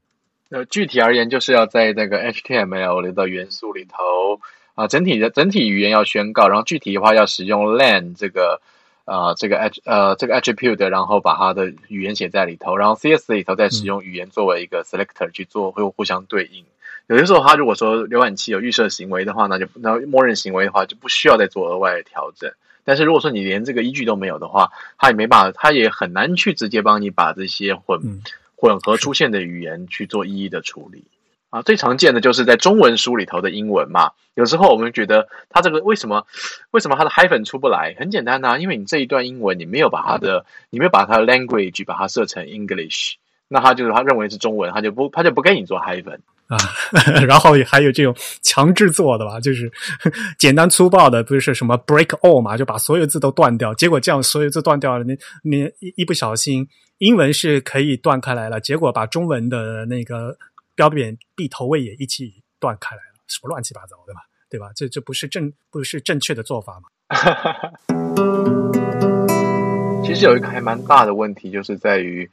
[0.51, 4.41] 那具体而言，就是要在那个 HTML 里的元素里头
[4.75, 8.63] 啊，整体的整体语言要宣告，然后具体的话要使用 LAN 这个
[9.09, 16.65] 啊这个 h 呃这个 attribute，然后把它的语言写在里头，然后 CSS 里头再使用语言作为一个 selector 去做，会互相对应。
[17.07, 22.53] 有些时候，它如果说浏览器有预设行为的话，那就那默认行为的话就不需要再做额外的调整。
[22.85, 28.21] 但是如果说你连这个依据都没有的话，它也没办法，它也很难去直接帮你把这些混
[28.57, 31.05] 混合出现的语言去做一一的处理
[31.51, 31.63] 啊。
[31.63, 34.11] 最常见的就是在中文书里头的英文嘛。
[34.35, 36.27] 有时候我们觉得它这个为什么
[36.71, 37.97] 为什么它的 hyphen 出不来？
[37.99, 43.15] 很简单呐，因为你这一段英文你没有把它的你没有把它的 language 把它设成 English，
[43.49, 46.21] 那它就是他认为是中文，他就不他就不给你做 hyphen。
[46.49, 46.57] 啊，
[47.27, 49.71] 然后还有这种强制做的吧，就是
[50.39, 53.75] 简单粗暴的，不是什么 break all 嘛，就把所有字都断掉。
[53.75, 56.67] 结果这样所有字断掉了，你你一一不小心，
[56.99, 60.39] 英文是可以断开来了，结果把中文的那个
[60.79, 64.21] 标点闭头位也一起断开来了，什么乱七八糟，对吧？
[64.49, 64.71] 对吧？
[64.77, 66.89] 这这不是正不是正确的做法吗？
[70.07, 72.31] 其实有一个还蛮大的问题，就是在于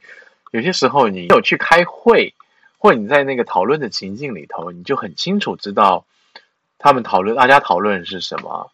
[0.52, 2.34] 有些时候你有去开会。
[2.78, 6.06] 或你在那个讨论的情境里头，你就很清楚知道
[6.78, 8.70] 他们讨论，大家讨论是什么。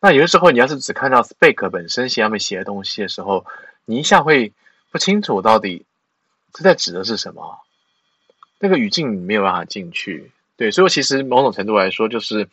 [0.00, 3.46] 那有的时候，你要是只看到 spec 本身写他们写的东西的时候，
[3.86, 4.52] 你一下会
[4.90, 5.86] 不清楚到底
[6.52, 7.60] 这在指的是什么。
[8.58, 10.30] 那个语境没有办法进去。
[10.56, 12.48] 对，所以其实某种程度来说，就是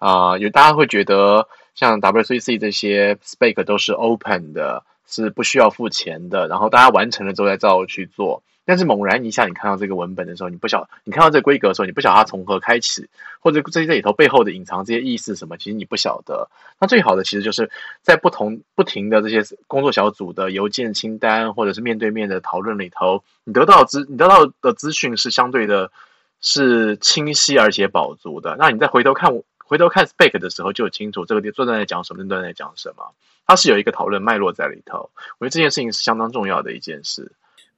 [0.00, 8.42] 啊，有大家会觉得像 W3C 这些 spec 都是 open 的，是不需要付钱的，然后大家完成了之后再照去做。
[8.66, 13.08] 但是猛然一下，你看到这个文本的时候，你不晓你看到这个规格的时候，你不晓它从何开启，
[13.40, 16.48] 或者这些里头背后的隐藏这些意思什么，其实你不晓得。
[16.80, 17.70] 那最好的其实就是
[18.02, 25.92] 在不同不停的这些工作小组的邮件清单，或者是面对面的讨论里头，你得到资你得到的资讯是相对的，
[26.40, 28.56] 是清晰而且饱足的。
[28.58, 33.12] 那你再回头看回头看 spec 的时候，就清楚这个地段在讲什么，那段在讲什么，
[33.46, 35.10] 它是有一个讨论脉络在里头。
[35.38, 37.32] 我觉得这件事情是相当重要的一件事。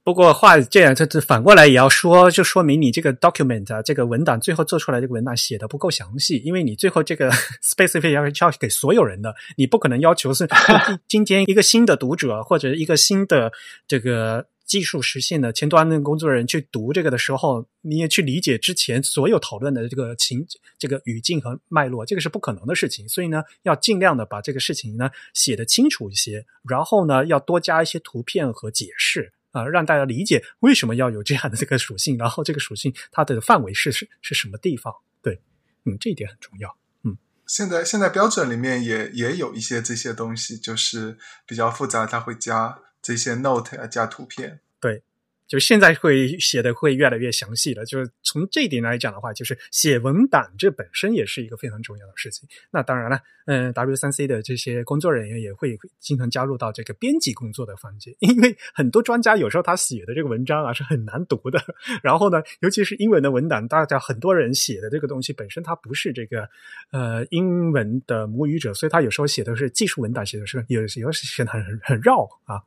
[0.07, 7.29] 不过话这样，这这反过来也要说，就说明你这个 document 啊，这个文档最后做出来这个文档写的不够详细， 因为你最后这个
[7.61, 10.47] specific 要要给所有人的，你不可能要求是
[11.09, 13.51] 今天一个新的读者或者一个新的
[13.85, 20.47] 这个技术实现的前端的工作人去读这个的时候，你也去理解之前所有讨论的这个情
[20.79, 23.05] 这个语境和脉络，这个是不可能的事情。
[23.09, 29.33] 所以呢，要尽量的把这个事情呢写的清楚一些，然后呢，要多加一些图片和解释。
[29.57, 34.93] 啊，让大家理解为什么要有这样的这个属性，然后这个属性它的范围是是是什么地方？
[35.21, 35.41] 对，
[35.85, 36.77] 嗯，这一点很重要。
[37.03, 37.17] 嗯，
[37.47, 41.17] 现在现在标准里面也也有一些这些东西，就是
[41.47, 44.59] 比较复杂，它会加这些 note 啊，加图片。
[44.79, 45.03] 对。
[45.47, 47.85] 就现在会写的会越来越详细了。
[47.85, 52.47] 就是从这一点来讲的话，就是写文档这本身也是一个非常重要的事情。
[52.71, 61.59] 那当然了，嗯，W 三 C 的这些工作人员也会经常加入到这个编辑工作的环节， 因为很多专家有时候他写的这个文章啊是很难读的。
[62.03, 66.49] 然后呢，尤其是英文的文档，大家很多人写的这个东西本身它不是这个
[66.91, 72.61] 呃英文的母语者，所以他有时候写的是技术文档，写的是有有时写的很很绕啊。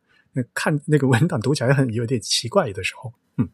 [0.55, 3.49] 看那个文档读起来很有点奇怪的时候，嗯，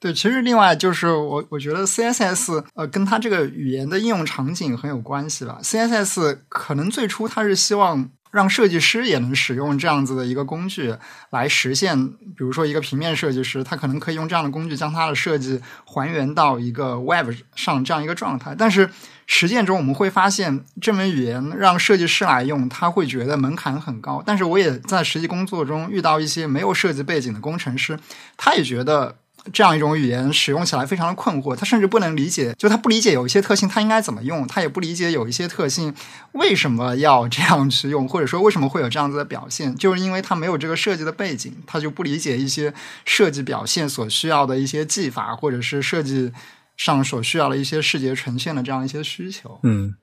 [0.00, 5.60] 对，其实另外就是我我觉得 CSS 呃跟它这个语言的应用场景很有关系吧。
[5.62, 10.94] CSS 可能最初它是希望让设计师也能使用这样子的一个工具
[11.30, 18.90] 来实现，比如说一个平面设计师，他可能可以用这样的工具将他的设计还原到一个 Web 上这样一个状态，但是。
[19.32, 24.20] 实践中我们会发现，这门语言让设计师来用，他会觉得门槛很高。
[24.26, 27.96] 但是我也在实际工作中遇到一些没有设计背景的工程师，
[28.36, 29.14] 他也觉得
[29.52, 31.56] 这样一种语言使用起来非常的困惑。
[31.56, 35.94] 他甚至不能理解，就他不理解有一些特性他应该怎么用，他也不理解有一些特性
[36.32, 42.72] 为什么要这样去用，或者说为什么会有这样子的表现，就是因为他没有这个设计的背景，他就不理解一些
[43.04, 46.32] 设计表现所需要的一些技法，或者是设计。
[46.76, 49.94] 上所需要的一些视觉呈现的这样一些需求，嗯，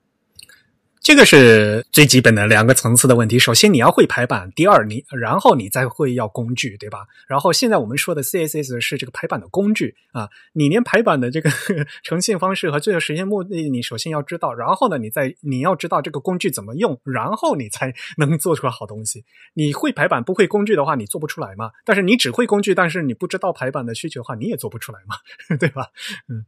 [1.00, 3.38] 这个是最基本的两个层次的问题。
[3.38, 7.06] 首先你要会排版，第二你然后你再会要工具，对吧？
[7.26, 11.50] 然后现在我们说的 CSS 是这个排版的工具啊，你连排版的这个
[12.02, 19.24] 呈现方式和最后实现目的，你首先要知道，然后呢，你再你要知道这个工具怎么用，然后你才能做出好东西。
[19.54, 21.70] 你会排版不会工具的话，你做不出来嘛？
[21.84, 25.16] 但是你只会工具，但是你不知道排版的需求的话，你也做不出来嘛？
[25.58, 25.86] 对吧？
[26.28, 26.44] 嗯。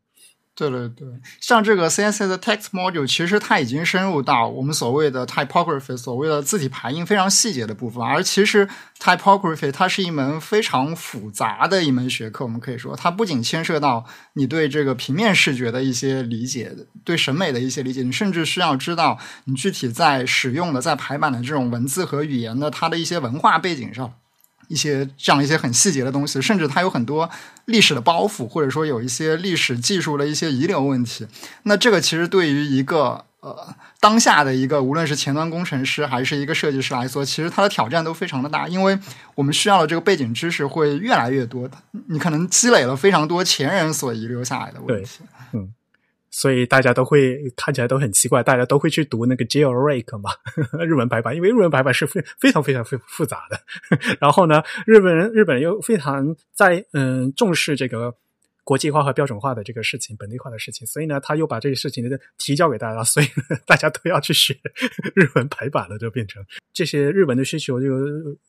[0.54, 1.08] 对对对，
[1.40, 8.04] 像这个 CSS 的 Text Module，其实它已经深入到我们所谓的 Typography，所谓的字体排印非常细节的部分。
[8.04, 8.68] 而其实
[8.98, 14.04] Typography 它是一门非常复杂的一门学科，我们可以说，它不仅牵涉到
[14.34, 24.19] 你对这个平面视觉的一些理解，对审美的一些理解，你甚至需要知道你具体在使用的在排版的这种文字和语言的它的一些文化背景上。
[24.70, 27.28] 一些这样一些很细节的东西，甚至它有很多
[27.64, 31.26] 历史的包袱，或者说有一些历史技术的一些遗留问题。
[31.64, 38.96] 那这个其实对于一个呃当下的一个无论是前端工程师还是一个设计师来说，其实它的挑战都非常的大，因为
[39.34, 41.76] 我们需要的这个背景知识会越来越多的，
[42.06, 45.18] 你可能积累了非常多前人所遗留下来的问题。
[45.52, 45.74] 嗯。
[46.30, 50.30] 所以大家都会看起来都很奇怪，大家都会去读那个 jailbreak 嘛，
[50.86, 53.60] 日文排版，因为日文排版是非非常非常复复杂的。
[54.20, 58.14] 然后呢，日本人日本人又非常在嗯重视这个
[58.62, 63.26] 国际化和标准化的这个事情，本地化的事情，所以呢，他又把这个事情呢提交给大家，所以
[63.66, 64.56] 大家都要去学
[65.14, 67.88] 日文排版了，就变成这些日文的需求就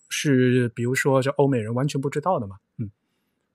[0.10, 2.92] 是比如说这欧美人完全不知道的嘛，嗯。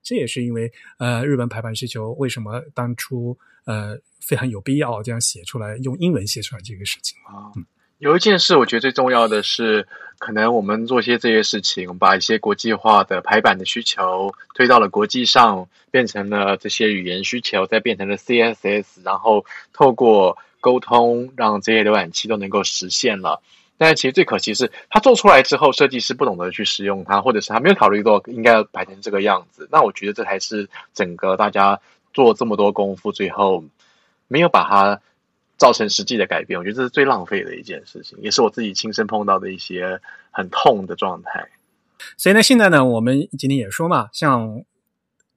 [0.09, 7.55] 这也是因为，呃，日本排版需求为什么当初呃非常有必要这样写出来，用英文写出来这个事情啊。
[7.99, 9.87] 有一件事，我觉得最重要的是，
[10.19, 23.41] 可能我们做些这些事情，把一些国际化的排版的需求推到了国际上，变成了这些语言需求，再变成了 CSS，然后透过沟通，让这些浏览器都能够实现了。
[23.79, 29.69] 但是其实最可惜是，他做出来之后，设计师不懂得去使用它，或者是他没有考虑到应该要摆成这个样子。
[29.73, 31.81] 那我觉得这才是整个大家
[32.13, 33.65] 做这么多功夫，最后
[34.29, 35.01] 没有把它
[35.57, 36.59] 造成实际的改变。
[36.59, 40.01] 我觉得这是最浪费的一件事情，也是我自己亲身碰到的一些
[40.31, 41.49] 很痛的状态。
[42.17, 44.65] 所以呢，现在呢，我们今天也说嘛，像。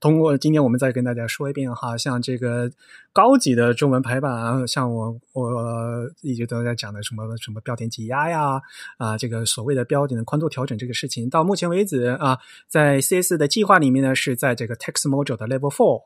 [0.02, 2.70] 通过今天我们再跟大家说一遍哈，像这个
[3.12, 8.62] 高级的中文排版，像我我一直都在讲的什么什么标点挤压呀，
[8.96, 16.04] 啊，这个所谓的标点的宽度调整这个事情，到目前为止啊，在 CS 的计划里面呢，是在这个 Text Module 的 Level Four，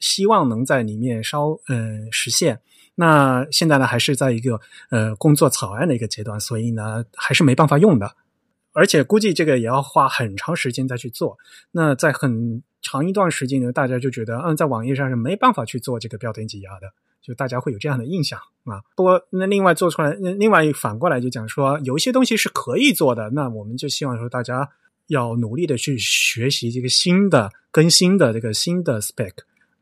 [0.00, 2.60] 希望能在里面稍嗯实现。
[2.96, 4.60] 那现在呢，还是在一个
[4.90, 8.14] 呃工作草案的一个阶段，所以呢，还是没办法用的，
[8.72, 11.36] 而且估计这个也要花很长时间再去做。
[11.72, 16.86] 那在很长一段时间呢，大家就觉得，嗯，在网页上是没办法去做这个标点挤压的，
[17.20, 18.82] 就大家会有这样的印象啊。
[18.94, 24.68] 不过，那另外做出来，那另外反过来就讲说，有一些东西是可以做的，那我们就希望说，大家
[25.08, 29.32] 要努力的去学习这个新的更新的这个新的 spec，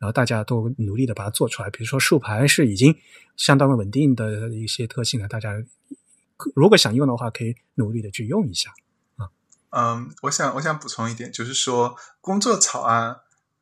[0.02, 1.70] 然后大家都努力的把它做出来。
[1.70, 2.92] 比如说竖排是已经
[3.36, 5.52] 相当稳定的一些特性了，大家
[6.56, 8.72] 如果想用的话，可以努力的去用一下。
[9.70, 13.20] 嗯，我想我想补充一点，就是说工作草案，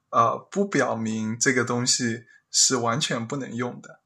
[0.08, 4.00] 呃，不表明这个东西是完全不能用的。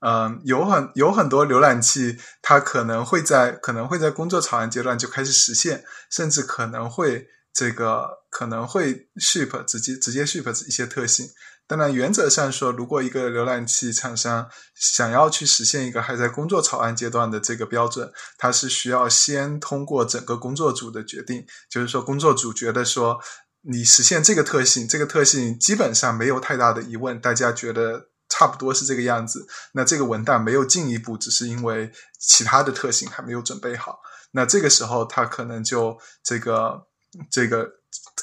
[0.00, 11.26] 嗯，有很有很多浏览器，它可能会在可能会在工作草案阶段就开始实现，甚至可能会这个可能会 ship 直接直接 ship 一些特性。
[11.66, 23.18] 当然，原则上说，如果一个浏览器厂商想要去实现一个还在工作草案阶段的这个标准，它是需要先通过整个工作组的决定，就是说，工作组觉得说
[23.62, 31.90] 你实现这个特性，这个特性基本上没有太大的疑问，大家觉得差不多是这个样子，那这个文档没有进一步，只是因为
[32.20, 34.00] 其他的特性还没有准备好，
[34.32, 36.86] 那这个时候它可能就这个
[37.30, 37.74] 这个。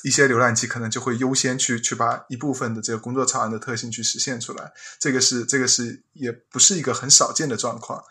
[0.04, 8.04] 一些浏览器可能就会优先去去把一部分的这个工作草案的特性去实现出来，这个是这个是也不是一个很少见的状况。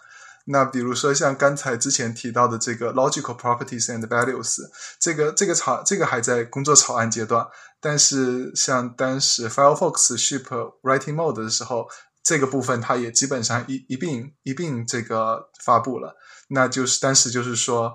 [0.45, 4.59] 那比如说像刚才之前提到的这个 logical properties and values，
[5.01, 7.47] 这个这个草这个还在工作草案阶段，
[7.81, 10.45] 但是像当时 Firefox ship
[10.83, 11.89] writing mode 的时候，
[12.23, 16.17] 这个部分它也基本上一一并一并这个发布了。
[16.49, 17.95] 那就是当时就是说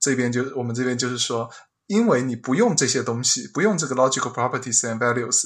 [0.00, 1.50] 这边就我们这边就是说。
[1.86, 5.44] 因为你不用这些东西，不用这个 logical properties and values，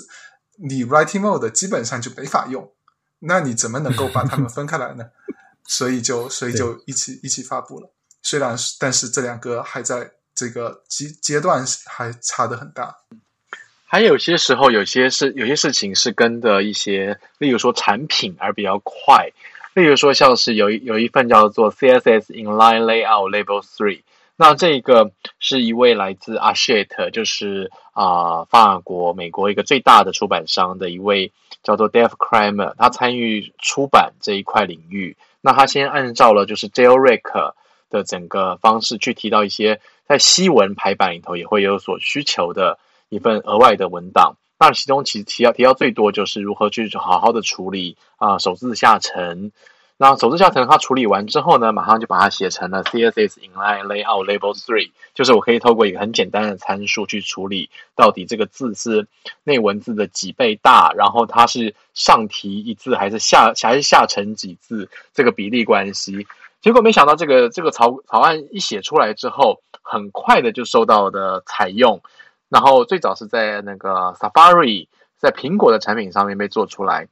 [0.57, 2.73] 你 writing mode 基本上就没法用。
[3.21, 5.11] 那你怎么能够把它们分开来呢？
[5.67, 7.93] 所以就所以就一起一起发布了。
[8.23, 12.97] 虽然但是这两个还在这个阶阶段还差的很大。
[13.85, 19.31] 还有些时候，有些事有些事情是跟的一些，例如说产品而比较快。
[19.75, 24.03] 例如说，像是有有一份叫做 CSS Inline Layout Level Three。
[24.43, 31.31] 那这个是一位来自 Hachette，就是啊法国、美国一个最大的出版商的一位
[31.63, 35.19] 叫做 Dave Kramer，他参与出版这一块领域。
[35.43, 37.53] 那他先按照了就是 Jailbreak
[37.91, 42.79] 的整个方式去提到一些在西文排版里头也会有所需求的
[43.11, 44.37] 一份额外的文档。
[44.59, 49.53] 那其中其实提到提到最多就是如何去好好的处理啊首字下沉。
[50.03, 59.07] 那首字教程它处理完之后呢，马上就把它写成了 CSS Inline Layout Level Three，就是我可以透过一个很简单的参数去处理到底这个字是
[59.45, 66.27] 内文字的几倍大，然后它是上提一字还是下还是下沉几字这个比例关系。
[66.63, 72.01] 结果没想到这个这个草草案一写出来之后，很快的就受到的采用。
[72.49, 77.07] 然后最早是在那个 Safari，在苹果的产品上面被做出来。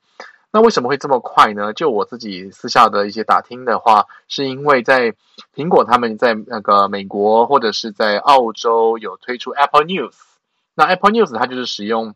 [0.50, 1.72] 那为什么会这么快呢？
[1.74, 5.14] 就我自己私下的一些打听的话，是因为在
[5.54, 10.14] 苹果他们在那个美国或者是在澳洲有推出 Apple News。
[10.74, 12.14] 那 Apple News 它就是使用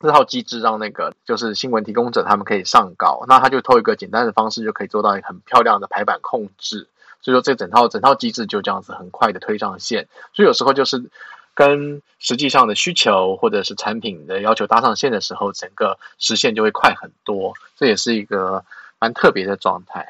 [0.00, 3.24] 这套机制，让那个就是新闻提供者他们可以上稿。
[3.28, 6.88] 那它就透过一个简单的方式，就可以做到很漂亮的排版控制。
[7.20, 10.08] 所以说这整套整套机制就这样子很快的推上线。
[10.32, 11.10] 所以有时候就是。
[11.56, 17.54] 跟实际上的需求或者是产品的要求搭上线的时候，整个实现就会快很多。
[17.78, 18.62] 这也是一个
[18.98, 20.06] 蛮特别的状态。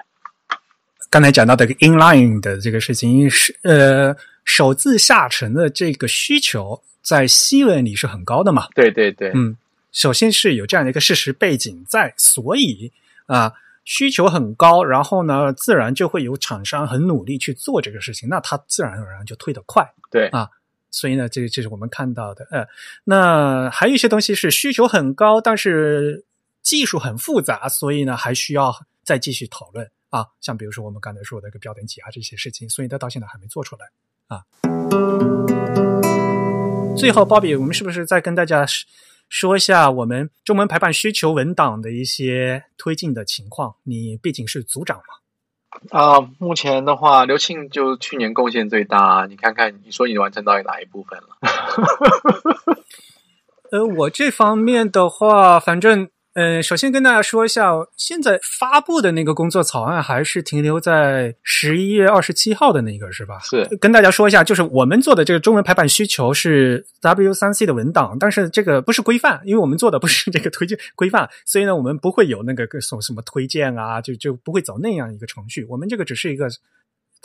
[1.08, 8.66] 刚才讲到的 inline 的这个事情，是呃首字下沉的这个需求在西文里是很高的嘛？
[8.74, 9.56] 对对对，嗯，
[9.92, 12.90] 首先是有这样的一个事实背景在，所以
[13.26, 13.52] 啊
[13.84, 19.88] 需求很高，然后呢自然就会有厂商很努力去做这个事情，那它自然而然就推得快。
[20.10, 20.50] 对啊。
[20.96, 22.66] 所以呢，这这是我们看到的，呃，
[23.04, 26.24] 那还有一些东西是需求很高，但是
[26.62, 28.74] 技术很复杂，所以呢，还需要
[29.04, 30.24] 再继续讨论啊。
[30.40, 33.86] 像比如说我们刚才说的个标点挤压这些事情，所以它到现在还没做出来
[34.28, 34.42] 啊。
[36.96, 38.64] 最后，鲍比，我们是不是再跟大家
[39.28, 43.76] 说一下我们中文排版需求文档的一些推进的情况？
[43.82, 45.25] 你毕竟是组长嘛。
[45.90, 49.26] 啊，目前的话，刘庆就去年贡献最大。
[49.28, 51.28] 你看看，你说你完成到哪一部分了？
[53.72, 56.08] 呃，我这方面的话，反正。
[56.38, 63.38] 嗯，首先跟大家说一下，现在发布的那个工作草案还是停留在十一月二十七号的那个，是吧？
[63.40, 63.64] 是。
[63.80, 75.64] 跟大家说一下，就是我们做的这个中文排版需求是 W 三 C 的文档，但是这个不是规范，因为我们做的不是这个推荐规范，所以呢，我们不会有那个什么什么推荐啊，就就不会走那样一个程序。
[75.70, 76.46] 我们这个只是一个。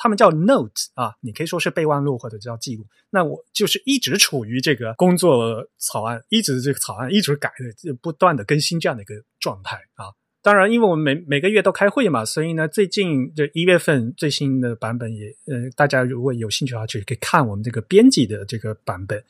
[0.03, 2.83] 他们叫 note 啊，你可以说是备忘录或者叫记录。
[3.11, 7.51] 那我就是一直处于这个工作草案，一直这个草案一直改
[7.83, 10.09] 的，不断的更新这样的一个状态啊。
[10.41, 19.23] 当然，因为我们每每个月都开会嘛，所以呢，最近这一月份最新的版本也，呃，大家如果有兴趣的话，就可以看我们这个编辑的这个版本。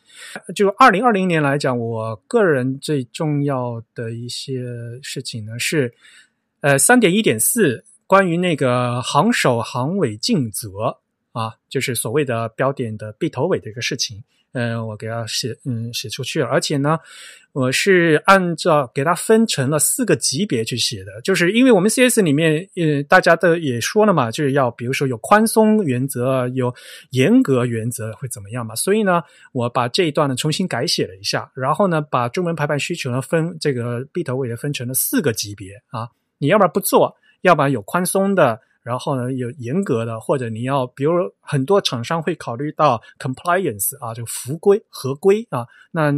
[0.55, 4.63] 就二零二零年来讲，我个人最重要的一些
[5.01, 5.93] 事情呢是，
[6.61, 7.83] 呃，三点一点四。
[8.11, 10.97] 关于那个行首行尾尽责
[11.31, 14.21] 啊，就是所谓的标点的必头尾的一个事情，
[14.51, 16.47] 嗯，我给它写，嗯，写出去了。
[16.47, 16.99] 而且呢，
[17.53, 26.75] 我是按照给它分成了四个级别去写的，就是因为我们 CS 里面，呃，大家都也说了嘛，就是要比如说有宽松原则，有
[27.11, 29.23] 严格原则会怎么样嘛，所以呢，
[29.53, 36.09] 我把这一段呢重新改写了一下，然后呢，把中文排版需求呢分这个必头尾的分成了四个级别啊，
[36.39, 37.15] 你要不然不做。
[37.41, 46.11] 要不然有宽松的，然后呢有严格的，或者你要，比如很多厂商会考虑到 compliance 啊，就符规合规啊，那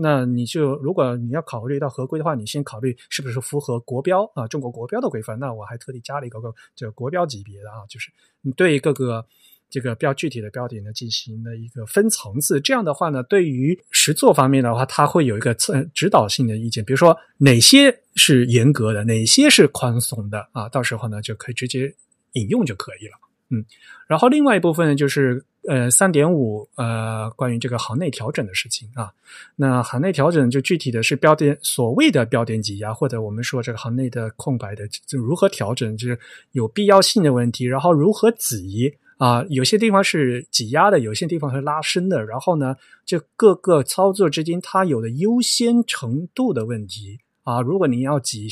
[0.00, 5.38] 那你就如果你要考虑到合规的话，你先考虑是不是符合国标啊，中国国标的规范。
[5.38, 8.10] 那我还特地加了一个个就国标级别的啊，就是
[8.42, 9.26] 你对各个。
[9.68, 12.60] 这个比较具体的标点呢，进行了一个分层次。
[12.60, 15.52] 这样的话呢，对于实作方面的话，它会有一个
[15.92, 16.84] 指导性的意见。
[16.84, 20.68] 比如说哪些是严格的，哪些是宽松的啊？
[20.68, 21.92] 到时候呢，就可以直接
[22.32, 23.12] 引用就可以了。
[23.50, 23.64] 嗯，
[24.06, 29.12] 然后另外一部分呢，就是呃三点五呃关于这个行内调整的事情啊。
[29.56, 36.18] 那行内调整就具体的是标点所谓的标点挤压，或者我们说这个行内的空白的就如何调整，就是
[36.52, 38.94] 有必要性的问题，然后如何挤。
[39.18, 42.24] 啊，有些地方是挤压的，有些地方是拉伸的。
[42.24, 47.62] 然后呢，这各个操作之间它有的优先程度的问题啊。
[47.62, 48.46] 如果你要挤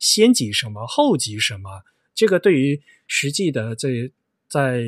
[0.00, 1.82] 先挤什么，后挤什么，
[2.14, 4.12] 这个对于实际的这
[4.48, 4.82] 在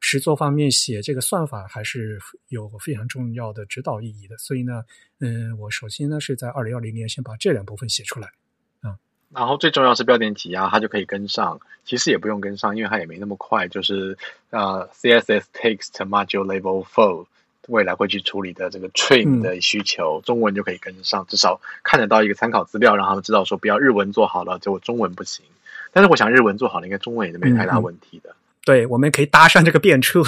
[0.00, 2.18] 实作方面写这个算法还是
[2.48, 4.36] 有非常重要的指导意义的。
[4.38, 4.82] 所以呢，
[5.20, 8.30] 嗯，我首先呢是在二零二零年先把这两部分写出来。
[9.34, 11.60] 然后最重要是标点挤压，它就可以跟上。
[11.84, 13.68] 其实也不用跟上，因为它也没那么快。
[13.68, 14.16] 就是
[14.50, 17.26] 呃，CSS text module level four
[17.68, 25.44] 未来会去处理的这个 trim 的需求，中文就可以跟上，至少看得到一个参考资料，让他们知道说不要日文做好了，结果中文不行。
[25.92, 28.34] 但是我想日文做好了，应该中文也是没太大问题的。
[28.64, 30.22] 对，我们可以搭上这个便车，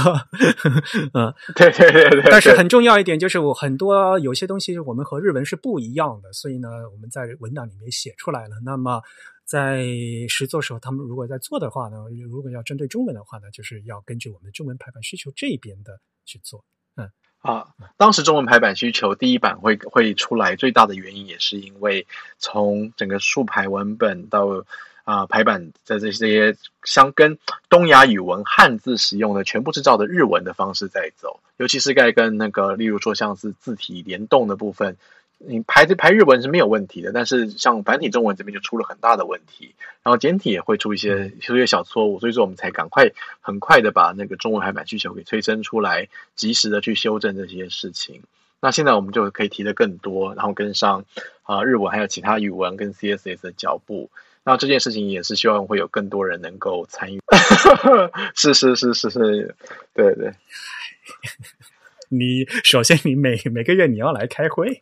[1.15, 2.23] 嗯，对对对对。
[2.31, 8.57] 但是很重要一点就是，我很多有些东西我们和日文是不一样的，所以呢，我们在文档里面写出来了。
[8.63, 9.01] 那么
[9.47, 9.87] 在
[10.29, 11.97] 实作时候，他们如果在做的话呢，
[12.29, 16.63] 如果要针对中文的话呢，就是要根据我们中文排版需求这边的去做。
[16.97, 17.09] 嗯
[17.41, 22.07] 啊，当时中文排版需求第一版会会出来，最大的原因也是因为
[22.39, 24.67] 从整个竖排文本到。
[25.07, 27.39] 啊，排版在这些相跟
[27.69, 34.97] 东亚语文汉字使用的全部是照的日文的方式在走，尤其是在跟那个，例如说像是字体联动的部分，
[35.39, 48.23] 你排这排日文是没有问题的，但是像繁体中文这边就出了很大的问题，然后简体也会出一些出一些小错误，所以说我们才赶快很快的把那个中文排版需求给催生出来，及时的去修正这些事情。
[48.59, 51.05] 那现在我们就可以提的更多，然后跟上
[51.45, 54.11] 啊日文还有其他语文跟 CSS 的脚步。
[54.47, 57.21] 那这件事情也是希望会有更多人能够参与，
[58.37, 59.57] 是是是是是，
[59.93, 60.33] 对对。
[62.09, 64.81] 你首先你每每个月你要来开会，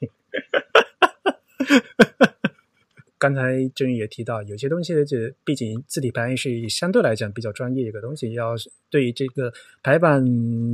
[3.16, 8.54] 刚才郑宇也提到，有些东西这毕竟字体排印是相对来讲比较专业一个东西，要
[8.90, 9.50] 对这个
[9.82, 10.22] 排版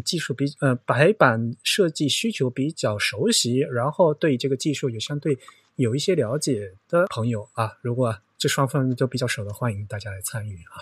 [0.02, 5.38] 技术比呃排版设计需求比较熟悉，然后对这个技术也相对
[5.80, 8.16] 有一些了解的朋友啊，如果。
[8.40, 10.80] 这双方都比较熟的，欢迎大家来参与啊！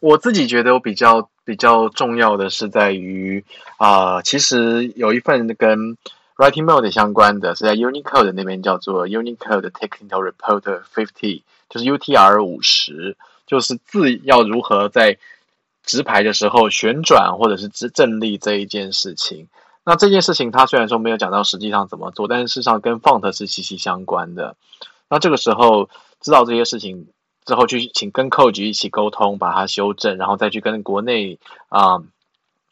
[0.00, 3.42] 我自己觉得我比较比较重要的是在于
[3.78, 5.96] 啊，其实有一份跟
[6.36, 11.40] writing mode 相关的，是在 Unicode 那边叫做 Unicode Technical Report Fifty，
[11.70, 15.16] 就是 UTR 五十，就是字要如何在
[15.82, 19.48] 直排的时候旋转或者是直正立这一件事情。
[19.90, 24.54] 那这件事情他虽然说没有讲到实际上怎么做，但是事实上跟 font 是息息相关的。
[25.08, 25.90] 那这个时候。
[26.22, 27.08] 知道这些事情
[27.46, 31.38] 之后，去请跟扣局一起沟通，把它修正，然后再去跟国内
[31.70, 32.02] 啊，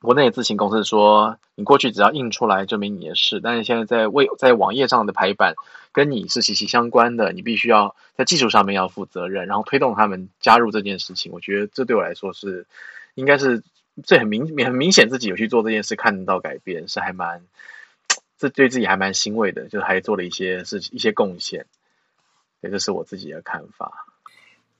[0.03, 5.55] 国内的自行公司说，你过去只要印出来证明你的事，但是现在在为在网页上的排版
[5.93, 11.33] 跟你是息息相关的，你必须要在技术上面要负责任，然后推动他们加入这件事情。
[11.33, 12.67] 我觉得这对我来说是
[13.15, 13.63] 应该是
[14.05, 17.43] 这很明很明显，自己有去做这件事，看到改变，是还蛮
[18.39, 21.67] 这对自己还蛮欣慰的，就是还做了一些是一些贡献。
[22.63, 24.07] 这个是我自己的看法。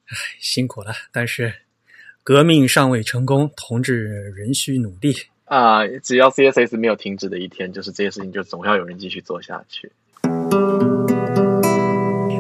[0.07, 1.53] 唉，辛苦了，但是
[2.23, 5.15] 革命尚未成功，同志仍需努力
[5.45, 5.87] 啊！
[6.03, 9.91] 只要 CSS 没有停止的一天，就是这些事情就总要有人继续做下去。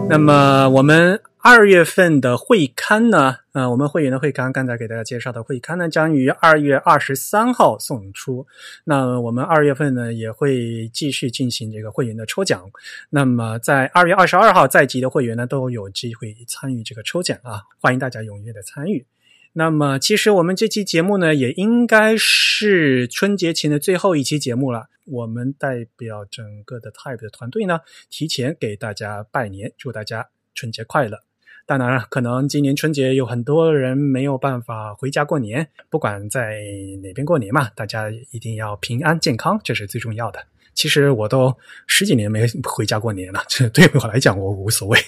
[0.08, 1.20] 那么我们。
[1.40, 3.36] 二月份的会刊呢？
[3.52, 8.46] 呃，我们会员的会刊，刚才给大家介绍的会刊呢，将于二月二十三号送出。
[8.84, 12.68] 那我们二月份呢，也会继续进行这个会员的抽奖。
[13.10, 17.62] 那么在二月二十二号在籍的会员呢，都有机会参与这个抽奖啊！
[17.80, 19.06] 欢迎大家踊跃的参与。
[19.52, 24.88] 那么，其实我们这期节目呢，也应该是春节前的最后一期节目了。
[25.06, 31.27] 我们代表整个的 Type 的团队呢，提前给大家拜年，祝大家春节快乐。
[31.68, 36.56] 当然了，可能今年春节有很多人没有办法回家过年，不管在
[37.02, 40.42] 哪边过年嘛，大家一定要平安健康，这是最重要的。
[40.72, 41.54] 其实我都
[41.86, 44.98] 十几年没回家过年了， 这对我来讲我无所谓。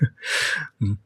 [0.84, 0.98] 嗯，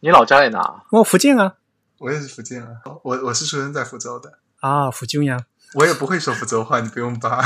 [0.00, 0.84] 你老家在哪？
[0.92, 1.54] 我福建啊，
[1.96, 2.68] 我也是福建啊，
[3.02, 4.30] 我我是出生在福州的
[4.60, 5.46] 啊，福州呀。
[5.72, 7.42] 我也不会说福州话，你不用扒。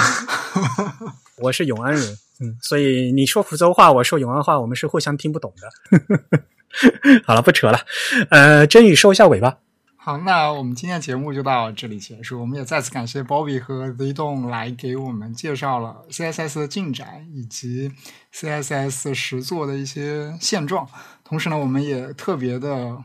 [1.38, 6.42] 我是永安人，嗯，所以你说福州话，我说永安话，我们是互相听不懂的。
[7.24, 7.80] 好了，不扯了。
[8.30, 9.58] 呃，真宇收一下尾巴。
[9.96, 12.40] 好，那我们今天的节目就到这里结束。
[12.40, 17.92] 我们也再次感谢 Bobby 和 Z 动来给我们介绍了 CSS 的进展以及
[18.34, 20.88] CSS 实作的一些现状。
[21.22, 22.98] 同时呢，我们也特别的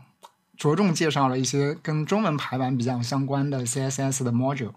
[0.58, 4.72] 着重介绍了一些跟中文排版比较相关的 CSS 的 module。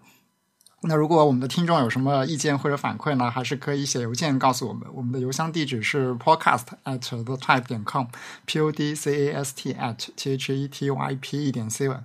[0.83, 4.81] 那如果我们的听众有什么意见或者反馈呢，还是可以写邮件告诉我们。
[4.91, 10.53] 我们的邮箱地址是 podcast at the type 点 com，p o d c a s t at t h
[10.53, 12.03] e t y p e 点 c n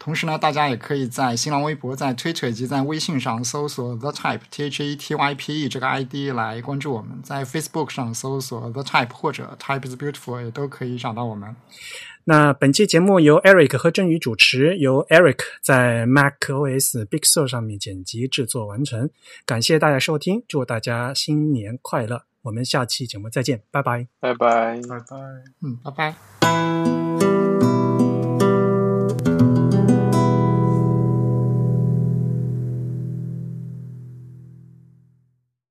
[0.00, 7.20] 同时呢，大家也可以在新浪微博、在 Twitter 以及在微信上搜索 the type t h e t y p e 这个 ID 来关注我们。
[7.22, 11.54] 在 Facebook 上搜索 the type 或者 type is beautiful 也都可以找到我们。
[12.28, 19.08] 那本期节目由 Eric 和振宇主持，由 Eric 在 Mac OS Big Sur 上面剪辑制作完成。
[19.46, 22.24] 感谢大家收听，祝大家新年快乐！
[22.42, 25.16] 我们下期节目再见，拜拜，拜拜，拜拜，
[25.62, 27.37] 嗯，拜拜。